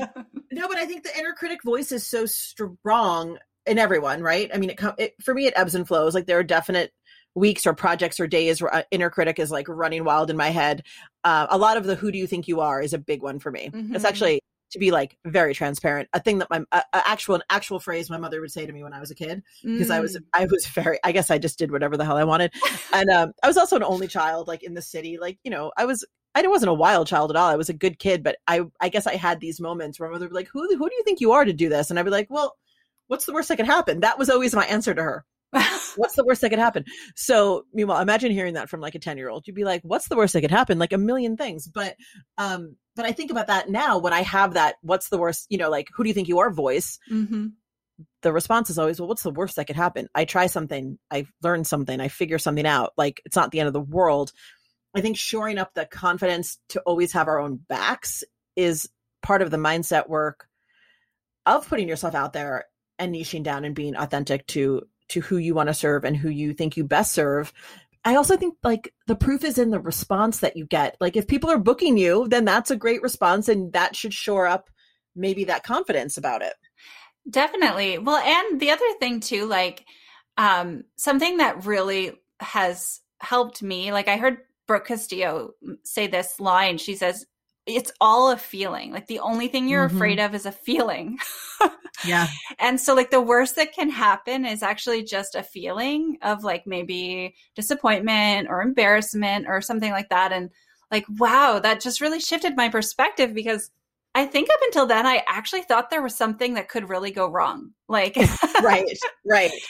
no 0.51 0.67
but 0.67 0.77
i 0.77 0.85
think 0.85 1.03
the 1.03 1.17
inner 1.19 1.33
critic 1.33 1.61
voice 1.63 1.91
is 1.91 2.05
so 2.05 2.25
strong 2.25 3.37
in 3.65 3.77
everyone 3.77 4.21
right 4.21 4.49
i 4.53 4.57
mean 4.57 4.69
it, 4.69 4.79
it 4.97 5.13
for 5.21 5.33
me 5.33 5.45
it 5.45 5.53
ebbs 5.57 5.75
and 5.75 5.87
flows 5.87 6.15
like 6.15 6.25
there 6.25 6.39
are 6.39 6.43
definite 6.43 6.93
weeks 7.35 7.65
or 7.65 7.73
projects 7.73 8.19
or 8.19 8.27
days 8.27 8.61
where 8.61 8.73
uh, 8.73 8.83
inner 8.91 9.09
critic 9.09 9.39
is 9.39 9.51
like 9.51 9.67
running 9.67 10.03
wild 10.03 10.29
in 10.29 10.37
my 10.37 10.49
head. 10.49 10.83
Uh, 11.23 11.47
a 11.49 11.57
lot 11.57 11.77
of 11.77 11.85
the 11.85 11.95
who 11.95 12.11
do 12.11 12.17
you 12.17 12.27
think 12.27 12.47
you 12.47 12.61
are 12.61 12.81
is 12.81 12.93
a 12.93 12.97
big 12.97 13.21
one 13.21 13.39
for 13.39 13.51
me. 13.51 13.69
Mm-hmm. 13.73 13.95
It's 13.95 14.05
actually 14.05 14.41
to 14.71 14.79
be 14.79 14.89
like 14.89 15.17
very 15.23 15.53
transparent 15.53 16.09
a 16.13 16.19
thing 16.19 16.39
that 16.39 16.49
my 16.49 16.63
uh, 16.71 16.81
actual 16.91 17.35
an 17.35 17.43
actual 17.51 17.79
phrase 17.79 18.09
my 18.09 18.17
mother 18.17 18.41
would 18.41 18.51
say 18.51 18.65
to 18.65 18.73
me 18.73 18.81
when 18.81 18.91
i 18.91 18.99
was 18.99 19.11
a 19.11 19.15
kid 19.15 19.43
because 19.61 19.89
mm. 19.89 19.93
i 19.93 19.99
was 19.99 20.17
mm. 20.17 20.23
i 20.33 20.45
was 20.45 20.65
very 20.65 20.97
i 21.03 21.11
guess 21.11 21.29
i 21.29 21.37
just 21.37 21.59
did 21.59 21.71
whatever 21.71 21.95
the 21.95 22.03
hell 22.03 22.17
i 22.17 22.23
wanted 22.23 22.51
and 22.91 23.07
um, 23.11 23.31
i 23.43 23.47
was 23.47 23.55
also 23.55 23.75
an 23.75 23.83
only 23.83 24.07
child 24.07 24.47
like 24.47 24.63
in 24.63 24.73
the 24.73 24.81
city 24.81 25.19
like 25.21 25.37
you 25.43 25.51
know 25.51 25.71
i 25.77 25.85
was 25.85 26.03
I 26.35 26.47
wasn't 26.47 26.71
a 26.71 26.73
wild 26.73 27.07
child 27.07 27.29
at 27.29 27.35
all. 27.35 27.49
I 27.49 27.55
was 27.55 27.69
a 27.69 27.73
good 27.73 27.99
kid, 27.99 28.23
but 28.23 28.37
I 28.47 28.61
I 28.81 28.89
guess 28.89 29.05
I 29.05 29.15
had 29.15 29.39
these 29.39 29.61
moments 29.61 29.99
where 29.99 30.09
my 30.09 30.13
mother 30.13 30.25
would 30.25 30.31
be 30.31 30.35
like, 30.35 30.47
"Who 30.47 30.61
who 30.75 30.89
do 30.89 30.95
you 30.95 31.03
think 31.03 31.21
you 31.21 31.31
are 31.33 31.45
to 31.45 31.53
do 31.53 31.69
this?" 31.69 31.89
And 31.89 31.99
I'd 31.99 32.03
be 32.05 32.11
like, 32.11 32.27
"Well, 32.29 32.57
what's 33.07 33.25
the 33.25 33.33
worst 33.33 33.49
that 33.49 33.57
could 33.57 33.65
happen?" 33.67 33.99
That 33.99 34.17
was 34.17 34.29
always 34.29 34.55
my 34.55 34.65
answer 34.65 34.93
to 34.93 35.03
her. 35.03 35.25
what's 35.95 36.15
the 36.15 36.25
worst 36.25 36.41
that 36.41 36.49
could 36.49 36.59
happen? 36.59 36.85
So, 37.15 37.65
meanwhile, 37.73 38.01
imagine 38.01 38.31
hearing 38.31 38.55
that 38.55 38.69
from 38.69 38.81
like 38.81 38.95
a 38.95 38.99
10 38.99 39.17
year 39.17 39.29
old. 39.29 39.47
You'd 39.47 39.55
be 39.55 39.63
like, 39.63 39.81
what's 39.83 40.07
the 40.07 40.15
worst 40.15 40.33
that 40.33 40.41
could 40.41 40.51
happen? 40.51 40.79
Like 40.79 40.93
a 40.93 40.97
million 40.97 41.37
things. 41.37 41.67
But, 41.67 41.95
um, 42.37 42.75
but 42.95 43.05
I 43.05 43.11
think 43.11 43.31
about 43.31 43.47
that 43.47 43.69
now 43.69 43.97
when 43.97 44.13
I 44.13 44.21
have 44.21 44.53
that, 44.53 44.75
what's 44.81 45.09
the 45.09 45.17
worst, 45.17 45.47
you 45.49 45.57
know, 45.57 45.69
like, 45.69 45.89
who 45.93 46.03
do 46.03 46.09
you 46.09 46.13
think 46.13 46.27
you 46.27 46.39
are 46.39 46.51
voice? 46.51 46.99
Mm-hmm. 47.11 47.47
The 48.21 48.33
response 48.33 48.69
is 48.69 48.79
always, 48.79 48.99
well, 48.99 49.07
what's 49.07 49.23
the 49.23 49.31
worst 49.31 49.55
that 49.55 49.67
could 49.67 49.75
happen? 49.75 50.07
I 50.15 50.25
try 50.25 50.47
something, 50.47 50.97
I 51.11 51.27
learn 51.41 51.63
something, 51.63 51.99
I 51.99 52.07
figure 52.07 52.39
something 52.39 52.65
out. 52.65 52.93
Like, 52.97 53.21
it's 53.25 53.35
not 53.35 53.51
the 53.51 53.59
end 53.59 53.67
of 53.67 53.73
the 53.73 53.81
world. 53.81 54.31
I 54.95 55.01
think 55.01 55.17
shoring 55.17 55.57
up 55.57 55.73
the 55.73 55.85
confidence 55.85 56.57
to 56.69 56.81
always 56.81 57.13
have 57.13 57.27
our 57.27 57.39
own 57.39 57.57
backs 57.57 58.23
is 58.55 58.89
part 59.21 59.41
of 59.41 59.51
the 59.51 59.57
mindset 59.57 60.07
work 60.07 60.47
of 61.45 61.67
putting 61.67 61.87
yourself 61.87 62.15
out 62.15 62.33
there 62.33 62.65
and 62.99 63.13
niching 63.13 63.43
down 63.43 63.65
and 63.65 63.75
being 63.75 63.95
authentic 63.95 64.45
to 64.47 64.83
to 65.09 65.21
who 65.21 65.37
you 65.37 65.53
want 65.53 65.67
to 65.67 65.73
serve 65.73 66.03
and 66.03 66.15
who 66.15 66.29
you 66.29 66.53
think 66.53 66.77
you 66.77 66.83
best 66.83 67.13
serve. 67.13 67.53
I 68.05 68.15
also 68.15 68.35
think 68.35 68.55
like 68.63 68.93
the 69.07 69.15
proof 69.15 69.43
is 69.43 69.57
in 69.57 69.69
the 69.69 69.79
response 69.79 70.39
that 70.39 70.57
you 70.57 70.65
get. 70.65 70.97
Like 70.99 71.15
if 71.15 71.27
people 71.27 71.49
are 71.49 71.57
booking 71.57 71.97
you, 71.97 72.27
then 72.27 72.45
that's 72.45 72.71
a 72.71 72.75
great 72.75 73.01
response 73.01 73.47
and 73.47 73.71
that 73.73 73.95
should 73.95 74.13
shore 74.13 74.45
up 74.45 74.69
maybe 75.15 75.45
that 75.45 75.63
confidence 75.63 76.17
about 76.17 76.41
it. 76.41 76.53
Definitely. 77.29 77.99
Well, 77.99 78.17
and 78.17 78.59
the 78.59 78.71
other 78.71 78.85
thing 78.99 79.19
too, 79.19 79.45
like 79.45 79.85
um 80.37 80.83
something 80.97 81.37
that 81.37 81.65
really 81.65 82.13
has 82.39 82.99
helped 83.19 83.61
me, 83.61 83.93
like 83.93 84.07
I 84.07 84.17
heard 84.17 84.39
Brooke 84.67 84.87
Castillo 84.87 85.51
say 85.83 86.07
this 86.07 86.39
line. 86.39 86.77
She 86.77 86.95
says, 86.95 87.25
it's 87.65 87.91
all 88.02 88.32
a 88.32 88.38
feeling. 88.38 88.91
Like 88.91 89.08
the 89.08 89.19
only 89.19 89.47
thing 89.47 89.67
you're 89.67 89.88
mm-hmm. 89.88 89.95
afraid 89.95 90.19
of 90.19 90.36
is 90.36 90.45
a 90.45 90.52
feeling. 90.52 91.17
yeah. 92.06 92.28
And 92.60 92.80
so 92.80 92.93
like 92.93 93.10
the 93.10 93.21
worst 93.21 93.56
that 93.56 93.73
can 93.73 93.89
happen 93.89 94.45
is 94.45 94.63
actually 94.63 95.04
just 95.04 95.36
a 95.36 95.43
feeling 95.43 96.17
of 96.21 96.43
like 96.43 96.63
maybe 96.65 97.36
disappointment 97.56 98.47
or 98.49 98.62
embarrassment 98.62 99.45
or 99.47 99.62
something 99.62 99.91
like 99.91 100.10
that. 100.10 100.34
And 100.34 100.49
like, 100.91 101.06
wow, 101.17 101.60
that 101.60 101.82
just 101.82 102.02
really 102.02 102.19
shifted 102.19 102.56
my 102.56 102.69
perspective 102.69 103.34
because 103.34 103.71
I 104.15 104.28
think 104.28 104.49
up 104.52 104.60
until 104.65 104.86
then, 104.86 105.08
I 105.08 105.23
actually 105.28 105.63
thought 105.63 105.89
there 105.89 106.04
was 106.04 106.15
something 106.15 106.54
that 106.54 106.69
could 106.69 106.88
really 106.88 107.10
go 107.10 107.28
wrong. 107.28 107.71
Like, 107.88 108.15
right, 108.62 108.97
right. 109.26 109.52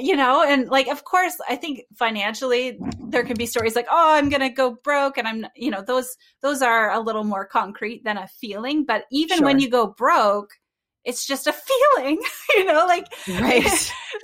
You 0.00 0.14
know, 0.14 0.44
and 0.46 0.68
like, 0.68 0.86
of 0.86 1.04
course, 1.04 1.36
I 1.48 1.56
think 1.56 1.82
financially 1.94 2.78
there 3.00 3.24
can 3.24 3.36
be 3.36 3.44
stories 3.44 3.74
like, 3.74 3.88
oh, 3.90 4.14
I'm 4.14 4.28
going 4.28 4.40
to 4.40 4.48
go 4.48 4.78
broke. 4.84 5.18
And 5.18 5.26
I'm, 5.26 5.46
you 5.56 5.70
know, 5.70 5.82
those, 5.82 6.16
those 6.42 6.62
are 6.62 6.92
a 6.92 7.00
little 7.00 7.24
more 7.24 7.44
concrete 7.44 8.04
than 8.04 8.16
a 8.16 8.28
feeling. 8.28 8.84
But 8.84 9.04
even 9.10 9.38
sure. 9.38 9.46
when 9.46 9.58
you 9.58 9.68
go 9.68 9.88
broke, 9.88 10.50
it's 11.04 11.26
just 11.26 11.46
a 11.46 11.52
feeling, 11.96 12.20
you 12.54 12.64
know, 12.64 12.86
like 12.86 13.06
right. 13.28 13.66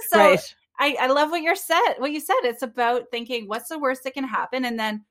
so 0.09 0.19
right. 0.19 0.55
I, 0.79 0.97
I 1.01 1.07
love 1.09 1.31
what 1.31 1.43
you're 1.43 1.57
said 1.57 1.95
what 1.99 2.13
you 2.13 2.21
said. 2.21 2.37
It's 2.45 2.63
about 2.63 3.11
thinking 3.11 3.49
what's 3.49 3.69
the 3.69 3.79
worst 3.79 4.05
that 4.05 4.15
can 4.15 4.25
happen 4.25 4.65
and 4.65 4.79
then 4.79 5.05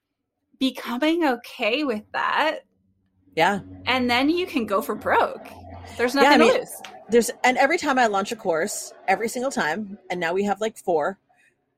becoming 0.59 1.25
okay 1.25 1.83
with 1.83 2.03
that. 2.13 2.59
Yeah. 3.35 3.59
And 3.85 4.09
then 4.09 4.29
you 4.29 4.45
can 4.45 4.65
go 4.65 4.81
for 4.81 4.95
broke. 4.95 5.47
There's 5.97 6.15
Yeah, 6.15 6.21
nothing 6.21 6.33
I 6.33 6.37
mean, 6.37 6.53
to 6.53 6.59
lose. 6.59 6.81
There's 7.09 7.31
and 7.43 7.57
every 7.57 7.77
time 7.77 7.99
I 7.99 8.07
launch 8.07 8.31
a 8.31 8.35
course, 8.35 8.93
every 9.07 9.29
single 9.29 9.51
time, 9.51 9.97
and 10.09 10.19
now 10.19 10.33
we 10.33 10.43
have 10.43 10.61
like 10.61 10.77
four, 10.77 11.19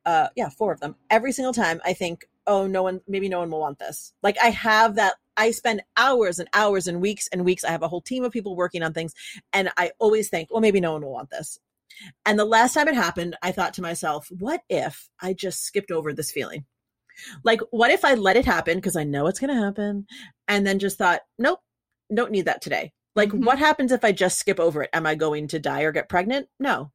uh, 0.06 0.28
yeah, 0.36 0.50
four 0.50 0.72
of 0.72 0.80
them. 0.80 0.96
Every 1.10 1.32
single 1.32 1.54
time, 1.54 1.82
I 1.84 1.94
think, 1.94 2.28
oh, 2.46 2.66
no 2.68 2.84
one, 2.84 3.02
maybe 3.08 3.28
no 3.28 3.40
one 3.40 3.52
will 3.52 3.60
want 3.60 3.80
this. 3.80 4.14
Like 4.24 4.38
I 4.42 4.50
have 4.50 4.96
that. 4.96 5.16
I 5.36 5.52
spend 5.52 5.84
hours 5.98 6.40
and 6.40 6.50
hours 6.54 6.88
and 6.88 7.02
weeks 7.02 7.28
and 7.32 7.46
weeks. 7.46 7.64
I 7.64 7.72
have 7.72 7.84
a 7.84 7.88
whole 7.88 8.02
team 8.02 8.24
of 8.24 8.32
people 8.32 8.56
working 8.56 8.82
on 8.82 8.94
things, 8.94 9.14
and 9.54 9.70
I 9.78 9.92
always 10.00 10.30
think, 10.30 10.50
well, 10.50 10.62
maybe 10.62 10.80
no 10.80 10.94
one 10.94 11.04
will 11.04 11.14
want 11.14 11.30
this. 11.30 11.60
And 12.26 12.38
the 12.40 12.46
last 12.46 12.74
time 12.74 12.88
it 12.88 12.96
happened, 12.96 13.36
I 13.42 13.52
thought 13.52 13.74
to 13.76 13.82
myself, 13.82 14.30
what 14.32 14.62
if 14.70 15.10
I 15.20 15.34
just 15.34 15.64
skipped 15.64 15.92
over 15.92 16.14
this 16.14 16.32
feeling? 16.32 16.66
Like, 17.44 17.62
what 17.72 17.92
if 17.92 18.04
I 18.06 18.14
let 18.16 18.38
it 18.38 18.46
happen 18.46 18.78
because 18.78 18.96
I 18.96 19.04
know 19.04 19.28
it's 19.28 19.40
going 19.40 19.56
to 19.56 19.64
happen, 19.64 20.06
and 20.48 20.66
then 20.66 20.80
just 20.80 20.98
thought, 20.98 21.22
nope, 21.38 21.60
don't 22.14 22.32
need 22.32 22.46
that 22.46 22.62
today. 22.62 22.94
Like, 23.16 23.30
Mhm. 23.30 23.46
what 23.46 23.60
happens 23.60 23.92
if 23.92 24.04
I 24.06 24.12
just 24.12 24.38
skip 24.38 24.60
over 24.60 24.84
it? 24.84 24.90
Am 24.94 25.06
I 25.08 25.16
going 25.16 25.48
to 25.50 25.60
die 25.60 25.82
or 25.82 25.92
get 25.92 26.10
pregnant? 26.10 26.48
No. 26.60 26.92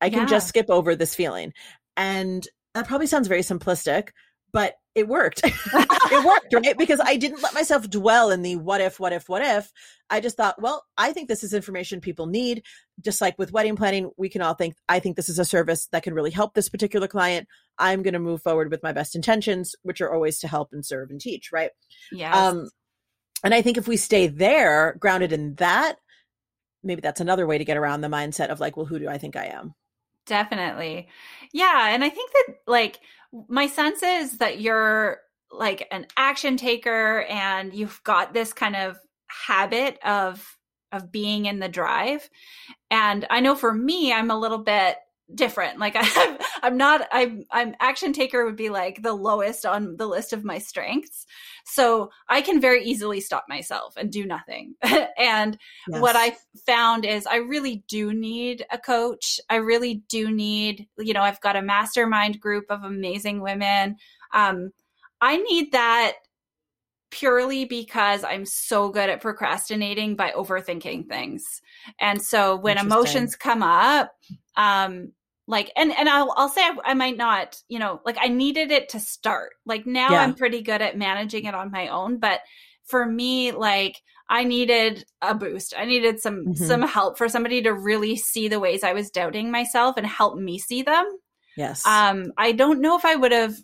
I 0.00 0.10
can 0.10 0.20
Yeah. 0.20 0.26
just 0.26 0.48
skip 0.48 0.66
over 0.70 0.94
this 0.96 1.14
feeling. 1.14 1.52
And 1.96 2.46
that 2.74 2.86
probably 2.86 3.06
sounds 3.06 3.28
very 3.28 3.40
simplistic, 3.42 4.08
but 4.52 4.74
it 4.94 5.06
worked. 5.08 5.42
it 5.44 6.26
worked, 6.26 6.54
right? 6.54 6.76
Because 6.78 7.00
I 7.04 7.16
didn't 7.16 7.42
let 7.42 7.52
myself 7.52 7.88
dwell 7.90 8.30
in 8.30 8.40
the 8.40 8.56
what 8.56 8.80
if, 8.80 8.98
what 8.98 9.12
if, 9.12 9.28
what 9.28 9.42
if. 9.42 9.70
I 10.08 10.20
just 10.20 10.38
thought, 10.38 10.60
well, 10.60 10.84
I 10.96 11.12
think 11.12 11.28
this 11.28 11.44
is 11.44 11.52
information 11.52 12.00
people 12.00 12.26
need. 12.26 12.62
Just 13.04 13.20
like 13.20 13.38
with 13.38 13.52
wedding 13.52 13.76
planning, 13.76 14.10
we 14.16 14.30
can 14.30 14.40
all 14.40 14.54
think, 14.54 14.74
I 14.88 14.98
think 15.00 15.16
this 15.16 15.28
is 15.28 15.38
a 15.38 15.44
service 15.44 15.88
that 15.92 16.02
can 16.02 16.14
really 16.14 16.30
help 16.30 16.54
this 16.54 16.70
particular 16.70 17.08
client. 17.08 17.46
I'm 17.78 18.02
going 18.02 18.14
to 18.14 18.18
move 18.18 18.40
forward 18.40 18.70
with 18.70 18.82
my 18.82 18.92
best 18.92 19.14
intentions, 19.14 19.74
which 19.82 20.00
are 20.00 20.12
always 20.12 20.38
to 20.38 20.48
help 20.48 20.70
and 20.72 20.84
serve 20.84 21.10
and 21.10 21.20
teach, 21.20 21.52
right? 21.52 21.70
Yeah. 22.10 22.34
Um, 22.34 22.70
and 23.44 23.52
I 23.52 23.60
think 23.60 23.76
if 23.76 23.86
we 23.86 23.98
stay 23.98 24.28
there, 24.28 24.96
grounded 24.98 25.32
in 25.32 25.56
that, 25.56 25.96
maybe 26.82 27.02
that's 27.02 27.20
another 27.20 27.46
way 27.46 27.58
to 27.58 27.64
get 27.66 27.76
around 27.76 28.00
the 28.00 28.08
mindset 28.08 28.48
of 28.48 28.60
like, 28.60 28.78
well, 28.78 28.86
who 28.86 28.98
do 28.98 29.08
I 29.08 29.18
think 29.18 29.36
I 29.36 29.46
am? 29.46 29.74
Definitely. 30.26 31.08
Yeah. 31.52 31.88
And 31.94 32.02
I 32.02 32.08
think 32.08 32.30
that, 32.32 32.54
like, 32.66 32.98
my 33.48 33.66
sense 33.66 34.02
is 34.02 34.38
that 34.38 34.60
you're 34.60 35.18
like 35.50 35.86
an 35.90 36.06
action 36.16 36.56
taker 36.56 37.22
and 37.22 37.72
you've 37.74 38.02
got 38.04 38.32
this 38.32 38.52
kind 38.52 38.76
of 38.76 38.98
habit 39.28 39.98
of 40.04 40.56
of 40.92 41.10
being 41.10 41.46
in 41.46 41.58
the 41.58 41.68
drive. 41.68 42.28
And 42.90 43.26
i 43.30 43.40
know 43.40 43.54
for 43.54 43.72
me 43.72 44.12
i'm 44.12 44.30
a 44.30 44.38
little 44.38 44.58
bit 44.58 44.96
different 45.34 45.78
like 45.78 45.96
i'm 45.98 46.38
i'm 46.62 46.76
not 46.76 47.08
i'm 47.10 47.44
i'm 47.50 47.74
action 47.80 48.12
taker 48.12 48.44
would 48.44 48.56
be 48.56 48.68
like 48.68 49.02
the 49.02 49.12
lowest 49.12 49.66
on 49.66 49.96
the 49.96 50.06
list 50.06 50.32
of 50.32 50.44
my 50.44 50.58
strengths 50.58 51.26
so 51.64 52.10
i 52.28 52.40
can 52.40 52.60
very 52.60 52.84
easily 52.84 53.20
stop 53.20 53.44
myself 53.48 53.96
and 53.96 54.12
do 54.12 54.24
nothing 54.24 54.74
and 55.18 55.58
what 55.88 56.16
I 56.16 56.36
found 56.66 57.04
is 57.04 57.26
I 57.26 57.36
really 57.36 57.84
do 57.88 58.12
need 58.12 58.64
a 58.70 58.78
coach. 58.78 59.40
I 59.48 59.56
really 59.56 60.02
do 60.08 60.30
need, 60.30 60.86
you 60.98 61.12
know, 61.12 61.22
I've 61.22 61.40
got 61.40 61.56
a 61.56 61.62
mastermind 61.62 62.40
group 62.40 62.66
of 62.70 62.82
amazing 62.82 63.40
women. 63.40 63.96
Um, 64.32 64.72
I 65.20 65.38
need 65.38 65.72
that 65.72 66.14
purely 67.10 67.64
because 67.64 68.24
I'm 68.24 68.44
so 68.44 68.88
good 68.90 69.08
at 69.08 69.20
procrastinating 69.20 70.16
by 70.16 70.32
overthinking 70.32 71.08
things. 71.08 71.44
And 72.00 72.20
so 72.20 72.56
when 72.56 72.78
emotions 72.78 73.36
come 73.36 73.62
up, 73.62 74.12
um, 74.56 75.12
like 75.48 75.70
and 75.76 75.92
and 75.92 76.08
I'll 76.08 76.34
I'll 76.36 76.48
say 76.48 76.60
I, 76.62 76.76
I 76.84 76.94
might 76.94 77.16
not, 77.16 77.56
you 77.68 77.78
know, 77.78 78.00
like 78.04 78.16
I 78.20 78.28
needed 78.28 78.70
it 78.72 78.88
to 78.90 79.00
start. 79.00 79.52
Like 79.64 79.86
now 79.86 80.10
Yeah. 80.10 80.18
I'm 80.18 80.34
pretty 80.34 80.60
good 80.62 80.82
at 80.82 80.98
managing 80.98 81.44
it 81.44 81.54
on 81.54 81.70
my 81.70 81.88
own, 81.88 82.18
but 82.18 82.40
for 82.84 83.06
me, 83.06 83.52
like 83.52 83.96
I 84.28 84.42
needed 84.44 85.04
a 85.22 85.34
boost. 85.34 85.74
I 85.76 85.84
needed 85.84 86.20
some 86.20 86.48
Mhm. 86.48 86.56
some 86.56 86.82
help 86.82 87.16
for 87.16 87.28
somebody 87.28 87.62
to 87.62 87.72
really 87.72 88.16
see 88.16 88.48
the 88.48 88.58
ways 88.60 88.82
I 88.82 88.92
was 88.92 89.10
doubting 89.10 89.50
myself 89.52 89.96
and 89.96 90.06
help 90.06 90.36
me 90.36 90.58
see 90.58 90.82
them. 90.82 91.06
yes. 91.56 91.84
Um, 91.84 92.32
I 92.36 92.52
don't 92.52 92.80
know 92.80 92.96
if 92.96 93.04
I 93.04 93.16
would 93.16 93.32
have 93.32 93.54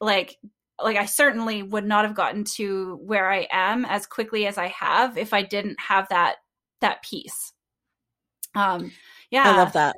like 0.00 0.36
like 0.82 0.96
I 0.96 1.06
certainly 1.06 1.62
would 1.62 1.84
not 1.84 2.04
have 2.04 2.14
gotten 2.14 2.44
to 2.44 2.96
where 3.02 3.30
I 3.30 3.48
am 3.50 3.84
as 3.84 4.06
quickly 4.06 4.46
as 4.46 4.58
I 4.58 4.68
have 4.68 5.18
if 5.18 5.32
I 5.32 5.42
didn't 5.42 5.80
have 5.80 6.08
that 6.10 6.36
that 6.80 7.02
piece. 7.02 7.52
Um, 8.54 8.92
yeah, 9.30 9.52
I 9.52 9.56
love 9.56 9.72
that. 9.72 9.96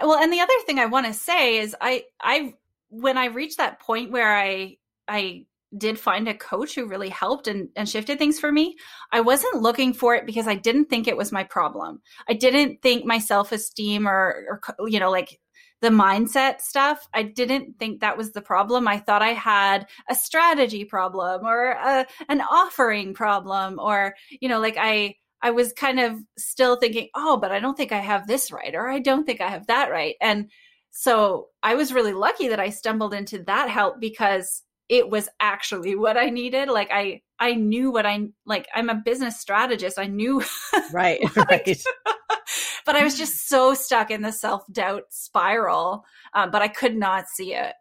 well, 0.00 0.18
and 0.18 0.32
the 0.32 0.40
other 0.40 0.52
thing 0.66 0.78
I 0.78 0.86
want 0.86 1.06
to 1.06 1.14
say 1.14 1.58
is 1.58 1.74
I 1.80 2.04
I 2.20 2.54
when 2.88 3.16
I 3.16 3.26
reached 3.26 3.58
that 3.58 3.80
point 3.80 4.10
where 4.10 4.36
I 4.36 4.76
I 5.08 5.46
did 5.76 5.98
find 5.98 6.28
a 6.28 6.34
coach 6.34 6.74
who 6.74 6.86
really 6.86 7.08
helped 7.08 7.46
and, 7.46 7.68
and 7.76 7.88
shifted 7.88 8.18
things 8.18 8.40
for 8.40 8.50
me, 8.50 8.76
I 9.12 9.20
wasn't 9.20 9.62
looking 9.62 9.92
for 9.92 10.14
it 10.16 10.26
because 10.26 10.48
I 10.48 10.56
didn't 10.56 10.86
think 10.86 11.06
it 11.06 11.16
was 11.16 11.30
my 11.30 11.44
problem. 11.44 12.02
I 12.28 12.34
didn't 12.34 12.82
think 12.82 13.04
my 13.04 13.18
self 13.18 13.52
esteem 13.52 14.08
or, 14.08 14.60
or, 14.78 14.88
you 14.88 14.98
know, 14.98 15.10
like 15.10 15.38
the 15.80 15.88
mindset 15.88 16.60
stuff, 16.60 17.08
I 17.14 17.22
didn't 17.22 17.78
think 17.78 18.00
that 18.00 18.16
was 18.16 18.32
the 18.32 18.42
problem. 18.42 18.86
I 18.86 18.98
thought 18.98 19.22
I 19.22 19.32
had 19.32 19.86
a 20.08 20.14
strategy 20.14 20.84
problem 20.84 21.46
or 21.46 21.70
a, 21.72 22.06
an 22.28 22.40
offering 22.40 23.14
problem 23.14 23.78
or, 23.78 24.14
you 24.40 24.48
know, 24.48 24.60
like 24.60 24.76
I, 24.78 25.14
I 25.42 25.52
was 25.52 25.72
kind 25.72 25.98
of 25.98 26.16
still 26.38 26.76
thinking, 26.76 27.08
oh, 27.14 27.38
but 27.38 27.50
I 27.50 27.60
don't 27.60 27.76
think 27.76 27.92
I 27.92 28.00
have 28.00 28.26
this 28.26 28.52
right, 28.52 28.74
or 28.74 28.90
I 28.90 28.98
don't 28.98 29.24
think 29.24 29.40
I 29.40 29.48
have 29.48 29.68
that 29.68 29.90
right. 29.90 30.16
And 30.20 30.50
so 30.90 31.46
I 31.62 31.76
was 31.76 31.94
really 31.94 32.12
lucky 32.12 32.48
that 32.48 32.60
I 32.60 32.70
stumbled 32.70 33.14
into 33.14 33.42
that 33.44 33.70
help 33.70 34.00
because 34.00 34.62
it 34.90 35.08
was 35.08 35.28
actually 35.38 35.94
what 35.94 36.18
I 36.18 36.26
needed. 36.30 36.68
Like 36.68 36.90
I, 36.92 37.22
I 37.38 37.54
knew 37.54 37.90
what 37.90 38.04
I 38.04 38.26
like. 38.44 38.66
I'm 38.74 38.90
a 38.90 38.96
business 39.02 39.40
strategist. 39.40 39.98
I 39.98 40.08
knew, 40.08 40.42
Right. 40.92 41.20
Like- 41.36 41.48
right. 41.48 41.84
but 42.90 43.00
I 43.00 43.04
was 43.04 43.16
just 43.16 43.48
so 43.48 43.72
stuck 43.74 44.10
in 44.10 44.22
the 44.22 44.32
self 44.32 44.64
doubt 44.72 45.04
spiral. 45.10 46.04
Um, 46.34 46.50
but 46.50 46.60
I 46.60 46.66
could 46.66 46.96
not 46.96 47.28
see 47.28 47.54
it. 47.54 47.74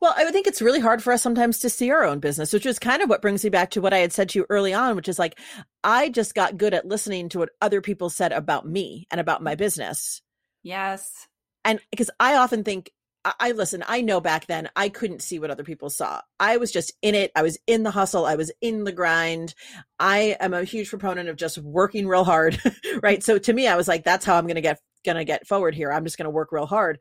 Well, 0.00 0.12
I 0.16 0.24
would 0.24 0.32
think 0.32 0.46
it's 0.46 0.60
really 0.60 0.80
hard 0.80 1.02
for 1.02 1.12
us 1.12 1.22
sometimes 1.22 1.60
to 1.60 1.70
see 1.70 1.90
our 1.90 2.04
own 2.04 2.18
business, 2.18 2.52
which 2.52 2.66
is 2.66 2.78
kind 2.78 3.00
of 3.00 3.08
what 3.08 3.22
brings 3.22 3.44
me 3.44 3.50
back 3.50 3.70
to 3.70 3.80
what 3.80 3.94
I 3.94 3.98
had 3.98 4.12
said 4.12 4.28
to 4.30 4.40
you 4.40 4.46
early 4.50 4.74
on, 4.74 4.96
which 4.96 5.08
is 5.08 5.18
like, 5.18 5.38
I 5.84 6.08
just 6.08 6.34
got 6.34 6.58
good 6.58 6.74
at 6.74 6.84
listening 6.84 7.28
to 7.30 7.38
what 7.38 7.50
other 7.62 7.80
people 7.80 8.10
said 8.10 8.32
about 8.32 8.66
me 8.66 9.06
and 9.10 9.20
about 9.20 9.42
my 9.42 9.54
business. 9.54 10.20
Yes. 10.62 11.28
And 11.64 11.80
because 11.90 12.10
I 12.18 12.34
often 12.34 12.64
think, 12.64 12.90
I, 13.24 13.52
listen, 13.52 13.84
I 13.86 14.00
know 14.00 14.20
back 14.20 14.46
then 14.46 14.70
I 14.74 14.88
couldn't 14.88 15.20
see 15.20 15.38
what 15.38 15.50
other 15.50 15.64
people 15.64 15.90
saw. 15.90 16.22
I 16.38 16.56
was 16.56 16.72
just 16.72 16.92
in 17.02 17.14
it. 17.14 17.30
I 17.36 17.42
was 17.42 17.58
in 17.66 17.82
the 17.82 17.90
hustle. 17.90 18.24
I 18.24 18.36
was 18.36 18.50
in 18.62 18.84
the 18.84 18.92
grind. 18.92 19.54
I 19.98 20.36
am 20.40 20.54
a 20.54 20.64
huge 20.64 20.88
proponent 20.88 21.28
of 21.28 21.36
just 21.36 21.58
working 21.58 22.08
real 22.08 22.24
hard. 22.24 22.58
right. 23.02 23.22
So 23.22 23.38
to 23.38 23.52
me, 23.52 23.66
I 23.68 23.76
was 23.76 23.88
like, 23.88 24.04
that's 24.04 24.24
how 24.24 24.36
I'm 24.36 24.46
going 24.46 24.54
to 24.54 24.62
get, 24.62 24.80
going 25.04 25.18
to 25.18 25.24
get 25.24 25.46
forward 25.46 25.74
here. 25.74 25.92
I'm 25.92 26.04
just 26.04 26.16
going 26.16 26.24
to 26.24 26.30
work 26.30 26.50
real 26.50 26.66
hard. 26.66 26.98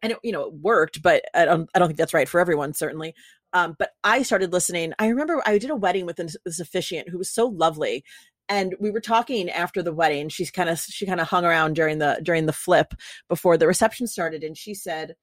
And 0.00 0.12
it, 0.12 0.18
you 0.22 0.30
know, 0.30 0.42
it 0.42 0.54
worked, 0.54 1.02
but 1.02 1.24
I 1.34 1.44
don't, 1.44 1.68
I 1.74 1.80
don't 1.80 1.88
think 1.88 1.98
that's 1.98 2.14
right 2.14 2.28
for 2.28 2.38
everyone, 2.38 2.72
certainly. 2.72 3.14
Um, 3.52 3.74
but 3.78 3.90
I 4.04 4.22
started 4.22 4.52
listening. 4.52 4.92
I 4.98 5.08
remember 5.08 5.42
I 5.44 5.58
did 5.58 5.70
a 5.70 5.76
wedding 5.76 6.06
with 6.06 6.16
this, 6.16 6.36
this 6.44 6.60
officiant 6.60 7.08
who 7.08 7.18
was 7.18 7.32
so 7.32 7.46
lovely 7.46 8.04
and 8.48 8.74
we 8.80 8.90
were 8.90 9.00
talking 9.00 9.50
after 9.50 9.82
the 9.82 9.92
wedding. 9.92 10.28
She's 10.28 10.50
kind 10.50 10.68
of 10.68 10.78
she 10.78 11.06
kind 11.06 11.20
of 11.20 11.28
hung 11.28 11.44
around 11.44 11.74
during 11.74 11.98
the 11.98 12.20
during 12.22 12.46
the 12.46 12.52
flip 12.52 12.94
before 13.28 13.56
the 13.56 13.66
reception 13.66 14.06
started 14.06 14.44
and 14.44 14.56
she 14.56 14.74
said 14.74 15.16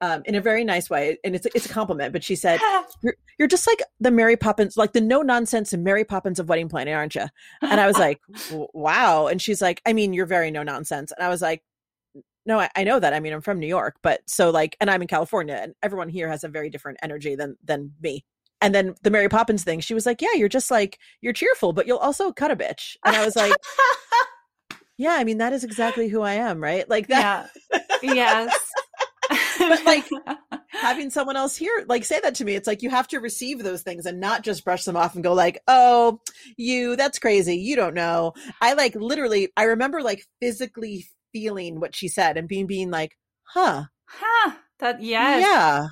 um, 0.00 0.22
in 0.26 0.34
a 0.34 0.40
very 0.40 0.64
nice 0.64 0.88
way 0.88 1.18
and 1.24 1.34
it's 1.34 1.46
it's 1.54 1.66
a 1.66 1.70
compliment 1.70 2.12
but 2.12 2.22
she 2.22 2.36
said 2.36 2.60
you're, 3.02 3.16
you're 3.38 3.48
just 3.48 3.66
like 3.66 3.82
the 4.00 4.10
mary 4.10 4.36
poppins 4.36 4.76
like 4.76 4.92
the 4.92 5.00
no 5.00 5.22
nonsense 5.22 5.72
mary 5.74 6.04
poppins 6.04 6.38
of 6.38 6.48
wedding 6.48 6.68
planning 6.68 6.94
aren't 6.94 7.14
you 7.14 7.26
and 7.62 7.80
i 7.80 7.86
was 7.86 7.98
like 7.98 8.20
wow. 8.72 9.26
And 9.26 9.42
she's 9.42 9.60
like 9.60 9.82
i 9.86 9.92
mean 9.92 10.12
you're 10.12 10.26
very 10.26 10.50
no 10.50 10.62
nonsense 10.62 11.12
and 11.16 11.24
i 11.24 11.28
was 11.28 11.42
like 11.42 11.62
no 12.46 12.60
I, 12.60 12.70
I 12.76 12.84
know 12.84 13.00
that. 13.00 13.12
I 13.12 13.20
mean 13.20 13.32
i'm 13.32 13.40
from 13.40 13.58
new 13.58 13.66
york 13.66 13.96
but 14.02 14.20
so 14.26 14.50
like 14.50 14.76
and 14.80 14.90
i'm 14.90 15.02
in 15.02 15.08
california 15.08 15.58
and 15.60 15.74
everyone 15.82 16.08
here 16.08 16.28
has 16.28 16.44
a 16.44 16.48
very 16.48 16.70
different 16.70 16.98
energy 17.02 17.34
than 17.34 17.56
than 17.64 17.92
me 18.00 18.24
and 18.60 18.74
then 18.74 18.94
the 19.02 19.10
mary 19.10 19.28
poppins 19.28 19.64
thing 19.64 19.80
she 19.80 19.94
was 19.94 20.06
like 20.06 20.20
yeah 20.20 20.34
you're 20.34 20.48
just 20.48 20.70
like 20.70 20.98
you're 21.20 21.32
cheerful 21.32 21.72
but 21.72 21.86
you'll 21.86 21.98
also 21.98 22.32
cut 22.32 22.50
a 22.50 22.56
bitch 22.56 22.96
and 23.04 23.16
i 23.16 23.24
was 23.24 23.36
like 23.36 23.52
yeah 24.98 25.14
i 25.14 25.24
mean 25.24 25.38
that 25.38 25.52
is 25.52 25.64
exactly 25.64 26.08
who 26.08 26.22
i 26.22 26.34
am 26.34 26.62
right 26.62 26.88
like 26.88 27.08
that 27.08 27.50
yeah. 28.02 28.14
Yes. 28.14 28.58
But, 29.58 29.84
like, 29.84 30.08
having 30.68 31.10
someone 31.10 31.36
else 31.36 31.54
here 31.54 31.84
like 31.88 32.04
say 32.04 32.20
that 32.20 32.34
to 32.36 32.44
me 32.44 32.54
it's 32.54 32.66
like 32.66 32.80
you 32.80 32.88
have 32.88 33.08
to 33.08 33.18
receive 33.18 33.62
those 33.62 33.82
things 33.82 34.06
and 34.06 34.20
not 34.20 34.42
just 34.42 34.64
brush 34.64 34.84
them 34.84 34.96
off 34.96 35.14
and 35.14 35.24
go 35.24 35.34
like 35.34 35.60
oh 35.66 36.20
you 36.56 36.96
that's 36.96 37.18
crazy 37.18 37.56
you 37.56 37.74
don't 37.76 37.94
know 37.94 38.32
i 38.60 38.72
like 38.74 38.94
literally 38.94 39.50
i 39.56 39.64
remember 39.64 40.00
like 40.00 40.24
physically 40.40 41.04
feeling 41.32 41.80
what 41.80 41.94
she 41.94 42.08
said 42.08 42.36
and 42.38 42.48
being 42.48 42.66
being 42.66 42.90
like 42.90 43.16
huh 43.42 43.84
huh. 44.06 44.52
That 44.78 45.02
yes. 45.02 45.42
yeah 45.42 45.88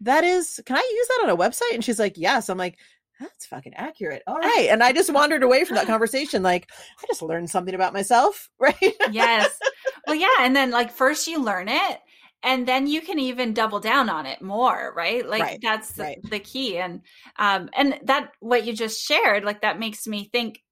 that 0.00 0.24
is 0.24 0.60
can 0.66 0.76
i 0.76 0.90
use 0.94 1.08
that 1.08 1.20
on 1.24 1.30
a 1.30 1.36
website 1.36 1.74
and 1.74 1.84
she's 1.84 1.98
like 1.98 2.16
yes 2.16 2.48
i'm 2.48 2.58
like 2.58 2.76
that's 3.20 3.46
fucking 3.46 3.74
accurate. 3.74 4.22
All 4.26 4.36
right. 4.36 4.68
And 4.70 4.82
I 4.82 4.92
just 4.92 5.12
wandered 5.12 5.42
away 5.42 5.64
from 5.64 5.76
that 5.76 5.86
conversation. 5.86 6.42
Like, 6.42 6.70
I 7.02 7.06
just 7.06 7.22
learned 7.22 7.50
something 7.50 7.74
about 7.74 7.92
myself. 7.92 8.50
Right. 8.58 8.94
yes. 9.10 9.58
Well, 10.06 10.16
yeah. 10.16 10.28
And 10.40 10.56
then, 10.56 10.70
like, 10.70 10.90
first 10.90 11.26
you 11.26 11.42
learn 11.42 11.68
it, 11.68 12.00
and 12.42 12.66
then 12.66 12.86
you 12.86 13.00
can 13.00 13.18
even 13.18 13.54
double 13.54 13.80
down 13.80 14.08
on 14.08 14.26
it 14.26 14.40
more 14.42 14.92
right 14.96 15.26
like 15.26 15.42
right. 15.42 15.58
that's 15.62 15.92
the, 15.92 16.02
right. 16.02 16.18
the 16.30 16.38
key 16.38 16.78
and 16.78 17.00
um 17.38 17.68
and 17.74 17.98
that 18.04 18.32
what 18.40 18.64
you 18.64 18.72
just 18.72 19.02
shared 19.02 19.42
like 19.44 19.62
that 19.62 19.78
makes 19.78 20.06
me 20.06 20.28
think 20.30 20.62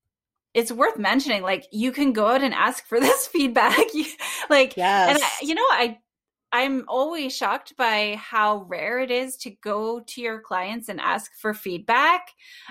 it's 0.53 0.71
worth 0.71 0.99
mentioning 0.99 1.43
like 1.43 1.67
you 1.73 1.91
can 1.91 2.13
go 2.13 2.27
out 2.27 2.43
and 2.43 2.55
ask 2.55 2.87
for 2.87 3.01
this 3.01 3.27
feedback 3.27 3.79
like 4.51 4.77
yes. 4.77 5.11
and 5.11 5.19
I, 5.23 5.31
you 5.43 5.55
know 5.55 5.63
i 5.71 5.99
I'm 6.55 6.85
always 6.87 7.37
shocked 7.37 7.77
by 7.77 8.15
how 8.17 8.63
rare 8.69 9.01
it 9.01 9.11
is 9.11 9.37
to 9.39 9.51
go 9.51 9.99
to 10.07 10.21
your 10.21 10.39
clients 10.39 10.89
and 10.89 11.01
ask 11.01 11.33
for 11.37 11.53
feedback. 11.53 12.29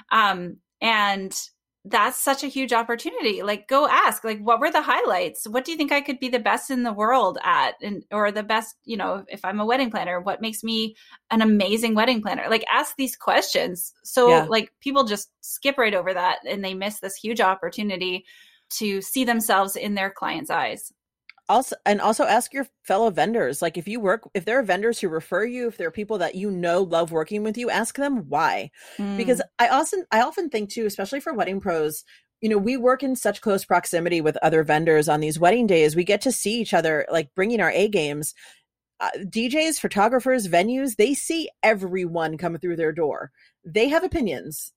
Um, 0.10 0.60
and 0.80 1.38
that's 1.84 2.16
such 2.16 2.46
a 2.46 2.48
huge 2.48 2.72
opportunity. 2.72 3.44
Like, 3.44 3.68
go 3.68 3.86
ask, 3.86 4.24
like, 4.24 4.40
what 4.40 4.62
were 4.62 4.72
the 4.72 4.82
highlights? 4.82 5.46
What 5.50 5.66
do 5.66 5.72
you 5.72 5.78
think 5.78 5.92
I 5.92 6.00
could 6.00 6.18
be 6.22 6.30
the 6.30 6.40
best 6.40 6.72
in 6.72 6.84
the 6.84 6.94
world 6.94 7.38
at? 7.44 7.76
And, 7.82 8.06
or 8.10 8.32
the 8.32 8.42
best, 8.42 8.74
you 8.86 8.96
know, 8.96 9.26
if 9.28 9.44
I'm 9.44 9.60
a 9.60 9.66
wedding 9.66 9.92
planner, 9.92 10.22
what 10.22 10.40
makes 10.40 10.64
me 10.64 10.96
an 11.30 11.42
amazing 11.42 11.94
wedding 11.94 12.22
planner? 12.22 12.46
Like, 12.50 12.64
ask 12.72 12.96
these 12.96 13.18
questions. 13.18 13.94
So, 14.02 14.30
yeah. 14.30 14.46
like, 14.46 14.72
people 14.80 15.04
just 15.04 15.30
skip 15.42 15.78
right 15.78 15.94
over 15.94 16.14
that 16.14 16.38
and 16.48 16.64
they 16.64 16.74
miss 16.74 17.02
this 17.02 17.18
huge 17.18 17.42
opportunity 17.42 18.24
to 18.78 19.02
see 19.02 19.26
themselves 19.26 19.76
in 19.76 19.96
their 19.96 20.10
client's 20.10 20.50
eyes 20.50 20.94
also 21.50 21.76
and 21.86 22.00
also 22.00 22.24
ask 22.24 22.54
your 22.54 22.68
fellow 22.84 23.10
vendors 23.10 23.62
like 23.62 23.78
if 23.78 23.88
you 23.88 24.00
work 24.00 24.30
if 24.34 24.46
there 24.46 24.58
are 24.60 24.64
vendors 24.64 25.00
who 25.00 25.10
refer 25.10 25.44
you 25.44 25.68
if 25.68 25.78
there 25.78 25.88
are 25.88 25.92
people 25.92 26.18
that 26.18 26.36
you 26.36 26.50
know 26.50 26.82
love 26.82 27.12
working 27.12 27.44
with 27.44 27.58
you 27.58 27.70
ask 27.70 27.96
them 27.96 28.30
why 28.30 28.72
mm. 28.98 29.18
because 29.18 29.42
i 29.60 29.68
often 29.68 30.06
i 30.12 30.22
often 30.22 30.50
think 30.50 30.70
too 30.70 30.86
especially 30.86 31.20
for 31.20 31.34
wedding 31.34 31.60
pros 31.60 32.06
you 32.42 32.50
know 32.50 32.58
we 32.58 32.78
work 32.78 33.04
in 33.04 33.16
such 33.16 33.42
close 33.42 33.66
proximity 33.66 34.22
with 34.22 34.38
other 34.38 34.64
vendors 34.64 35.10
on 35.10 35.20
these 35.20 35.40
wedding 35.40 35.68
days 35.68 35.96
we 35.96 36.04
get 36.04 36.22
to 36.22 36.32
see 36.32 36.60
each 36.62 36.74
other 36.74 37.06
like 37.12 37.30
bringing 37.36 37.60
our 37.60 37.72
a 37.72 37.90
games 37.90 38.34
uh, 39.04 39.10
DJs, 39.18 39.82
photographers, 39.82 40.48
venues, 40.48 40.96
they 40.96 41.14
see 41.14 41.50
everyone 41.62 42.38
come 42.38 42.58
through 42.58 42.78
their 42.78 42.94
door. 42.94 43.32
They 43.66 43.90
have 43.90 44.04
opinions. 44.04 44.72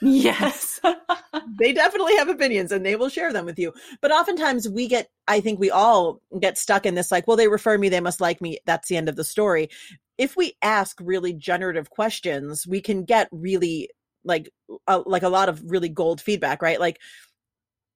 Yes. 0.00 0.80
they 1.58 1.72
definitely 1.72 2.16
have 2.16 2.28
opinions 2.28 2.70
and 2.70 2.86
they 2.86 2.94
will 2.94 3.08
share 3.08 3.32
them 3.32 3.44
with 3.44 3.58
you. 3.58 3.72
But 4.00 4.12
oftentimes 4.12 4.68
we 4.68 4.86
get, 4.86 5.10
I 5.26 5.40
think 5.40 5.58
we 5.58 5.70
all 5.70 6.20
get 6.38 6.58
stuck 6.58 6.86
in 6.86 6.94
this 6.94 7.10
like, 7.10 7.26
well, 7.26 7.36
they 7.36 7.48
refer 7.48 7.76
me, 7.76 7.88
they 7.88 8.00
must 8.00 8.20
like 8.20 8.40
me. 8.40 8.58
That's 8.66 8.88
the 8.88 8.96
end 8.96 9.08
of 9.08 9.16
the 9.16 9.24
story. 9.24 9.68
If 10.16 10.36
we 10.36 10.54
ask 10.62 11.00
really 11.02 11.32
generative 11.32 11.90
questions, 11.90 12.64
we 12.64 12.80
can 12.80 13.04
get 13.04 13.28
really 13.32 13.90
like, 14.24 14.48
a, 14.86 14.98
like 15.00 15.24
a 15.24 15.28
lot 15.28 15.48
of 15.48 15.60
really 15.68 15.88
gold 15.88 16.20
feedback, 16.20 16.62
right? 16.62 16.78
Like, 16.78 17.00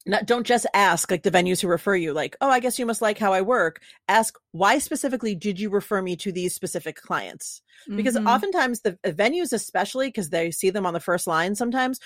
not, 0.07 0.25
don't 0.25 0.47
just 0.47 0.67
ask 0.73 1.11
like 1.11 1.25
the 1.25 1.31
venues 1.31 1.61
who 1.61 1.69
refer 1.69 1.97
you 1.97 2.13
like 2.13 2.37
oh 2.41 2.49
i 2.49 2.61
guess 2.61 2.79
you 2.79 2.87
must 2.87 3.03
like 3.03 3.19
how 3.19 3.33
i 3.33 3.43
work 3.43 3.81
ask 4.09 4.37
why 4.53 4.79
specifically 4.79 5.35
did 5.35 5.59
you 5.59 5.69
refer 5.69 6.01
me 6.01 6.17
to 6.17 6.33
these 6.33 6.55
specific 6.55 6.97
clients 6.97 7.61
because 7.95 8.17
mm-hmm. 8.17 8.27
oftentimes 8.27 8.81
the 8.81 8.93
venues 9.05 9.53
especially 9.53 10.09
because 10.09 10.31
they 10.31 10.51
see 10.51 10.71
them 10.71 10.87
on 10.87 10.95
the 10.95 11.01
first 11.01 11.27
line 11.27 11.55
sometimes 11.55 12.01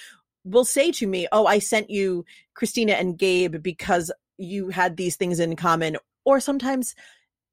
will 0.44 0.64
say 0.64 0.90
to 0.90 1.06
me 1.06 1.28
oh 1.32 1.46
i 1.46 1.58
sent 1.58 1.90
you 1.90 2.24
christina 2.54 2.94
and 2.94 3.18
gabe 3.18 3.62
because 3.62 4.10
you 4.38 4.70
had 4.70 4.96
these 4.96 5.16
things 5.16 5.38
in 5.38 5.54
common 5.54 5.96
or 6.24 6.40
sometimes 6.40 6.94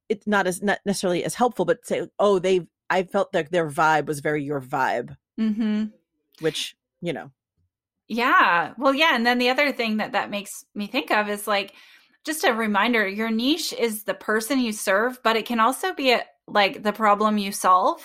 it's 0.10 0.26
not 0.26 0.48
as 0.48 0.64
not 0.64 0.80
necessarily 0.86 1.24
as 1.24 1.36
helpful 1.36 1.66
but 1.66 1.86
say 1.86 2.08
oh 2.20 2.40
they 2.40 2.66
i 2.90 3.04
felt 3.04 3.32
that 3.34 3.52
their 3.52 3.70
vibe 3.70 4.06
was 4.06 4.22
very 4.22 4.44
your 4.44 4.62
vibe 4.62 5.16
mm-hmm. 5.40 5.86
which 6.40 6.76
you 7.02 7.12
know 7.12 7.32
yeah. 8.08 8.74
Well, 8.78 8.94
yeah. 8.94 9.16
And 9.16 9.26
then 9.26 9.38
the 9.38 9.50
other 9.50 9.72
thing 9.72 9.98
that 9.98 10.14
that 10.14 10.30
makes 10.30 10.64
me 10.74 10.88
think 10.88 11.12
of 11.12 11.30
is 11.30 11.48
like 11.48 11.74
just 12.26 12.44
a 12.44 12.54
reminder 12.54 13.08
your 13.08 13.32
niche 13.32 13.74
is 13.74 14.04
the 14.04 14.14
person 14.14 14.60
you 14.60 14.72
serve, 14.72 15.20
but 15.24 15.36
it 15.36 15.46
can 15.46 15.60
also 15.60 15.94
be 15.94 16.12
a, 16.12 16.24
like 16.48 16.84
the 16.84 16.94
problem 16.94 17.38
you 17.38 17.52
solve. 17.52 18.00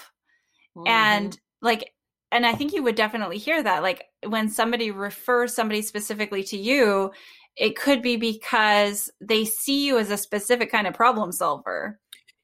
Mm-hmm. 0.76 0.88
And 0.88 1.40
like, 1.60 1.92
and 2.30 2.46
I 2.46 2.54
think 2.54 2.72
you 2.72 2.82
would 2.82 2.96
definitely 2.96 3.38
hear 3.38 3.62
that. 3.62 3.82
Like 3.82 4.04
when 4.26 4.48
somebody 4.48 4.90
refers 4.90 5.54
somebody 5.54 5.82
specifically 5.82 6.42
to 6.44 6.56
you, 6.56 7.12
it 7.56 7.76
could 7.76 8.02
be 8.02 8.16
because 8.16 9.10
they 9.20 9.44
see 9.44 9.86
you 9.86 9.98
as 9.98 10.10
a 10.10 10.16
specific 10.16 10.70
kind 10.70 10.86
of 10.86 10.94
problem 10.94 11.30
solver. 11.30 12.00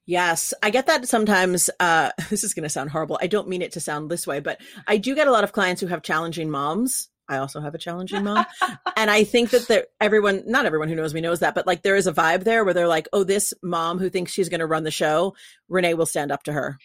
Yes, 0.06 0.54
I 0.62 0.70
get 0.70 0.86
that 0.86 1.08
sometimes. 1.08 1.70
Uh, 1.80 2.10
this 2.30 2.44
is 2.44 2.54
going 2.54 2.62
to 2.62 2.68
sound 2.68 2.90
horrible. 2.90 3.18
I 3.20 3.26
don't 3.26 3.48
mean 3.48 3.62
it 3.62 3.72
to 3.72 3.80
sound 3.80 4.10
this 4.10 4.26
way, 4.26 4.40
but 4.40 4.60
I 4.86 4.96
do 4.96 5.14
get 5.14 5.26
a 5.26 5.32
lot 5.32 5.44
of 5.44 5.52
clients 5.52 5.80
who 5.80 5.86
have 5.88 6.02
challenging 6.02 6.50
moms 6.50 7.08
I 7.28 7.38
also 7.38 7.60
have 7.60 7.74
a 7.74 7.78
challenging 7.78 8.24
mom. 8.24 8.46
and 8.96 9.10
I 9.10 9.24
think 9.24 9.50
that 9.50 9.68
there, 9.68 9.86
everyone, 10.00 10.42
not 10.46 10.66
everyone 10.66 10.88
who 10.88 10.94
knows 10.94 11.12
me 11.12 11.20
knows 11.20 11.40
that, 11.40 11.54
but 11.54 11.66
like 11.66 11.82
there 11.82 11.96
is 11.96 12.06
a 12.06 12.12
vibe 12.12 12.44
there 12.44 12.64
where 12.64 12.74
they're 12.74 12.88
like, 12.88 13.08
oh, 13.12 13.24
this 13.24 13.52
mom 13.62 13.98
who 13.98 14.08
thinks 14.08 14.32
she's 14.32 14.48
going 14.48 14.60
to 14.60 14.66
run 14.66 14.84
the 14.84 14.90
show, 14.90 15.34
Renee 15.68 15.94
will 15.94 16.06
stand 16.06 16.32
up 16.32 16.42
to 16.44 16.52
her. 16.52 16.78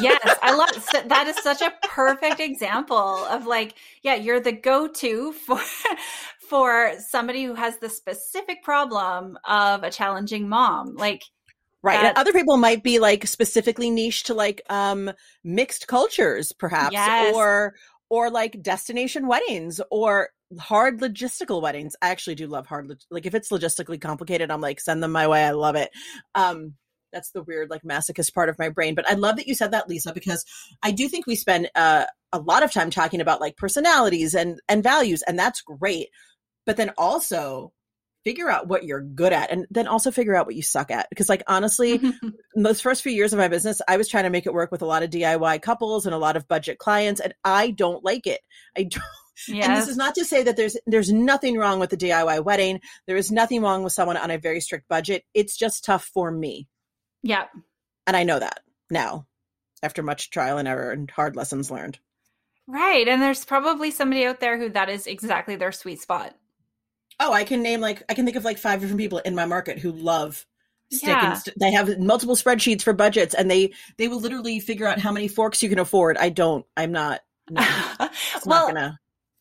yes. 0.00 0.38
I 0.42 0.54
love 0.56 1.08
that 1.08 1.26
is 1.26 1.36
such 1.42 1.60
a 1.60 1.72
perfect 1.82 2.40
example 2.40 3.24
of 3.26 3.46
like, 3.46 3.74
yeah, 4.02 4.14
you're 4.14 4.40
the 4.40 4.52
go 4.52 4.88
to 4.88 5.32
for, 5.32 5.60
for 6.48 6.92
somebody 6.98 7.44
who 7.44 7.54
has 7.54 7.78
the 7.78 7.88
specific 7.88 8.62
problem 8.62 9.38
of 9.46 9.82
a 9.82 9.90
challenging 9.90 10.48
mom. 10.48 10.96
Like, 10.96 11.22
Right. 11.82 12.04
and 12.04 12.18
other 12.18 12.34
people 12.34 12.58
might 12.58 12.82
be 12.82 12.98
like 12.98 13.26
specifically 13.26 13.88
niche 13.88 14.24
to 14.24 14.34
like 14.34 14.60
um 14.68 15.10
mixed 15.42 15.88
cultures 15.88 16.52
perhaps 16.52 16.92
yes. 16.92 17.34
or 17.34 17.74
or 18.10 18.30
like 18.30 18.60
destination 18.60 19.26
weddings 19.26 19.80
or 19.90 20.28
hard 20.58 21.00
logistical 21.00 21.62
weddings. 21.62 21.94
I 22.02 22.10
actually 22.10 22.34
do 22.34 22.48
love 22.48 22.66
hard 22.66 22.92
like 23.10 23.24
if 23.24 23.34
it's 23.34 23.50
logistically 23.50 24.00
complicated, 24.00 24.50
I'm 24.50 24.60
like 24.60 24.80
send 24.80 25.02
them 25.02 25.12
my 25.12 25.28
way. 25.28 25.44
I 25.44 25.52
love 25.52 25.76
it. 25.76 25.90
Um 26.34 26.74
that's 27.12 27.30
the 27.32 27.42
weird 27.42 27.70
like 27.70 27.82
masochist 27.82 28.34
part 28.34 28.48
of 28.48 28.58
my 28.58 28.68
brain, 28.68 28.94
but 28.94 29.08
I 29.08 29.14
love 29.14 29.36
that 29.36 29.46
you 29.46 29.54
said 29.54 29.72
that 29.72 29.88
Lisa 29.88 30.12
because 30.12 30.44
I 30.82 30.90
do 30.90 31.08
think 31.08 31.26
we 31.26 31.36
spend 31.36 31.70
uh, 31.74 32.04
a 32.32 32.38
lot 32.38 32.62
of 32.62 32.72
time 32.72 32.90
talking 32.90 33.20
about 33.20 33.40
like 33.40 33.56
personalities 33.56 34.34
and 34.34 34.60
and 34.68 34.82
values 34.82 35.22
and 35.26 35.38
that's 35.38 35.62
great. 35.62 36.08
But 36.66 36.76
then 36.76 36.92
also 36.98 37.72
figure 38.24 38.50
out 38.50 38.68
what 38.68 38.84
you're 38.84 39.00
good 39.00 39.32
at 39.32 39.50
and 39.50 39.66
then 39.70 39.86
also 39.86 40.10
figure 40.10 40.34
out 40.34 40.46
what 40.46 40.54
you 40.54 40.62
suck 40.62 40.90
at 40.90 41.08
because 41.10 41.28
like 41.28 41.42
honestly 41.46 42.00
those 42.54 42.80
first 42.80 43.02
few 43.02 43.12
years 43.12 43.32
of 43.32 43.38
my 43.38 43.48
business 43.48 43.80
i 43.88 43.96
was 43.96 44.08
trying 44.08 44.24
to 44.24 44.30
make 44.30 44.46
it 44.46 44.52
work 44.52 44.70
with 44.70 44.82
a 44.82 44.86
lot 44.86 45.02
of 45.02 45.10
diy 45.10 45.60
couples 45.62 46.06
and 46.06 46.14
a 46.14 46.18
lot 46.18 46.36
of 46.36 46.46
budget 46.48 46.78
clients 46.78 47.20
and 47.20 47.34
i 47.44 47.70
don't 47.70 48.04
like 48.04 48.26
it 48.26 48.40
i 48.76 48.82
don't 48.82 49.02
Yes. 49.48 49.66
And 49.68 49.76
this 49.76 49.88
is 49.88 49.96
not 49.96 50.14
to 50.16 50.24
say 50.24 50.42
that 50.42 50.58
there's 50.58 50.76
there's 50.86 51.10
nothing 51.10 51.56
wrong 51.56 51.80
with 51.80 51.88
the 51.88 51.96
DIY 51.96 52.44
wedding. 52.44 52.80
There 53.06 53.16
is 53.16 53.30
nothing 53.30 53.62
wrong 53.62 53.82
with 53.82 53.94
someone 53.94 54.18
on 54.18 54.30
a 54.30 54.36
very 54.36 54.60
strict 54.60 54.86
budget. 54.86 55.24
It's 55.32 55.56
just 55.56 55.82
tough 55.82 56.04
for 56.04 56.30
me. 56.30 56.68
Yeah. 57.22 57.44
And 58.06 58.18
I 58.18 58.24
know 58.24 58.38
that 58.38 58.60
now 58.90 59.26
after 59.82 60.02
much 60.02 60.30
trial 60.30 60.58
and 60.58 60.68
error 60.68 60.90
and 60.90 61.10
hard 61.10 61.36
lessons 61.36 61.70
learned. 61.70 61.98
Right. 62.66 63.08
And 63.08 63.20
there's 63.20 63.44
probably 63.44 63.90
somebody 63.90 64.26
out 64.26 64.40
there 64.40 64.58
who 64.58 64.68
that 64.70 64.88
is 64.88 65.06
exactly 65.06 65.56
their 65.56 65.72
sweet 65.72 66.00
spot. 66.00 66.34
Oh, 67.20 67.32
I 67.32 67.44
can 67.44 67.62
name 67.62 67.80
like 67.80 68.02
I 68.08 68.14
can 68.14 68.24
think 68.24 68.36
of 68.36 68.44
like 68.44 68.58
five 68.58 68.80
different 68.80 68.98
people 68.98 69.18
in 69.18 69.34
my 69.34 69.44
market 69.44 69.78
who 69.78 69.92
love 69.92 70.46
stick 70.92 71.08
yeah. 71.08 71.34
st- 71.34 71.56
they 71.58 71.70
have 71.70 71.98
multiple 71.98 72.34
spreadsheets 72.34 72.82
for 72.82 72.92
budgets 72.92 73.34
and 73.34 73.48
they 73.50 73.72
they 73.96 74.08
will 74.08 74.20
literally 74.20 74.58
figure 74.58 74.86
out 74.86 74.98
how 74.98 75.12
many 75.12 75.28
forks 75.28 75.62
you 75.62 75.68
can 75.68 75.78
afford. 75.78 76.16
I 76.18 76.30
don't. 76.30 76.66
I'm 76.76 76.92
not. 76.92 77.20
No, 77.52 78.08
well, 78.46 78.66
not 78.66 78.74
gonna. 78.74 78.98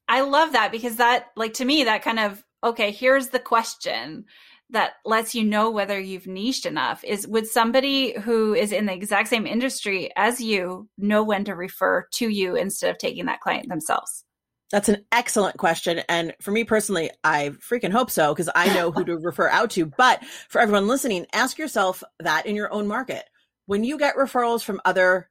I 0.07 0.21
love 0.21 0.53
that 0.53 0.71
because 0.71 0.97
that 0.97 1.27
like 1.35 1.53
to 1.55 1.65
me 1.65 1.85
that 1.85 2.01
kind 2.01 2.19
of 2.19 2.43
okay, 2.63 2.91
here's 2.91 3.29
the 3.29 3.39
question 3.39 4.25
that 4.71 4.93
lets 5.05 5.33
you 5.33 5.43
know 5.43 5.71
whether 5.71 5.99
you've 5.99 6.27
niched 6.27 6.65
enough 6.65 7.03
is 7.03 7.27
would 7.27 7.47
somebody 7.47 8.17
who 8.19 8.53
is 8.53 8.71
in 8.71 8.85
the 8.85 8.93
exact 8.93 9.29
same 9.29 9.47
industry 9.47 10.11
as 10.15 10.41
you 10.41 10.87
know 10.97 11.23
when 11.23 11.43
to 11.45 11.55
refer 11.55 12.05
to 12.13 12.29
you 12.29 12.55
instead 12.55 12.89
of 12.91 12.97
taking 12.97 13.25
that 13.25 13.41
client 13.41 13.67
themselves? 13.69 14.25
That's 14.71 14.89
an 14.89 15.05
excellent 15.11 15.57
question. 15.57 16.01
And 16.07 16.33
for 16.41 16.51
me 16.51 16.63
personally, 16.63 17.09
I 17.23 17.49
freaking 17.49 17.91
hope 17.91 18.11
so 18.11 18.33
because 18.33 18.49
I 18.53 18.73
know 18.73 18.91
who 18.91 19.03
to 19.05 19.17
refer 19.21 19.49
out 19.49 19.71
to. 19.71 19.85
But 19.85 20.23
for 20.47 20.61
everyone 20.61 20.87
listening, 20.87 21.25
ask 21.33 21.57
yourself 21.57 22.03
that 22.19 22.45
in 22.45 22.55
your 22.55 22.71
own 22.71 22.87
market. 22.87 23.25
When 23.65 23.83
you 23.83 23.97
get 23.97 24.15
referrals 24.15 24.63
from 24.63 24.81
other 24.85 25.29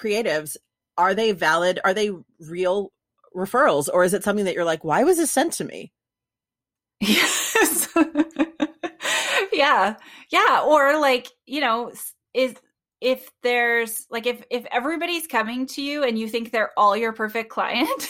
creatives, 0.00 0.56
are 0.96 1.14
they 1.14 1.32
valid? 1.32 1.80
Are 1.84 1.94
they 1.94 2.10
real 2.40 2.92
referrals? 3.36 3.88
Or 3.92 4.04
is 4.04 4.14
it 4.14 4.24
something 4.24 4.46
that 4.46 4.54
you're 4.54 4.64
like, 4.64 4.84
why 4.84 5.04
was 5.04 5.18
this 5.18 5.30
sent 5.30 5.52
to 5.54 5.64
me? 5.64 5.92
Yes. 7.00 7.88
yeah. 9.52 9.96
Yeah. 10.30 10.62
Or 10.66 10.98
like, 10.98 11.28
you 11.46 11.60
know, 11.60 11.92
is 12.34 12.54
if 13.00 13.30
there's 13.42 14.06
like 14.10 14.26
if 14.26 14.42
if 14.50 14.64
everybody's 14.70 15.26
coming 15.26 15.66
to 15.66 15.82
you 15.82 16.02
and 16.04 16.18
you 16.18 16.28
think 16.28 16.50
they're 16.50 16.72
all 16.76 16.96
your 16.96 17.12
perfect 17.12 17.50
client 17.50 18.08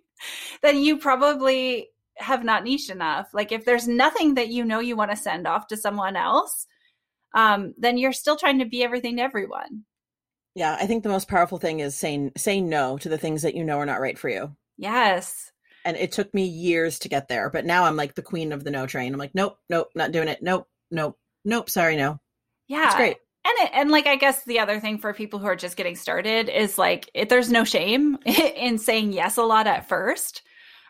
then 0.62 0.78
you 0.78 0.98
probably 0.98 1.88
have 2.16 2.42
not 2.42 2.64
niched 2.64 2.90
enough 2.90 3.28
like 3.32 3.52
if 3.52 3.64
there's 3.64 3.86
nothing 3.86 4.34
that 4.34 4.48
you 4.48 4.64
know 4.64 4.80
you 4.80 4.96
want 4.96 5.10
to 5.10 5.16
send 5.16 5.46
off 5.46 5.68
to 5.68 5.76
someone 5.76 6.16
else 6.16 6.66
um 7.34 7.74
then 7.78 7.96
you're 7.96 8.12
still 8.12 8.36
trying 8.36 8.58
to 8.58 8.64
be 8.64 8.82
everything 8.82 9.16
to 9.16 9.22
everyone 9.22 9.84
yeah 10.56 10.76
i 10.80 10.86
think 10.86 11.04
the 11.04 11.08
most 11.08 11.28
powerful 11.28 11.58
thing 11.58 11.78
is 11.78 11.94
saying 11.94 12.32
saying 12.36 12.68
no 12.68 12.98
to 12.98 13.08
the 13.08 13.18
things 13.18 13.42
that 13.42 13.54
you 13.54 13.62
know 13.62 13.78
are 13.78 13.86
not 13.86 14.00
right 14.00 14.18
for 14.18 14.28
you 14.28 14.52
Yes. 14.78 15.52
And 15.84 15.96
it 15.96 16.12
took 16.12 16.32
me 16.32 16.44
years 16.44 16.98
to 17.00 17.08
get 17.08 17.28
there, 17.28 17.50
but 17.50 17.66
now 17.66 17.84
I'm 17.84 17.96
like 17.96 18.14
the 18.14 18.22
queen 18.22 18.52
of 18.52 18.64
the 18.64 18.70
no 18.70 18.86
train. 18.86 19.12
I'm 19.12 19.18
like, 19.18 19.34
nope, 19.34 19.58
nope, 19.68 19.88
not 19.94 20.12
doing 20.12 20.28
it. 20.28 20.42
Nope, 20.42 20.68
nope, 20.90 21.18
nope. 21.44 21.68
Sorry, 21.68 21.96
no. 21.96 22.20
Yeah. 22.68 22.86
It's 22.86 22.94
great. 22.94 23.16
And 23.48 23.66
it, 23.68 23.70
and 23.74 23.90
like 23.90 24.06
I 24.06 24.16
guess 24.16 24.44
the 24.44 24.58
other 24.58 24.80
thing 24.80 24.98
for 24.98 25.14
people 25.14 25.38
who 25.38 25.46
are 25.46 25.56
just 25.56 25.76
getting 25.76 25.96
started 25.96 26.48
is 26.48 26.76
like 26.76 27.10
it, 27.14 27.28
there's 27.28 27.50
no 27.50 27.64
shame 27.64 28.18
in 28.26 28.78
saying 28.78 29.12
yes 29.12 29.36
a 29.36 29.42
lot 29.42 29.66
at 29.66 29.88
first. 29.88 30.42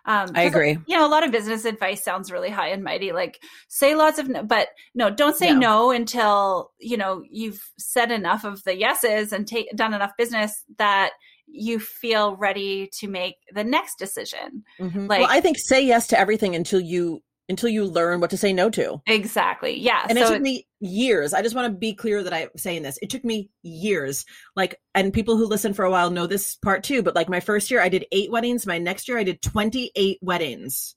Um, 0.06 0.30
I 0.34 0.44
agree. 0.44 0.78
You 0.86 0.96
know, 0.96 1.06
a 1.06 1.10
lot 1.10 1.22
of 1.24 1.32
business 1.32 1.66
advice 1.66 2.02
sounds 2.02 2.32
really 2.32 2.48
high 2.48 2.68
and 2.68 2.82
mighty, 2.82 3.12
like 3.12 3.42
say 3.68 3.94
lots 3.94 4.18
of 4.18 4.26
no, 4.28 4.42
but 4.42 4.68
no, 4.94 5.10
don't 5.10 5.36
say 5.36 5.52
No. 5.52 5.58
no 5.58 5.90
until 5.90 6.70
you 6.80 6.96
know 6.96 7.22
you've 7.30 7.60
said 7.78 8.10
enough 8.10 8.44
of 8.44 8.64
the 8.64 8.76
yeses 8.76 9.32
and 9.32 9.46
take 9.46 9.68
done 9.76 9.92
enough 9.92 10.12
business 10.16 10.64
that 10.78 11.10
you 11.46 11.78
feel 11.78 12.36
ready 12.36 12.88
to 13.00 13.08
make 13.08 13.36
the 13.54 13.64
next 13.64 13.98
decision. 13.98 14.64
Mhm. 14.80 15.08
Like- 15.08 15.20
well, 15.20 15.30
I 15.30 15.40
think 15.40 15.58
say 15.58 15.84
yes 15.84 16.06
to 16.08 16.18
everything 16.18 16.54
until 16.54 16.80
you 16.80 17.22
until 17.48 17.68
you 17.68 17.84
learn 17.84 18.20
what 18.20 18.30
to 18.30 18.36
say 18.36 18.52
no 18.52 18.70
to. 18.70 19.00
Exactly. 19.06 19.78
Yeah. 19.78 20.04
And 20.08 20.18
so 20.18 20.26
it 20.26 20.28
took 20.28 20.42
me 20.42 20.66
years. 20.80 21.32
I 21.32 21.42
just 21.42 21.54
want 21.54 21.72
to 21.72 21.78
be 21.78 21.94
clear 21.94 22.22
that 22.22 22.32
I'm 22.32 22.48
saying 22.56 22.82
this. 22.82 22.98
It 23.00 23.10
took 23.10 23.24
me 23.24 23.50
years. 23.62 24.24
Like, 24.54 24.80
and 24.94 25.12
people 25.12 25.36
who 25.36 25.46
listen 25.46 25.74
for 25.74 25.84
a 25.84 25.90
while 25.90 26.10
know 26.10 26.26
this 26.26 26.56
part 26.56 26.84
too. 26.84 27.02
But 27.02 27.14
like 27.14 27.28
my 27.28 27.40
first 27.40 27.70
year, 27.70 27.80
I 27.80 27.88
did 27.88 28.06
eight 28.12 28.30
weddings. 28.30 28.66
My 28.66 28.78
next 28.78 29.08
year, 29.08 29.18
I 29.18 29.24
did 29.24 29.40
28 29.42 30.18
weddings. 30.20 30.94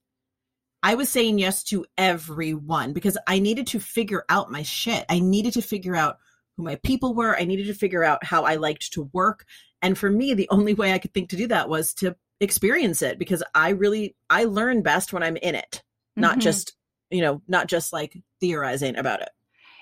I 0.84 0.95
was 0.95 1.10
saying 1.10 1.38
yes 1.38 1.64
to 1.66 1.86
everyone 1.97 2.93
because 2.93 3.18
I 3.28 3.39
needed 3.39 3.68
to 3.68 3.80
figure 3.80 4.26
out 4.30 4.52
my 4.52 4.64
shit. 4.64 5.06
I 5.10 5.20
needed 5.20 5.54
to 5.54 5.62
figure 5.62 5.95
out 5.95 6.18
who 6.58 6.64
my 6.64 6.76
people 6.84 7.14
were. 7.14 7.38
I 7.38 7.45
needed 7.45 7.68
to 7.68 7.74
figure 7.74 8.04
out 8.04 8.26
how 8.26 8.43
I 8.43 8.56
liked 8.56 8.93
to 8.93 9.10
work. 9.14 9.45
And 9.84 9.97
for 9.97 10.10
me, 10.10 10.34
the 10.34 10.49
only 10.49 10.74
way 10.74 10.91
I 10.91 10.99
could 10.99 11.14
think 11.14 11.30
to 11.30 11.38
do 11.38 11.47
that 11.47 11.70
was 11.70 11.93
to 11.95 12.16
experience 12.39 13.04
it 13.04 13.20
because 13.20 13.43
I 13.54 13.70
really, 13.70 14.16
I 14.30 14.45
learn 14.45 14.82
best 14.82 15.14
when 15.14 15.22
I'm 15.22 15.38
in 15.38 15.54
it, 15.54 15.84
not 16.22 16.38
Mhm. 16.38 16.41
just, 16.41 16.74
you 17.09 17.22
know, 17.22 17.41
not 17.47 17.67
just 17.67 17.93
like 17.93 18.17
theorizing 18.39 18.95
about 18.97 19.22
it. 19.22 19.30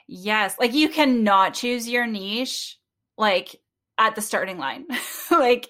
Yes, 0.08 0.58
like 0.60 0.74
you 0.74 0.90
cannot 0.90 1.54
choose 1.54 1.88
your 1.88 2.08
niche 2.08 2.78
like 3.18 3.56
at 3.98 4.16
the 4.16 4.22
starting 4.22 4.58
line. 4.58 4.86
like 5.32 5.68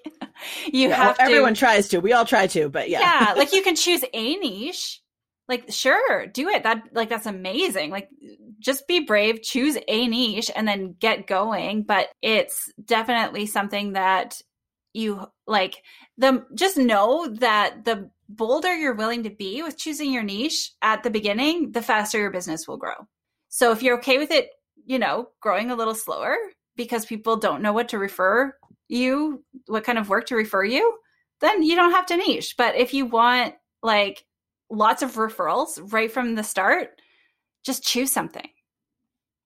you 0.72 0.89
Yeah, 0.89 0.95
have 0.95 1.07
well, 1.07 1.15
to 1.15 1.22
everyone 1.22 1.53
tries 1.53 1.88
to. 1.89 1.99
We 1.99 2.13
all 2.13 2.26
try 2.26 2.47
to, 2.47 2.70
but 2.70 2.89
yeah. 2.89 3.01
yeah. 3.01 3.34
like 3.38 3.53
you 3.53 3.61
can 3.61 3.76
choose 3.76 4.03
a 4.13 4.36
niche. 4.38 5.01
Like 5.47 5.72
sure, 5.72 6.28
do 6.28 6.47
it. 6.49 6.63
That 6.63 6.84
like 6.93 7.09
that's 7.09 7.26
amazing. 7.26 7.89
Like 7.89 8.09
just 8.59 8.88
be 8.88 8.99
brave, 9.01 9.41
choose 9.41 9.78
a 9.88 10.07
niche 10.07 10.51
and 10.55 10.67
then 10.67 10.95
get 10.99 11.26
going, 11.28 11.84
but 11.84 12.09
it's 12.22 12.72
definitely 12.86 13.47
something 13.47 13.93
that 13.93 14.41
you 14.93 15.26
like 15.47 15.84
the 16.17 16.45
just 16.55 16.78
know 16.78 17.28
that 17.39 17.84
the 17.86 18.09
bolder 18.30 18.74
you're 18.76 18.94
willing 18.94 19.24
to 19.24 19.30
be 19.30 19.64
with 19.64 19.78
choosing 19.78 20.14
your 20.14 20.24
niche 20.24 20.72
at 20.82 21.04
the 21.04 21.10
beginning, 21.10 21.72
the 21.72 21.82
faster 21.82 22.20
your 22.20 22.32
business 22.32 22.68
will 22.68 22.78
grow. 22.78 23.08
So 23.50 23.72
if 23.72 23.82
you're 23.82 23.98
okay 23.98 24.20
with 24.20 24.32
it, 24.32 24.50
you 24.86 25.00
know, 25.00 25.30
growing 25.42 25.72
a 25.72 25.76
little 25.76 25.96
slower 25.96 26.36
because 26.78 27.06
people 27.06 27.38
don't 27.38 27.64
know 27.64 27.74
what 27.74 27.90
to 27.90 27.98
refer 27.98 28.56
you, 28.88 29.44
what 29.66 29.84
kind 29.84 29.98
of 29.98 30.10
work 30.10 30.28
to 30.28 30.36
refer 30.36 30.64
you, 30.64 30.98
then 31.42 31.64
you 31.64 31.76
don't 31.76 31.92
have 31.92 32.06
to 32.08 32.18
niche. 32.18 32.56
But 32.58 32.76
if 32.76 32.94
you 32.94 33.06
want 33.06 33.56
like 33.82 34.26
lots 34.70 35.02
of 35.02 35.16
referrals 35.16 35.80
right 35.92 36.12
from 36.12 36.36
the 36.36 36.44
start, 36.44 37.02
just 37.66 37.84
choose 37.84 38.12
something. 38.12 38.48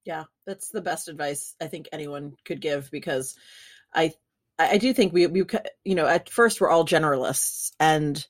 Yeah, 0.06 0.26
that's 0.46 0.70
the 0.70 0.82
best 0.82 1.08
advice 1.08 1.56
I 1.62 1.68
think 1.68 1.88
anyone 1.92 2.34
could 2.46 2.60
give 2.60 2.92
because 2.92 3.36
I 3.94 4.14
I 4.60 4.78
do 4.78 4.94
think 4.94 5.14
we 5.14 5.28
we 5.28 5.46
you 5.86 5.96
know 5.96 6.06
at 6.06 6.30
first 6.30 6.60
we're 6.60 6.70
all 6.70 6.86
generalists 6.86 7.72
and 7.80 8.26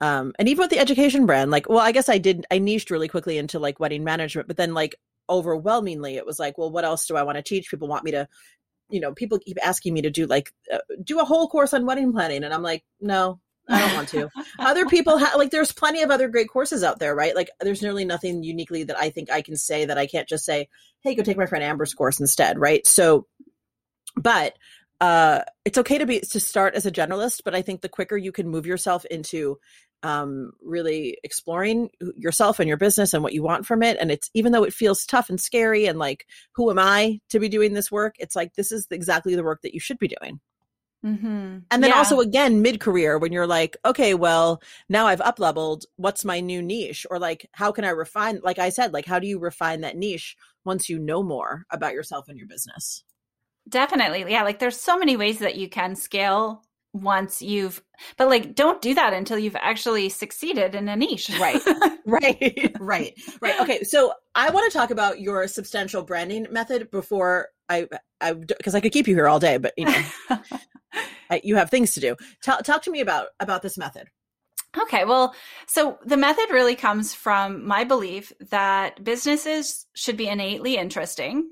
um 0.00 0.32
and 0.38 0.48
even 0.48 0.62
with 0.62 0.70
the 0.70 0.78
education 0.78 1.26
brand 1.26 1.50
like 1.50 1.68
well 1.68 1.78
I 1.78 1.92
guess 1.92 2.08
I 2.08 2.18
did 2.18 2.46
I 2.50 2.58
niched 2.58 2.90
really 2.90 3.08
quickly 3.08 3.38
into 3.38 3.58
like 3.58 3.80
wedding 3.80 4.04
management 4.04 4.48
but 4.48 4.56
then 4.56 4.74
like 4.74 4.96
overwhelmingly 5.28 6.16
it 6.16 6.26
was 6.26 6.38
like 6.38 6.58
well 6.58 6.70
what 6.70 6.84
else 6.84 7.06
do 7.06 7.16
I 7.16 7.22
want 7.22 7.36
to 7.36 7.42
teach? 7.42 7.70
People 7.70 7.88
want 7.88 8.04
me 8.04 8.10
to 8.12 8.28
you 8.88 9.00
know 9.00 9.12
people 9.12 9.38
keep 9.38 9.58
asking 9.64 9.94
me 9.94 10.02
to 10.02 10.10
do 10.10 10.26
like 10.26 10.52
uh, 10.72 10.78
do 11.02 11.20
a 11.20 11.24
whole 11.24 11.48
course 11.48 11.72
on 11.74 11.86
wedding 11.86 12.12
planning 12.12 12.44
and 12.44 12.52
I'm 12.52 12.62
like 12.62 12.84
no 13.00 13.40
I 13.68 13.78
don't 13.78 13.94
want 13.94 14.08
to. 14.08 14.28
Other 14.58 14.84
people 14.88 15.16
have 15.18 15.36
like 15.36 15.50
there's 15.50 15.70
plenty 15.72 16.02
of 16.02 16.10
other 16.10 16.28
great 16.28 16.48
courses 16.48 16.82
out 16.82 16.98
there 16.98 17.14
right? 17.14 17.36
Like 17.36 17.50
there's 17.60 17.82
nearly 17.82 18.04
nothing 18.04 18.42
uniquely 18.42 18.84
that 18.84 18.98
i 18.98 19.10
think 19.10 19.30
i 19.30 19.42
can 19.42 19.56
say 19.56 19.84
that 19.84 19.98
i 19.98 20.06
can't 20.06 20.28
just 20.28 20.44
say 20.44 20.68
hey 21.02 21.14
go 21.14 21.22
take 21.22 21.36
my 21.36 21.46
friend 21.46 21.64
amber's 21.64 21.94
course 21.94 22.20
instead 22.20 22.58
right? 22.58 22.86
So 22.86 23.26
but 24.16 24.56
uh 25.00 25.42
it's 25.64 25.78
okay 25.78 25.98
to 25.98 26.06
be 26.06 26.20
to 26.20 26.40
start 26.40 26.74
as 26.74 26.84
a 26.84 26.90
generalist 26.90 27.40
but 27.44 27.54
i 27.54 27.62
think 27.62 27.80
the 27.80 27.88
quicker 27.88 28.16
you 28.16 28.32
can 28.32 28.48
move 28.48 28.66
yourself 28.66 29.04
into 29.06 29.58
um 30.02 30.52
really 30.62 31.18
exploring 31.24 31.90
yourself 32.16 32.58
and 32.58 32.68
your 32.68 32.76
business 32.76 33.12
and 33.12 33.22
what 33.22 33.32
you 33.32 33.42
want 33.42 33.66
from 33.66 33.82
it 33.82 33.96
and 34.00 34.10
it's 34.10 34.30
even 34.34 34.52
though 34.52 34.64
it 34.64 34.72
feels 34.72 35.04
tough 35.04 35.28
and 35.28 35.40
scary 35.40 35.86
and 35.86 35.98
like 35.98 36.26
who 36.52 36.70
am 36.70 36.78
i 36.78 37.20
to 37.28 37.38
be 37.38 37.48
doing 37.48 37.74
this 37.74 37.90
work 37.90 38.14
it's 38.18 38.36
like 38.36 38.54
this 38.54 38.72
is 38.72 38.86
exactly 38.90 39.34
the 39.34 39.44
work 39.44 39.60
that 39.62 39.74
you 39.74 39.80
should 39.80 39.98
be 39.98 40.08
doing 40.08 40.40
Mm-hmm. 41.04 41.58
and 41.70 41.82
then 41.82 41.94
also 41.94 42.20
again 42.20 42.60
mid 42.60 42.78
career 42.78 43.18
when 43.18 43.32
you're 43.32 43.46
like, 43.46 43.74
okay, 43.86 44.12
well, 44.12 44.60
now 44.90 45.06
I've 45.06 45.22
up 45.22 45.38
leveled, 45.38 45.86
what's 45.96 46.26
my 46.26 46.40
new 46.40 46.60
niche? 46.60 47.06
Or 47.10 47.18
like 47.18 47.48
how 47.52 47.72
can 47.72 47.84
I 47.84 47.90
refine 47.90 48.40
like 48.42 48.58
I 48.58 48.68
said, 48.68 48.92
like 48.92 49.06
how 49.06 49.18
do 49.18 49.26
you 49.26 49.38
refine 49.38 49.80
that 49.80 49.96
niche 49.96 50.36
once 50.64 50.90
you 50.90 50.98
know 50.98 51.22
more 51.22 51.64
about 51.70 51.94
yourself 51.94 52.28
and 52.28 52.36
your 52.36 52.46
business? 52.46 53.02
Definitely. 53.66 54.30
Yeah. 54.30 54.42
Like 54.42 54.58
there's 54.58 54.78
so 54.78 54.98
many 54.98 55.16
ways 55.16 55.38
that 55.38 55.56
you 55.56 55.70
can 55.70 55.96
scale 55.96 56.64
once 56.92 57.40
you've, 57.40 57.82
but 58.16 58.28
like 58.28 58.54
don't 58.54 58.82
do 58.82 58.94
that 58.94 59.12
until 59.12 59.38
you've 59.38 59.56
actually 59.56 60.08
succeeded 60.08 60.74
in 60.74 60.88
a 60.88 60.96
niche. 60.96 61.30
Right. 61.40 61.60
right. 62.06 62.76
right. 62.80 63.14
Right. 63.40 63.60
Okay. 63.60 63.84
So 63.84 64.12
I 64.34 64.50
want 64.50 64.70
to 64.70 64.76
talk 64.76 64.90
about 64.90 65.20
your 65.20 65.46
substantial 65.48 66.02
branding 66.02 66.46
method 66.50 66.90
before 66.90 67.48
I, 67.68 67.88
I, 68.20 68.32
because 68.32 68.74
I 68.74 68.80
could 68.80 68.92
keep 68.92 69.06
you 69.06 69.14
here 69.14 69.28
all 69.28 69.38
day, 69.38 69.58
but 69.58 69.72
you 69.76 69.84
know, 69.86 70.02
I, 71.30 71.40
you 71.44 71.56
have 71.56 71.70
things 71.70 71.94
to 71.94 72.00
do. 72.00 72.16
Talk, 72.42 72.64
talk 72.64 72.82
to 72.82 72.90
me 72.90 73.00
about, 73.00 73.28
about 73.38 73.62
this 73.62 73.78
method. 73.78 74.08
Okay, 74.78 75.04
well, 75.04 75.34
so 75.66 75.98
the 76.04 76.16
method 76.16 76.50
really 76.50 76.76
comes 76.76 77.12
from 77.12 77.66
my 77.66 77.82
belief 77.82 78.32
that 78.50 79.02
businesses 79.02 79.86
should 79.94 80.16
be 80.16 80.28
innately 80.28 80.76
interesting 80.76 81.48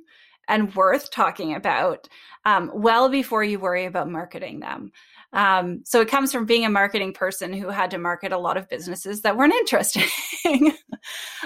and 0.48 0.74
worth 0.74 1.10
talking 1.10 1.54
about 1.54 2.08
um, 2.44 2.70
well 2.72 3.08
before 3.08 3.44
you 3.44 3.58
worry 3.58 3.84
about 3.84 4.08
marketing 4.08 4.60
them. 4.60 4.92
Um, 5.32 5.82
so 5.84 6.00
it 6.00 6.08
comes 6.08 6.32
from 6.32 6.46
being 6.46 6.64
a 6.64 6.70
marketing 6.70 7.12
person 7.12 7.52
who 7.52 7.68
had 7.68 7.90
to 7.90 7.98
market 7.98 8.32
a 8.32 8.38
lot 8.38 8.56
of 8.56 8.68
businesses 8.68 9.22
that 9.22 9.36
weren't 9.36 9.54
interesting. 9.60 10.72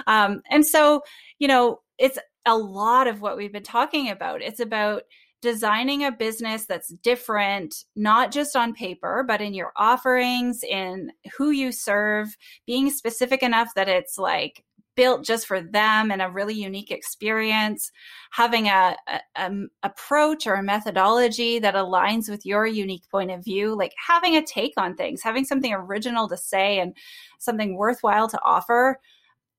um, 0.07 0.41
and 0.49 0.65
so, 0.65 1.01
you 1.39 1.47
know, 1.47 1.81
it's 1.97 2.17
a 2.45 2.57
lot 2.57 3.07
of 3.07 3.21
what 3.21 3.37
we've 3.37 3.53
been 3.53 3.63
talking 3.63 4.09
about. 4.09 4.41
It's 4.41 4.59
about 4.59 5.03
designing 5.41 6.05
a 6.05 6.11
business 6.11 6.65
that's 6.65 6.87
different, 7.03 7.75
not 7.97 8.31
just 8.31 8.55
on 8.55 8.73
paper, 8.73 9.25
but 9.27 9.41
in 9.41 9.53
your 9.53 9.73
offerings, 9.75 10.63
in 10.63 11.11
who 11.37 11.51
you 11.51 11.71
serve, 11.71 12.35
being 12.65 12.89
specific 12.89 13.43
enough 13.43 13.67
that 13.75 13.89
it's 13.89 14.17
like 14.17 14.63
built 14.95 15.25
just 15.25 15.47
for 15.47 15.61
them 15.61 16.11
and 16.11 16.21
a 16.21 16.29
really 16.29 16.53
unique 16.53 16.91
experience, 16.91 17.91
having 18.31 18.67
a, 18.67 18.95
a, 19.35 19.51
approach 19.83 20.45
or 20.47 20.55
a 20.55 20.63
methodology 20.63 21.59
that 21.59 21.75
aligns 21.75 22.29
with 22.29 22.45
your 22.45 22.65
unique 22.65 23.03
point 23.09 23.31
of 23.31 23.43
view, 23.43 23.75
like 23.75 23.93
having 24.07 24.35
a 24.35 24.45
take 24.45 24.73
on 24.77 24.95
things, 24.95 25.21
having 25.21 25.45
something 25.45 25.73
original 25.73 26.27
to 26.29 26.37
say 26.37 26.79
and 26.79 26.95
something 27.39 27.75
worthwhile 27.75 28.27
to 28.27 28.39
offer. 28.43 28.99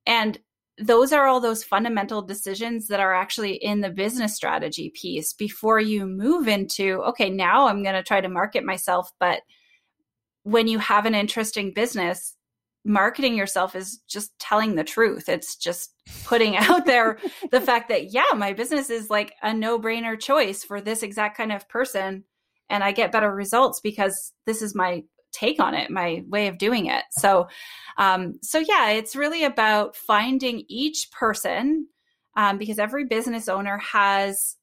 And 0.06 0.38
those 0.78 1.12
are 1.12 1.26
all 1.26 1.40
those 1.40 1.62
fundamental 1.62 2.20
decisions 2.22 2.88
that 2.88 3.00
are 3.00 3.14
actually 3.14 3.54
in 3.54 3.80
the 3.80 3.90
business 3.90 4.34
strategy 4.34 4.90
piece 4.90 5.32
before 5.32 5.78
you 5.78 6.04
move 6.04 6.48
into 6.48 7.00
okay 7.02 7.30
now 7.30 7.68
i'm 7.68 7.82
going 7.82 7.94
to 7.94 8.02
try 8.02 8.20
to 8.20 8.28
market 8.28 8.64
myself 8.64 9.12
but 9.20 9.42
when 10.42 10.66
you 10.66 10.78
have 10.78 11.06
an 11.06 11.14
interesting 11.14 11.72
business 11.72 12.36
marketing 12.84 13.36
yourself 13.36 13.74
is 13.74 14.00
just 14.08 14.38
telling 14.38 14.74
the 14.74 14.84
truth. 14.84 15.28
It's 15.28 15.56
just 15.56 15.94
putting 16.24 16.56
out 16.56 16.86
there 16.86 17.18
the 17.50 17.60
fact 17.60 17.88
that 17.88 18.12
yeah 18.12 18.32
my 18.36 18.52
business 18.52 18.90
is 18.90 19.08
like 19.08 19.32
a 19.42 19.54
no-brainer 19.54 20.20
choice 20.20 20.62
for 20.62 20.80
this 20.80 21.02
exact 21.02 21.36
kind 21.36 21.50
of 21.50 21.66
person 21.66 22.22
and 22.68 22.84
i 22.84 22.92
get 22.92 23.10
better 23.10 23.34
results 23.34 23.80
because 23.80 24.32
this 24.44 24.60
is 24.60 24.74
my 24.74 25.02
take 25.34 25.60
on 25.60 25.74
it 25.74 25.90
my 25.90 26.22
way 26.28 26.46
of 26.46 26.58
doing 26.58 26.86
it. 26.86 27.04
So 27.10 27.48
um, 27.98 28.34
so 28.42 28.58
yeah 28.58 28.90
it's 28.90 29.16
really 29.16 29.44
about 29.44 29.96
finding 29.96 30.64
each 30.68 31.08
person 31.12 31.88
um, 32.36 32.58
because 32.58 32.78
every 32.78 33.04
business 33.04 33.48
owner 33.48 33.78
has 33.78 34.56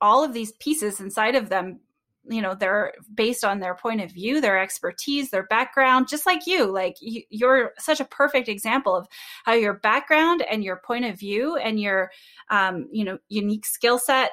all 0.00 0.24
of 0.24 0.32
these 0.32 0.52
pieces 0.52 1.00
inside 1.00 1.34
of 1.34 1.48
them 1.48 1.80
you 2.28 2.40
know 2.40 2.54
they're 2.54 2.92
based 3.14 3.44
on 3.44 3.60
their 3.60 3.74
point 3.74 4.00
of 4.00 4.10
view 4.10 4.40
their 4.40 4.58
expertise 4.58 5.30
their 5.30 5.46
background 5.46 6.08
just 6.08 6.26
like 6.26 6.46
you 6.46 6.64
like 6.70 6.96
you, 7.00 7.22
you're 7.30 7.72
such 7.78 8.00
a 8.00 8.06
perfect 8.06 8.48
example 8.48 8.96
of 8.96 9.06
how 9.44 9.52
your 9.52 9.74
background 9.74 10.42
and 10.50 10.64
your 10.64 10.80
point 10.84 11.04
of 11.04 11.18
view 11.18 11.56
and 11.56 11.80
your 11.80 12.10
um, 12.50 12.88
you 12.92 13.04
know 13.04 13.18
unique 13.28 13.66
skill 13.66 13.98
set 13.98 14.30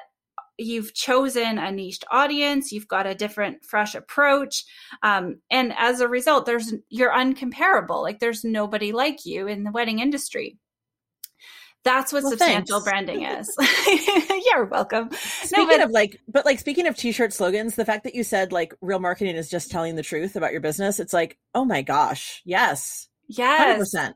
you've 0.58 0.94
chosen 0.94 1.58
a 1.58 1.70
niched 1.72 2.04
audience 2.10 2.72
you've 2.72 2.88
got 2.88 3.06
a 3.06 3.14
different 3.14 3.64
fresh 3.64 3.94
approach 3.94 4.64
um, 5.02 5.40
and 5.50 5.72
as 5.76 6.00
a 6.00 6.08
result 6.08 6.46
there's 6.46 6.74
you're 6.88 7.12
uncomparable 7.12 8.02
like 8.02 8.18
there's 8.20 8.44
nobody 8.44 8.92
like 8.92 9.24
you 9.24 9.46
in 9.46 9.64
the 9.64 9.72
wedding 9.72 9.98
industry 9.98 10.58
that's 11.84 12.12
what 12.12 12.22
Well, 12.22 12.30
substantial 12.30 12.80
thanks. 12.80 12.84
branding 12.90 13.22
is 13.24 13.48
you're 14.52 14.66
welcome 14.66 15.10
Speaking 15.42 15.66
but- 15.68 15.80
of 15.82 15.90
like, 15.90 16.20
but 16.28 16.44
like 16.44 16.58
speaking 16.58 16.86
of 16.86 16.96
t-shirt 16.96 17.32
slogans, 17.32 17.74
the 17.74 17.84
fact 17.84 18.04
that 18.04 18.14
you 18.14 18.22
said 18.24 18.52
like 18.52 18.74
real 18.80 19.00
marketing 19.00 19.36
is 19.36 19.48
just 19.50 19.70
telling 19.70 19.96
the 19.96 20.02
truth 20.02 20.36
about 20.36 20.52
your 20.52 20.60
business, 20.60 21.00
it's 21.00 21.12
like, 21.12 21.38
oh 21.54 21.64
my 21.64 21.82
gosh, 21.82 22.40
yes, 22.44 23.08
yes 23.28 23.78
percent. 23.78 24.14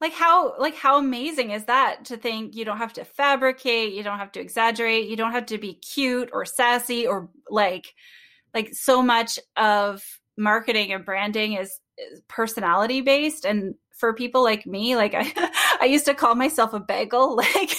like 0.00 0.12
how 0.12 0.58
like 0.58 0.74
how 0.76 0.98
amazing 0.98 1.50
is 1.52 1.64
that 1.64 2.04
to 2.06 2.16
think 2.16 2.54
you 2.54 2.64
don't 2.64 2.78
have 2.78 2.92
to 2.92 3.04
fabricate 3.04 3.92
you 3.94 4.02
don't 4.02 4.18
have 4.18 4.32
to 4.32 4.40
exaggerate 4.40 5.08
you 5.08 5.16
don't 5.16 5.32
have 5.32 5.46
to 5.46 5.58
be 5.58 5.74
cute 5.74 6.28
or 6.32 6.44
sassy 6.44 7.06
or 7.06 7.30
like 7.48 7.94
like 8.52 8.68
so 8.72 9.00
much 9.02 9.38
of 9.56 10.02
marketing 10.36 10.92
and 10.92 11.04
branding 11.04 11.54
is, 11.54 11.78
is 11.96 12.20
personality 12.28 13.00
based 13.00 13.44
and 13.46 13.74
for 14.02 14.12
people 14.12 14.42
like 14.42 14.66
me 14.66 14.96
like 14.96 15.14
i 15.14 15.32
i 15.80 15.84
used 15.84 16.04
to 16.04 16.12
call 16.12 16.34
myself 16.34 16.72
a 16.72 16.80
bagel 16.80 17.36
like 17.54 17.70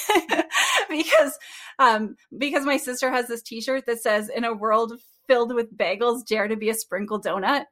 because 0.90 1.38
um 1.80 2.16
because 2.38 2.66
my 2.66 2.78
sister 2.78 3.12
has 3.12 3.28
this 3.28 3.42
t-shirt 3.42 3.86
that 3.86 4.02
says 4.02 4.30
in 4.30 4.46
a 4.46 4.54
world 4.54 4.94
filled 5.28 5.54
with 5.54 5.78
bagels 5.78 6.26
dare 6.26 6.48
to 6.48 6.56
be 6.56 6.70
a 6.70 6.74
sprinkle 6.74 7.22
donut 7.22 7.66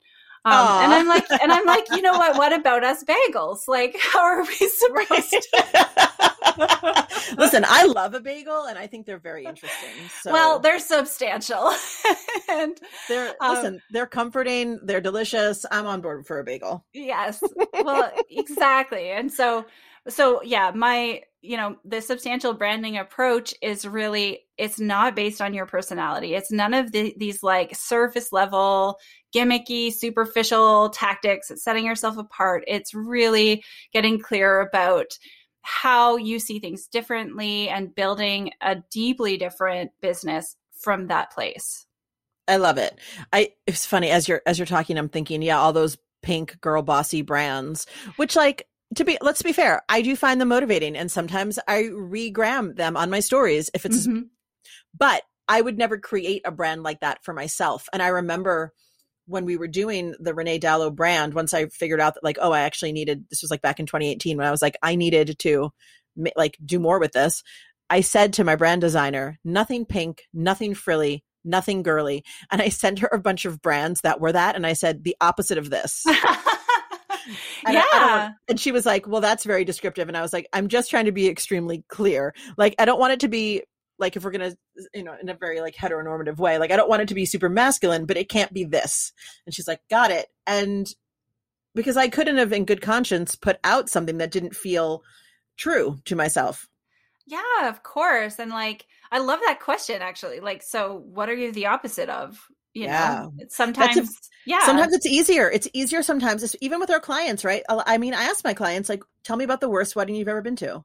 um, 0.44 0.84
and 0.84 0.92
I'm 0.92 1.08
like, 1.08 1.30
and 1.40 1.52
I'm 1.52 1.68
like, 1.68 1.86
you 1.92 2.02
know 2.02 2.14
what? 2.14 2.36
What 2.36 2.52
about 2.52 2.84
us 2.84 3.04
bagels? 3.04 3.68
Like, 3.68 3.96
how 4.02 4.22
are 4.22 4.42
we 4.42 4.56
supposed 4.56 5.30
to? 5.30 6.31
Listen, 7.38 7.66
I 7.68 7.86
love 7.86 8.14
a 8.14 8.20
bagel, 8.20 8.66
and 8.66 8.78
I 8.78 8.88
think 8.88 9.06
they're 9.06 9.20
very 9.20 9.46
interesting. 9.46 9.90
So 10.22 10.32
well, 10.32 10.60
they're 10.60 10.80
substantial, 10.80 11.72
and 12.50 12.80
they're 13.08 13.36
um, 13.42 13.56
listen, 13.56 13.82
they're 13.92 14.08
comforting, 14.08 14.80
they're 14.84 15.02
delicious. 15.02 15.66
I'm 15.72 15.86
on 15.86 16.02
board 16.02 16.26
for 16.26 16.40
a 16.40 16.44
bagel. 16.44 16.86
yes, 16.94 17.44
well, 17.84 18.12
exactly. 18.30 19.12
And 19.12 19.32
so, 19.32 19.66
so 20.08 20.42
yeah, 20.44 20.72
my 20.74 21.22
you 21.42 21.58
know 21.58 21.76
the 21.86 22.02
substantial 22.02 22.54
branding 22.54 22.98
approach 22.98 23.54
is 23.62 23.88
really 23.88 24.42
it's 24.58 24.80
not 24.80 25.16
based 25.16 25.42
on 25.42 25.54
your 25.54 25.66
personality. 25.66 26.36
It's 26.36 26.52
none 26.52 26.74
of 26.74 26.92
the, 26.92 27.16
these 27.18 27.42
like 27.42 27.76
surface 27.76 28.32
level 28.32 29.00
gimmicky, 29.34 29.92
superficial 29.92 30.90
tactics. 30.90 31.50
It's 31.50 31.64
setting 31.64 31.86
yourself 31.86 32.18
apart. 32.18 32.64
It's 32.68 32.94
really 32.94 33.64
getting 33.94 34.20
clear 34.20 34.62
about 34.62 35.18
how 35.62 36.18
you 36.18 36.40
see 36.40 36.60
things 36.60 36.88
differently 36.88 37.70
and 37.70 37.94
building 37.94 38.52
a 38.62 38.78
deeply 38.92 39.38
different 39.38 39.92
business 40.02 40.56
from 40.80 41.08
that 41.08 41.32
place. 41.32 41.86
I 42.48 42.58
love 42.58 42.78
it. 42.78 43.00
I 43.32 43.52
it's 43.68 43.86
funny 43.86 44.10
as 44.10 44.28
you're 44.28 44.42
as 44.46 44.60
you're 44.60 44.66
talking, 44.66 44.98
I'm 44.98 45.10
thinking, 45.10 45.42
yeah, 45.42 45.60
all 45.60 45.74
those 45.74 45.98
pink 46.22 46.60
girl 46.62 46.82
bossy 46.82 47.22
brands, 47.22 47.86
which 48.16 48.36
like 48.36 48.68
to 48.96 49.06
be 49.06 49.18
let's 49.22 49.42
be 49.42 49.54
fair, 49.54 49.82
I 49.88 50.02
do 50.02 50.16
find 50.16 50.42
them 50.42 50.50
motivating 50.50 50.96
and 50.98 51.12
sometimes 51.12 51.60
I 51.68 51.84
regram 51.84 52.76
them 52.76 52.98
on 52.98 53.10
my 53.10 53.20
stories 53.20 53.70
if 53.74 53.86
it's 53.86 54.08
Mhm. 54.08 54.30
but 54.98 55.24
I 55.48 55.62
would 55.62 55.78
never 55.78 55.98
create 55.98 56.42
a 56.46 56.52
brand 56.52 56.84
like 56.84 57.02
that 57.02 57.24
for 57.24 57.34
myself. 57.34 57.88
And 57.94 58.02
I 58.02 58.08
remember 58.08 58.74
when 59.26 59.46
we 59.46 59.58
were 59.58 59.68
doing 59.68 60.16
the 60.20 60.34
Renee 60.34 60.60
Dalo 60.60 60.94
brand, 60.94 61.34
once 61.34 61.54
I 61.54 61.68
figured 61.68 62.02
out 62.02 62.16
that 62.16 62.24
like, 62.24 62.38
oh, 62.42 62.52
I 62.52 62.62
actually 62.62 62.92
needed 62.92 63.26
this 63.30 63.42
was 63.42 63.52
like 63.52 63.62
back 63.62 63.80
in 63.80 63.86
2018 63.86 64.38
when 64.38 64.48
I 64.48 64.52
was 64.52 64.62
like, 64.62 64.78
I 64.82 64.96
needed 64.96 65.38
to 65.40 65.72
like 66.36 66.58
do 66.64 66.80
more 66.80 67.00
with 67.00 67.14
this. 67.14 67.44
I 67.90 68.02
said 68.02 68.34
to 68.34 68.44
my 68.44 68.56
brand 68.56 68.82
designer, 68.82 69.38
nothing 69.44 69.86
pink, 69.86 70.24
nothing 70.34 70.74
frilly, 70.74 71.24
nothing 71.44 71.84
girly. 71.84 72.24
And 72.50 72.62
I 72.62 72.70
sent 72.70 73.00
her 73.00 73.10
a 73.12 73.20
bunch 73.20 73.46
of 73.46 73.62
brands 73.62 74.02
that 74.02 74.22
were 74.22 74.32
that. 74.32 74.56
And 74.56 74.66
I 74.66 74.74
said, 74.74 75.04
the 75.04 75.18
opposite 75.22 75.58
of 75.58 75.70
this. 75.70 76.06
And 77.66 77.78
I- 77.78 77.82
I 77.82 77.96
yeah. 77.96 78.30
and 78.50 78.60
she 78.60 78.72
was 78.72 78.86
like, 78.86 79.08
well, 79.08 79.22
that's 79.22 79.44
very 79.44 79.64
descriptive. 79.64 80.08
And 80.08 80.18
I 80.18 80.22
was 80.22 80.34
like, 80.34 80.48
I'm 80.54 80.68
just 80.68 80.90
trying 80.90 81.06
to 81.06 81.12
be 81.12 81.28
extremely 81.28 81.84
clear. 81.88 82.34
Like, 82.58 82.76
I 82.80 82.86
don't 82.86 83.00
want 83.00 83.14
it 83.14 83.20
to 83.22 83.28
be 83.28 83.62
like, 84.02 84.18
if 84.18 84.24
we're 84.26 84.32
to, 84.32 84.58
you 84.94 85.04
know, 85.04 85.16
in 85.22 85.30
a 85.30 85.34
very 85.34 85.62
like 85.62 85.76
heteronormative 85.76 86.38
way, 86.38 86.58
like, 86.58 86.72
I 86.72 86.76
don't 86.76 86.90
want 86.90 87.04
it 87.04 87.08
to 87.08 87.16
be 87.16 87.26
super 87.26 87.48
masculine, 87.48 88.06
but 88.06 88.18
it 88.18 88.28
can't 88.28 88.52
be 88.52 88.66
this. 88.66 89.14
And 89.46 89.56
she's 89.56 89.68
like, 89.68 89.80
got 89.90 90.12
it. 90.12 90.28
And 90.46 90.94
because 91.74 91.96
I 91.96 92.10
couldn't 92.10 92.38
have, 92.38 92.52
in 92.52 92.66
good 92.66 92.82
conscience, 92.82 93.36
put 93.36 93.60
out 93.64 93.90
something 93.90 94.18
that 94.18 94.32
didn't 94.32 94.56
feel 94.56 95.04
true 95.56 96.00
to 96.06 96.16
myself. 96.18 96.68
Yeah, 97.26 97.70
of 97.70 97.84
course. 97.84 98.40
And 98.40 98.52
like, 98.52 98.86
I 99.12 99.20
love 99.20 99.40
that 99.46 99.60
question 99.62 100.02
actually. 100.02 100.42
Like, 100.42 100.64
so 100.64 101.02
what 101.06 101.30
are 101.30 101.36
you 101.36 101.52
the 101.54 101.68
opposite 101.68 102.10
of? 102.10 102.46
You 102.74 102.86
Yeah. 102.86 103.26
know, 103.30 103.46
sometimes, 103.50 104.18
yeah. 104.46 104.66
Sometimes 104.66 104.94
it's 104.94 105.06
easier. 105.06 105.52
It's 105.52 105.68
easier 105.74 106.02
sometimes, 106.04 106.42
it's, 106.42 106.56
even 106.62 106.80
with 106.80 106.90
our 106.90 107.02
clients, 107.02 107.44
right? 107.44 107.64
I 107.70 107.84
I 107.86 107.98
mean, 107.98 108.14
I 108.14 108.24
ask 108.24 108.44
my 108.46 108.54
clients, 108.54 108.88
like, 108.90 109.04
tell 109.24 109.36
me 109.36 109.44
about 109.44 109.60
the 109.62 109.70
worst 109.70 109.96
wedding 109.96 110.16
you've 110.16 110.30
ever 110.30 110.42
been 110.42 110.56
to. 110.58 110.84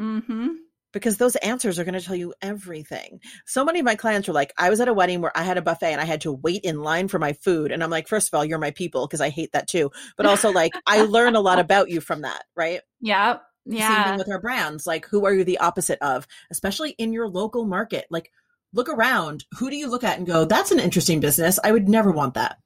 Mm 0.00 0.24
hmm 0.24 0.48
because 0.92 1.18
those 1.18 1.36
answers 1.36 1.78
are 1.78 1.84
going 1.84 1.98
to 1.98 2.04
tell 2.04 2.16
you 2.16 2.34
everything. 2.40 3.20
So 3.46 3.64
many 3.64 3.80
of 3.80 3.84
my 3.84 3.94
clients 3.94 4.28
were 4.28 4.34
like, 4.34 4.52
I 4.58 4.70
was 4.70 4.80
at 4.80 4.88
a 4.88 4.94
wedding 4.94 5.20
where 5.20 5.36
I 5.36 5.42
had 5.42 5.58
a 5.58 5.62
buffet 5.62 5.92
and 5.92 6.00
I 6.00 6.04
had 6.04 6.22
to 6.22 6.32
wait 6.32 6.64
in 6.64 6.82
line 6.82 7.08
for 7.08 7.18
my 7.18 7.32
food. 7.32 7.72
And 7.72 7.82
I'm 7.82 7.90
like, 7.90 8.08
first 8.08 8.28
of 8.28 8.34
all, 8.34 8.44
you're 8.44 8.58
my 8.58 8.70
people 8.70 9.06
because 9.06 9.20
I 9.20 9.28
hate 9.28 9.52
that 9.52 9.68
too. 9.68 9.90
But 10.16 10.26
also, 10.26 10.50
like, 10.50 10.72
I 10.86 11.02
learn 11.02 11.36
a 11.36 11.40
lot 11.40 11.58
about 11.58 11.90
you 11.90 12.00
from 12.00 12.22
that, 12.22 12.44
right? 12.56 12.80
Yeah. 13.00 13.38
Yeah. 13.66 13.94
Same 13.94 14.04
thing 14.04 14.18
with 14.18 14.30
our 14.30 14.40
brands. 14.40 14.86
Like, 14.86 15.06
who 15.06 15.26
are 15.26 15.34
you 15.34 15.44
the 15.44 15.58
opposite 15.58 15.98
of, 16.00 16.26
especially 16.50 16.90
in 16.92 17.12
your 17.12 17.28
local 17.28 17.66
market? 17.66 18.06
Like, 18.10 18.32
look 18.72 18.88
around. 18.88 19.44
Who 19.58 19.70
do 19.70 19.76
you 19.76 19.90
look 19.90 20.04
at 20.04 20.18
and 20.18 20.26
go, 20.26 20.44
that's 20.44 20.70
an 20.70 20.80
interesting 20.80 21.20
business. 21.20 21.58
I 21.62 21.72
would 21.72 21.88
never 21.88 22.10
want 22.10 22.34
that. 22.34 22.58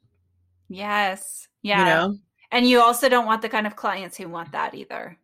Yes. 0.69 1.49
Yeah. 1.63 1.79
You 1.79 1.85
know? 1.85 2.19
And 2.53 2.69
you 2.69 2.81
also 2.81 3.09
don't 3.09 3.27
want 3.27 3.43
the 3.43 3.49
kind 3.49 3.67
of 3.67 3.77
clients 3.77 4.17
who 4.17 4.29
want 4.29 4.53
that 4.53 4.75
either. 4.75 5.17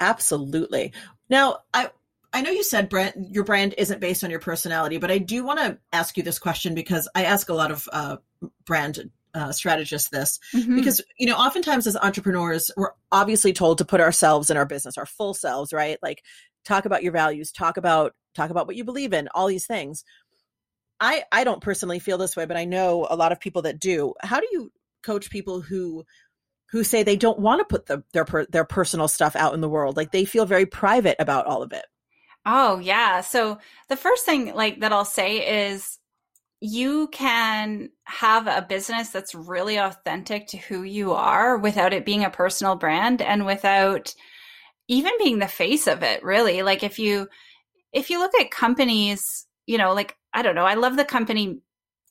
Absolutely. 0.00 0.92
Now, 1.28 1.58
I 1.74 1.90
I 2.32 2.40
know 2.40 2.50
you 2.50 2.64
said 2.64 2.88
brand 2.88 3.12
your 3.30 3.44
brand 3.44 3.74
isn't 3.76 4.00
based 4.00 4.24
on 4.24 4.30
your 4.30 4.40
personality, 4.40 4.98
but 4.98 5.10
I 5.10 5.18
do 5.18 5.44
want 5.44 5.58
to 5.60 5.78
ask 5.92 6.16
you 6.16 6.22
this 6.22 6.38
question 6.38 6.74
because 6.74 7.08
I 7.14 7.24
ask 7.24 7.48
a 7.48 7.54
lot 7.54 7.70
of 7.70 7.88
uh, 7.92 8.16
brand 8.64 9.10
uh, 9.34 9.50
strategists 9.52 10.10
this 10.10 10.38
Mhm. 10.52 10.76
because 10.76 11.00
you 11.18 11.26
know 11.26 11.36
oftentimes 11.36 11.86
as 11.86 11.96
entrepreneurs 11.96 12.70
we're 12.76 12.92
obviously 13.10 13.52
told 13.52 13.78
to 13.78 13.84
put 13.84 14.00
ourselves 14.00 14.50
in 14.50 14.56
our 14.56 14.66
business, 14.66 14.98
our 14.98 15.06
full 15.06 15.34
selves, 15.34 15.72
right? 15.72 15.98
Like 16.02 16.22
talk 16.64 16.84
about 16.84 17.02
your 17.02 17.12
values, 17.12 17.50
talk 17.52 17.76
about 17.76 18.14
talk 18.34 18.50
about 18.50 18.66
what 18.66 18.76
you 18.76 18.84
believe 18.84 19.12
in, 19.12 19.28
all 19.34 19.46
these 19.46 19.66
things. 19.66 20.04
I 21.00 21.24
I 21.32 21.44
don't 21.44 21.62
personally 21.62 21.98
feel 21.98 22.18
this 22.18 22.36
way, 22.36 22.46
but 22.46 22.56
I 22.56 22.64
know 22.64 23.06
a 23.10 23.16
lot 23.16 23.32
of 23.32 23.40
people 23.40 23.62
that 23.62 23.80
do. 23.80 24.14
How 24.22 24.40
do 24.40 24.46
you 24.52 24.70
coach 25.02 25.30
people 25.30 25.60
who 25.60 26.04
who 26.70 26.84
say 26.84 27.02
they 27.02 27.16
don't 27.16 27.38
want 27.38 27.58
to 27.60 27.64
put 27.64 27.86
the, 27.86 28.02
their 28.12 28.26
their 28.50 28.64
personal 28.64 29.08
stuff 29.08 29.34
out 29.36 29.52
in 29.52 29.60
the 29.60 29.68
world 29.68 29.96
like 29.96 30.10
they 30.12 30.24
feel 30.24 30.46
very 30.46 30.64
private 30.64 31.16
about 31.18 31.44
all 31.46 31.62
of 31.62 31.72
it 31.72 31.84
Oh, 32.44 32.78
yeah. 32.78 33.20
So 33.20 33.58
the 33.88 33.96
first 33.96 34.24
thing 34.24 34.54
like 34.54 34.80
that 34.80 34.92
I'll 34.92 35.04
say 35.04 35.68
is 35.70 35.98
you 36.60 37.08
can 37.08 37.90
have 38.04 38.46
a 38.46 38.66
business 38.68 39.10
that's 39.10 39.34
really 39.34 39.78
authentic 39.78 40.46
to 40.48 40.56
who 40.58 40.82
you 40.82 41.12
are 41.12 41.58
without 41.58 41.92
it 41.92 42.04
being 42.06 42.24
a 42.24 42.30
personal 42.30 42.76
brand 42.76 43.22
and 43.22 43.46
without 43.46 44.14
even 44.88 45.12
being 45.18 45.38
the 45.38 45.48
face 45.48 45.86
of 45.86 46.02
it, 46.02 46.22
really. 46.24 46.62
Like 46.62 46.82
if 46.82 46.98
you 46.98 47.28
if 47.92 48.10
you 48.10 48.18
look 48.18 48.34
at 48.40 48.50
companies, 48.50 49.46
you 49.66 49.78
know, 49.78 49.94
like 49.94 50.16
I 50.34 50.42
don't 50.42 50.54
know, 50.54 50.66
I 50.66 50.74
love 50.74 50.96
the 50.96 51.04
company 51.04 51.60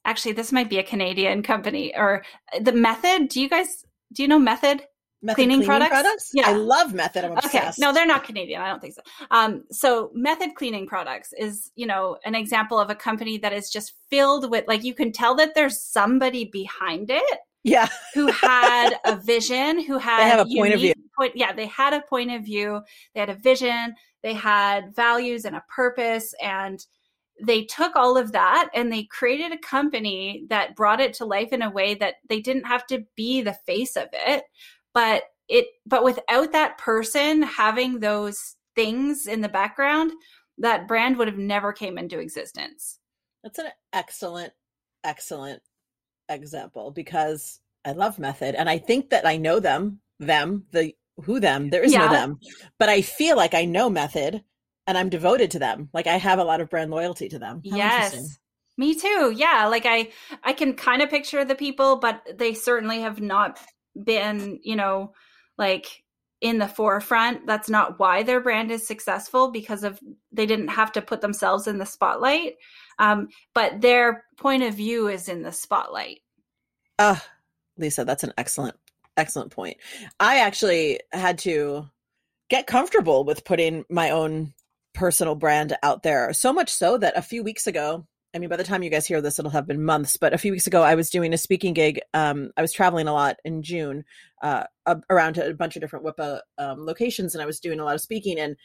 actually 0.06 0.34
this 0.34 0.52
might 0.52 0.70
be 0.70 0.80
a 0.80 0.84
Canadian 0.84 1.44
company 1.44 1.94
or 1.96 2.24
uh, 2.56 2.60
the 2.62 2.74
Method. 2.74 3.30
Do 3.30 3.42
you 3.42 3.50
guys 3.50 3.86
do 4.14 4.24
you 4.24 4.30
know 4.30 4.40
Method? 4.40 4.84
Method 5.24 5.36
Cleaning 5.36 5.64
products? 5.64 6.32
Yeah. 6.34 6.50
i 6.50 6.54
love 6.54 6.94
method 6.94 7.24
i'm 7.24 7.38
Okay. 7.38 7.70
No, 7.78 7.94
they're 7.94 8.08
not 8.08 8.24
Canadian. 8.24 8.62
I 8.62 8.70
don't 8.70 8.82
think 8.82 8.96
so. 8.96 9.02
Um, 9.30 9.64
so 9.72 10.12
method 10.16 10.56
cleaning 10.56 10.88
products 10.88 11.34
is, 11.38 11.72
you 11.76 11.86
know, 11.86 12.18
an 12.26 12.34
example 12.34 12.80
of 12.80 12.90
a 12.90 12.96
company 12.96 13.38
that 13.38 13.54
is 13.54 13.70
just 13.70 13.94
filled 14.10 14.50
with 14.50 14.66
like 14.68 14.84
you 14.84 14.94
can 14.94 15.12
tell 15.12 15.36
that 15.36 15.54
there's 15.54 15.80
somebody 15.80 16.46
behind 16.46 17.12
it 17.12 17.40
yeah 17.64 17.88
who 18.14 18.28
had 18.28 18.96
a 19.06 19.16
vision, 19.16 19.84
who 19.84 19.98
had 20.10 20.38
have 20.38 20.48
a 20.48 20.56
point 20.56 20.74
of 20.74 20.80
unique 20.80 20.98
Point, 21.18 21.34
yeah, 21.36 21.52
they 21.52 21.68
had 21.68 21.94
a 21.94 22.02
point 22.02 22.32
of 22.32 22.44
view, 22.44 22.82
they 23.14 23.20
had 23.20 23.30
a 23.30 23.36
vision, 23.36 23.94
they 24.24 24.34
had 24.34 24.96
values 24.96 25.46
and 25.46 25.56
a 25.56 25.64
purpose, 25.74 26.34
and 26.42 26.84
they 27.44 27.66
took 27.66 27.96
all 27.96 28.18
of 28.18 28.32
that 28.32 28.70
and 28.74 28.92
they 28.92 29.04
created 29.04 29.52
a 29.52 29.58
company 29.58 30.46
that 30.50 30.76
brought 30.76 31.02
it 31.02 31.14
to 31.16 31.26
life 31.26 31.52
in 31.52 31.64
a 31.64 31.70
way 31.70 31.96
that 31.96 32.16
they 32.30 32.40
didn't 32.40 32.66
have 32.66 32.86
to 32.88 33.04
be 33.16 33.42
the 33.42 33.58
face 33.66 33.96
of 33.98 34.08
it, 34.14 34.44
but 34.94 35.24
it 35.48 35.68
but 35.86 36.04
without 36.04 36.52
that 36.52 36.78
person 36.78 37.42
having 37.42 38.00
those 38.00 38.56
things 38.76 39.28
in 39.28 39.42
the 39.42 39.50
background, 39.50 40.12
that 40.58 40.88
brand 40.88 41.18
would 41.18 41.28
have 41.28 41.38
never 41.38 41.74
came 41.74 41.98
into 41.98 42.20
existence. 42.20 43.00
that's 43.44 43.60
an 43.60 43.68
excellent 43.94 44.54
excellent 45.04 45.62
example 46.30 46.92
because 46.92 47.60
i 47.84 47.92
love 47.92 48.20
method 48.20 48.54
and 48.54 48.70
i 48.70 48.78
think 48.78 49.10
that 49.10 49.26
i 49.26 49.36
know 49.36 49.60
them 49.60 50.00
them 50.20 50.64
the 50.72 50.94
who 51.24 51.40
them 51.40 51.72
there 51.72 51.84
is 51.84 51.92
no 51.92 52.08
them 52.08 52.40
but 52.78 52.88
i 52.88 53.02
feel 53.02 53.36
like 53.36 53.56
i 53.56 53.66
know 53.66 53.90
method 53.90 54.44
and 54.88 54.98
I'm 54.98 55.10
devoted 55.10 55.52
to 55.52 55.60
them. 55.60 55.90
Like 55.94 56.08
I 56.08 56.18
have 56.18 56.40
a 56.40 56.44
lot 56.44 56.62
of 56.62 56.70
brand 56.70 56.92
loyalty 56.92 57.30
to 57.30 57.40
them. 57.40 57.62
How 57.70 57.78
yes. 57.78 58.40
Me 58.78 58.96
too. 58.96 59.34
Yeah, 59.36 59.68
like 59.68 59.86
I 59.86 60.10
I 60.44 60.54
can 60.54 60.74
kind 60.74 61.02
of 61.02 61.10
picture 61.10 61.46
the 61.46 61.56
people, 61.56 61.98
but 61.98 62.22
they 62.36 62.54
certainly 62.54 63.02
have 63.02 63.22
not 63.22 63.60
been, 64.02 64.60
you 64.64 64.76
know, 64.76 65.14
like 65.58 66.04
in 66.42 66.58
the 66.58 66.68
forefront. 66.68 67.46
That's 67.46 67.70
not 67.70 68.00
why 68.00 68.24
their 68.24 68.42
brand 68.42 68.72
is 68.72 68.86
successful 68.86 69.52
because 69.52 69.84
of 69.84 70.00
they 70.32 70.46
didn't 70.46 70.70
have 70.70 70.92
to 70.94 71.02
put 71.02 71.22
themselves 71.22 71.68
in 71.68 71.78
the 71.78 71.86
spotlight. 71.86 72.56
Um, 73.00 73.30
but 73.54 73.82
their 73.82 74.26
point 74.38 74.64
of 74.64 74.74
view 74.74 75.08
is 75.08 75.30
in 75.30 75.44
the 75.44 75.52
spotlight. 75.52 76.20
Uh, 76.98 77.18
Lisa, 77.78 78.04
that's 78.06 78.24
an 78.24 78.34
excellent, 78.38 78.76
excellent 79.18 79.52
point. 79.52 79.78
I 80.20 80.40
actually 80.40 81.00
had 81.12 81.38
to 81.40 81.86
get 82.50 82.68
comfortable 82.68 83.24
with 83.24 83.46
putting 83.46 83.86
my 83.90 84.10
own 84.10 84.54
personal 84.94 85.36
brand 85.36 85.76
out 85.84 86.04
there. 86.04 86.34
So 86.34 86.52
much 86.52 86.70
so 86.70 86.98
that 86.98 87.18
a 87.18 87.22
few 87.22 87.44
weeks 87.44 87.66
ago, 87.66 88.06
I 88.34 88.40
mean, 88.40 88.50
by 88.50 88.56
the 88.56 88.64
time 88.64 88.84
you 88.84 88.90
guys 88.90 89.06
hear 89.06 89.22
this, 89.22 89.40
it'll 89.40 89.52
have 89.52 89.68
been 89.68 89.84
months. 89.84 90.18
But 90.18 90.34
a 90.34 90.38
few 90.38 90.52
weeks 90.52 90.68
ago, 90.68 90.84
I 90.84 90.96
was 90.96 91.10
doing 91.10 91.34
a 91.34 91.38
speaking 91.38 91.74
gig. 91.74 92.00
Um, 92.14 92.52
I 92.56 92.62
was 92.62 92.72
traveling 92.72 93.08
a 93.08 93.14
lot 93.14 93.38
in 93.44 93.62
June 93.62 94.06
uh, 94.42 94.64
around 95.10 95.38
a 95.38 95.54
bunch 95.54 95.76
of 95.76 95.82
different 95.82 96.06
WIPA 96.06 96.40
um, 96.58 96.86
locations, 96.86 97.36
and 97.36 97.42
I 97.42 97.46
was 97.46 97.60
doing 97.60 97.80
a 97.80 97.84
lot 97.84 97.96
of 97.96 98.02
speaking. 98.02 98.40
And 98.40 98.56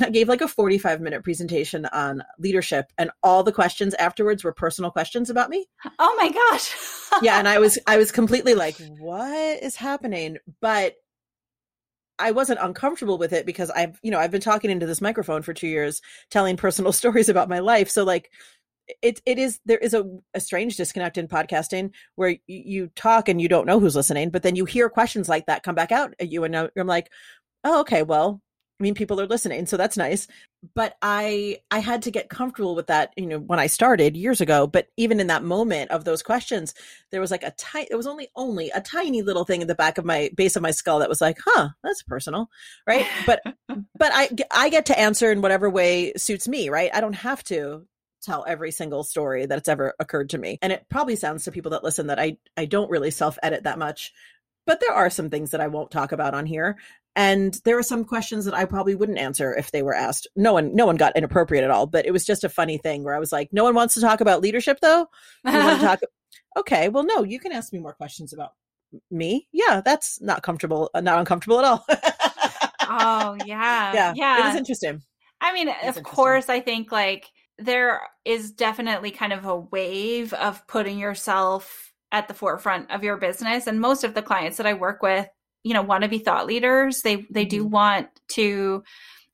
I 0.00 0.10
gave 0.10 0.28
like 0.28 0.40
a 0.40 0.48
45 0.48 1.00
minute 1.00 1.24
presentation 1.24 1.86
on 1.86 2.22
leadership 2.38 2.86
and 2.96 3.10
all 3.22 3.42
the 3.42 3.52
questions 3.52 3.94
afterwards 3.94 4.44
were 4.44 4.52
personal 4.52 4.90
questions 4.90 5.30
about 5.30 5.50
me. 5.50 5.66
Oh 5.98 6.16
my 6.16 6.30
gosh. 6.30 6.74
yeah, 7.22 7.38
and 7.38 7.48
I 7.48 7.58
was 7.58 7.78
I 7.86 7.96
was 7.96 8.12
completely 8.12 8.54
like 8.54 8.76
what 8.98 9.62
is 9.62 9.74
happening? 9.74 10.38
But 10.60 10.94
I 12.20 12.32
wasn't 12.32 12.60
uncomfortable 12.62 13.16
with 13.18 13.32
it 13.32 13.46
because 13.46 13.70
I've, 13.70 13.98
you 14.02 14.10
know, 14.10 14.18
I've 14.18 14.30
been 14.30 14.42
talking 14.42 14.70
into 14.70 14.86
this 14.86 15.00
microphone 15.00 15.40
for 15.40 15.54
2 15.54 15.66
years 15.66 16.02
telling 16.30 16.56
personal 16.56 16.92
stories 17.00 17.28
about 17.28 17.48
my 17.48 17.58
life. 17.58 17.90
So 17.90 18.04
like 18.04 18.30
it 19.02 19.20
it 19.26 19.38
is 19.38 19.60
there 19.64 19.78
is 19.78 19.94
a, 19.94 20.04
a 20.34 20.40
strange 20.40 20.76
disconnect 20.76 21.18
in 21.18 21.28
podcasting 21.28 21.92
where 22.16 22.30
you, 22.30 22.38
you 22.46 22.90
talk 22.96 23.28
and 23.28 23.40
you 23.40 23.48
don't 23.48 23.66
know 23.66 23.80
who's 23.80 23.96
listening, 23.96 24.30
but 24.30 24.42
then 24.42 24.56
you 24.56 24.64
hear 24.64 24.88
questions 24.88 25.28
like 25.28 25.46
that 25.46 25.62
come 25.62 25.74
back 25.74 25.92
out 25.92 26.14
at 26.20 26.30
you 26.30 26.44
and 26.44 26.56
I'm 26.56 26.86
like, 26.86 27.10
"Oh, 27.64 27.80
okay, 27.80 28.02
well, 28.02 28.40
I 28.80 28.82
mean, 28.82 28.94
people 28.94 29.20
are 29.20 29.26
listening, 29.26 29.66
so 29.66 29.76
that's 29.76 29.98
nice. 29.98 30.26
But 30.74 30.96
I 31.02 31.58
I 31.70 31.80
had 31.80 32.02
to 32.02 32.10
get 32.10 32.30
comfortable 32.30 32.74
with 32.74 32.86
that, 32.86 33.12
you 33.14 33.26
know, 33.26 33.38
when 33.38 33.58
I 33.58 33.66
started 33.66 34.16
years 34.16 34.40
ago. 34.40 34.66
But 34.66 34.88
even 34.96 35.20
in 35.20 35.26
that 35.26 35.44
moment 35.44 35.90
of 35.90 36.04
those 36.04 36.22
questions, 36.22 36.72
there 37.10 37.20
was 37.20 37.30
like 37.30 37.42
a 37.42 37.50
tiny, 37.52 37.88
it 37.90 37.96
was 37.96 38.06
only 38.06 38.28
only 38.36 38.70
a 38.70 38.80
tiny 38.80 39.20
little 39.20 39.44
thing 39.44 39.60
in 39.60 39.68
the 39.68 39.74
back 39.74 39.98
of 39.98 40.06
my 40.06 40.30
base 40.34 40.56
of 40.56 40.62
my 40.62 40.70
skull 40.70 41.00
that 41.00 41.10
was 41.10 41.20
like, 41.20 41.36
huh, 41.44 41.68
that's 41.84 42.02
personal, 42.02 42.48
right? 42.86 43.06
But 43.26 43.42
but 43.68 44.12
I 44.14 44.30
I 44.50 44.70
get 44.70 44.86
to 44.86 44.98
answer 44.98 45.30
in 45.30 45.42
whatever 45.42 45.68
way 45.68 46.14
suits 46.16 46.48
me, 46.48 46.70
right? 46.70 46.90
I 46.94 47.02
don't 47.02 47.12
have 47.12 47.44
to 47.44 47.86
tell 48.22 48.44
every 48.46 48.70
single 48.70 49.04
story 49.04 49.46
that's 49.46 49.68
ever 49.68 49.94
occurred 49.98 50.30
to 50.30 50.38
me. 50.38 50.58
And 50.62 50.72
it 50.72 50.86
probably 50.88 51.16
sounds 51.16 51.44
to 51.44 51.52
people 51.52 51.72
that 51.72 51.84
listen 51.84 52.08
that 52.08 52.18
I 52.18 52.36
I 52.56 52.64
don't 52.64 52.90
really 52.90 53.10
self 53.10 53.38
edit 53.42 53.64
that 53.64 53.78
much 53.78 54.12
but 54.66 54.78
there 54.78 54.94
are 54.94 55.10
some 55.10 55.30
things 55.30 55.50
that 55.50 55.60
I 55.60 55.66
won't 55.66 55.90
talk 55.90 56.12
about 56.12 56.32
on 56.32 56.46
here. 56.46 56.78
And 57.16 57.60
there 57.64 57.76
are 57.76 57.82
some 57.82 58.04
questions 58.04 58.44
that 58.44 58.54
I 58.54 58.66
probably 58.66 58.94
wouldn't 58.94 59.18
answer 59.18 59.52
if 59.52 59.72
they 59.72 59.82
were 59.82 59.94
asked. 59.94 60.28
No 60.36 60.52
one, 60.52 60.74
no 60.76 60.86
one 60.86 60.96
got 60.96 61.16
inappropriate 61.16 61.64
at 61.64 61.70
all, 61.70 61.86
but 61.86 62.06
it 62.06 62.12
was 62.12 62.24
just 62.24 62.44
a 62.44 62.48
funny 62.48 62.78
thing 62.78 63.02
where 63.02 63.16
I 63.16 63.18
was 63.18 63.32
like, 63.32 63.52
no 63.52 63.64
one 63.64 63.74
wants 63.74 63.94
to 63.94 64.00
talk 64.00 64.20
about 64.20 64.40
leadership 64.40 64.78
though. 64.80 65.08
You 65.44 65.52
want 65.52 65.80
to 65.80 65.86
talk? 65.86 66.00
Okay, 66.56 66.88
well, 66.88 67.02
no, 67.02 67.24
you 67.24 67.40
can 67.40 67.50
ask 67.50 67.72
me 67.72 67.80
more 67.80 67.94
questions 67.94 68.32
about 68.32 68.52
me. 69.10 69.48
Yeah, 69.50 69.82
that's 69.84 70.20
not 70.20 70.42
comfortable, 70.42 70.88
uh, 70.94 71.00
not 71.00 71.18
uncomfortable 71.18 71.58
at 71.58 71.64
all. 71.64 71.84
oh 72.82 73.36
yeah, 73.44 73.92
yeah, 73.92 74.12
yeah. 74.16 74.38
It 74.38 74.46
was 74.46 74.56
interesting. 74.56 75.02
I 75.40 75.52
mean, 75.52 75.68
of 75.84 76.00
course, 76.04 76.48
I 76.48 76.60
think 76.60 76.92
like 76.92 77.28
there 77.60 78.02
is 78.24 78.52
definitely 78.52 79.10
kind 79.10 79.32
of 79.32 79.44
a 79.44 79.56
wave 79.56 80.32
of 80.32 80.66
putting 80.66 80.98
yourself 80.98 81.92
at 82.12 82.26
the 82.26 82.34
forefront 82.34 82.90
of 82.90 83.04
your 83.04 83.16
business, 83.16 83.66
and 83.66 83.80
most 83.80 84.04
of 84.04 84.14
the 84.14 84.22
clients 84.22 84.56
that 84.56 84.66
I 84.66 84.74
work 84.74 85.02
with 85.02 85.28
you 85.62 85.74
know 85.74 85.82
want 85.82 86.02
to 86.02 86.08
be 86.08 86.18
thought 86.18 86.46
leaders 86.46 87.02
they 87.02 87.26
they 87.30 87.44
do 87.44 87.62
mm-hmm. 87.62 87.72
want 87.72 88.08
to 88.28 88.82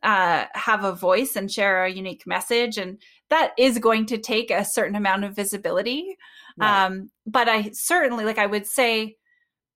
uh, 0.02 0.44
have 0.54 0.84
a 0.84 0.92
voice 0.92 1.36
and 1.36 1.50
share 1.50 1.84
a 1.84 1.90
unique 1.90 2.26
message 2.26 2.78
and 2.78 3.00
that 3.28 3.52
is 3.58 3.78
going 3.78 4.06
to 4.06 4.18
take 4.18 4.50
a 4.50 4.64
certain 4.64 4.94
amount 4.94 5.24
of 5.24 5.34
visibility 5.34 6.16
right. 6.58 6.86
um, 6.86 7.10
but 7.26 7.48
i 7.48 7.70
certainly 7.72 8.24
like 8.24 8.38
i 8.38 8.46
would 8.46 8.66
say 8.66 9.16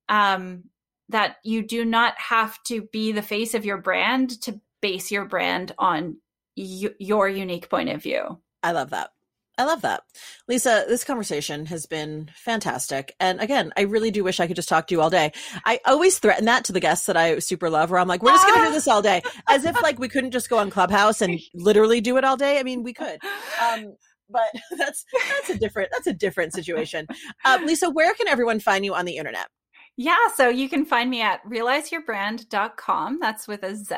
um, 0.09 0.65
that 1.09 1.37
you 1.45 1.63
do 1.67 1.85
not 1.85 2.19
have 2.19 2.61
to 2.65 2.83
be 2.93 3.13
the 3.13 3.23
face 3.23 3.55
of 3.55 3.65
your 3.65 3.79
brand 3.79 4.41
to 4.43 4.61
base 4.81 5.11
your 5.11 5.25
brand 5.25 5.73
on 5.79 6.17
y- 6.57 6.95
your 6.99 7.29
unique 7.29 7.69
point 7.71 7.89
of 7.89 8.03
view 8.03 8.39
i 8.63 8.73
love 8.73 8.91
that 8.91 9.11
I 9.59 9.65
love 9.65 9.83
that. 9.83 10.05
Lisa, 10.49 10.87
this 10.89 11.05
conversation 11.05 11.67
has 11.67 11.85
been 11.85 12.31
fantastic. 12.35 13.15
And 13.21 13.43
again, 13.43 13.75
I 13.77 13.83
really 13.83 14.11
do 14.11 14.25
wish 14.25 14.41
I 14.41 14.47
could 14.47 14.57
just 14.57 14.71
talk 14.71 14.87
to 14.87 14.95
you 14.95 15.03
all 15.03 15.11
day. 15.11 15.33
I 15.67 15.81
always 15.85 16.19
threaten 16.19 16.47
that 16.47 16.65
to 16.65 16.73
the 16.73 16.81
guests 16.81 17.05
that 17.07 17.17
I 17.19 17.41
super 17.41 17.69
love, 17.69 17.91
where 17.91 18.01
I'm 18.01 18.09
like, 18.09 18.23
we're 18.23 18.31
just 18.33 18.47
going 18.47 18.61
to 18.61 18.67
do 18.69 18.73
this 18.73 18.89
all 18.89 19.03
day. 19.03 19.21
As 19.51 19.67
if 19.67 19.83
like 19.83 19.99
we 19.99 20.09
couldn't 20.09 20.31
just 20.31 20.49
go 20.49 20.57
on 20.57 20.71
Clubhouse 20.71 21.21
and 21.21 21.39
literally 21.53 22.01
do 22.01 22.17
it 22.17 22.25
all 22.25 22.39
day. 22.39 22.59
I 22.59 22.63
mean, 22.63 22.83
we 22.83 22.95
could. 22.95 23.19
Um, 23.63 23.97
but 24.31 24.47
that's 24.79 25.05
that's 25.29 25.51
a 25.51 25.59
different 25.59 25.91
that's 25.93 26.07
a 26.07 26.15
different 26.15 26.55
situation. 26.55 27.07
Uh, 27.45 27.59
Lisa, 27.65 27.91
where 27.91 28.15
can 28.15 28.29
everyone 28.29 28.61
find 28.61 28.83
you 28.85 28.95
on 28.95 29.05
the 29.05 29.19
internet? 29.19 29.49
Yeah, 29.97 30.17
so 30.35 30.49
you 30.49 30.69
can 30.69 30.87
find 30.87 31.11
me 31.11 31.21
at 31.21 31.45
realizeyourbrand.com. 31.45 33.19
That's 33.21 33.47
with 33.47 33.63
a 33.63 33.77
Z, 33.77 33.95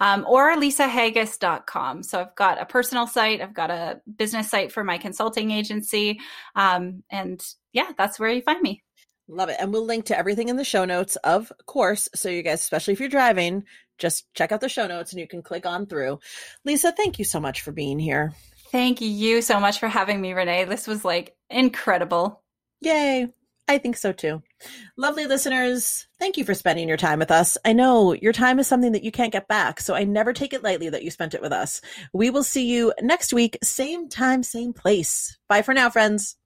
um, 0.00 0.26
or 0.28 0.54
lisahaggis.com. 0.56 2.02
So 2.02 2.20
I've 2.20 2.34
got 2.34 2.60
a 2.60 2.66
personal 2.66 3.06
site, 3.06 3.40
I've 3.40 3.54
got 3.54 3.70
a 3.70 4.00
business 4.18 4.50
site 4.50 4.70
for 4.70 4.84
my 4.84 4.98
consulting 4.98 5.50
agency. 5.50 6.20
Um, 6.54 7.04
and 7.10 7.42
yeah, 7.72 7.92
that's 7.96 8.20
where 8.20 8.30
you 8.30 8.42
find 8.42 8.60
me. 8.60 8.82
Love 9.26 9.48
it. 9.48 9.56
And 9.58 9.72
we'll 9.72 9.86
link 9.86 10.04
to 10.06 10.18
everything 10.18 10.48
in 10.48 10.56
the 10.56 10.64
show 10.64 10.84
notes, 10.84 11.16
of 11.16 11.50
course. 11.64 12.08
So 12.14 12.28
you 12.28 12.42
guys, 12.42 12.60
especially 12.60 12.92
if 12.92 13.00
you're 13.00 13.08
driving, 13.08 13.64
just 13.98 14.26
check 14.34 14.52
out 14.52 14.60
the 14.60 14.68
show 14.68 14.86
notes 14.86 15.12
and 15.12 15.20
you 15.20 15.26
can 15.26 15.42
click 15.42 15.64
on 15.64 15.86
through. 15.86 16.18
Lisa, 16.64 16.92
thank 16.92 17.18
you 17.18 17.24
so 17.24 17.40
much 17.40 17.62
for 17.62 17.72
being 17.72 17.98
here. 17.98 18.34
Thank 18.70 19.00
you 19.00 19.40
so 19.40 19.60
much 19.60 19.78
for 19.78 19.88
having 19.88 20.20
me, 20.20 20.32
Renee. 20.32 20.64
This 20.64 20.86
was 20.86 21.04
like 21.04 21.34
incredible. 21.48 22.42
Yay. 22.80 23.28
I 23.66 23.78
think 23.78 23.96
so 23.96 24.12
too. 24.12 24.42
Lovely 24.96 25.26
listeners, 25.26 26.06
thank 26.18 26.36
you 26.36 26.44
for 26.44 26.54
spending 26.54 26.86
your 26.86 26.98
time 26.98 27.18
with 27.18 27.30
us. 27.30 27.56
I 27.64 27.72
know 27.72 28.12
your 28.12 28.32
time 28.32 28.58
is 28.58 28.66
something 28.66 28.92
that 28.92 29.04
you 29.04 29.10
can't 29.10 29.32
get 29.32 29.48
back, 29.48 29.80
so 29.80 29.94
I 29.94 30.04
never 30.04 30.32
take 30.32 30.52
it 30.52 30.62
lightly 30.62 30.90
that 30.90 31.02
you 31.02 31.10
spent 31.10 31.34
it 31.34 31.40
with 31.40 31.52
us. 31.52 31.80
We 32.12 32.28
will 32.28 32.42
see 32.42 32.66
you 32.66 32.92
next 33.00 33.32
week, 33.32 33.56
same 33.62 34.08
time, 34.08 34.42
same 34.42 34.74
place. 34.74 35.38
Bye 35.48 35.62
for 35.62 35.72
now, 35.72 35.88
friends. 35.88 36.36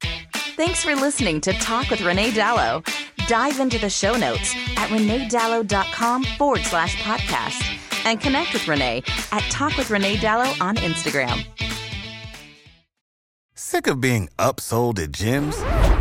Thanks 0.56 0.82
for 0.82 0.94
listening 0.94 1.40
to 1.42 1.52
Talk 1.54 1.90
with 1.90 2.00
Renee 2.02 2.30
Dalo. 2.30 2.86
Dive 3.26 3.60
into 3.60 3.78
the 3.78 3.90
show 3.90 4.14
notes 4.16 4.54
at 4.76 4.88
reneedalo.com 4.88 6.24
forward 6.24 6.62
slash 6.62 6.96
podcast 7.02 7.62
and 8.04 8.20
connect 8.20 8.52
with 8.52 8.66
Renee 8.68 9.02
at 9.32 9.42
Talk 9.50 9.76
with 9.76 9.90
Renee 9.90 10.16
Dalo 10.16 10.60
on 10.60 10.76
Instagram. 10.76 11.44
Sick 13.54 13.86
of 13.88 14.00
being 14.00 14.28
upsold 14.38 14.98
at 14.98 15.10
gyms? 15.10 15.87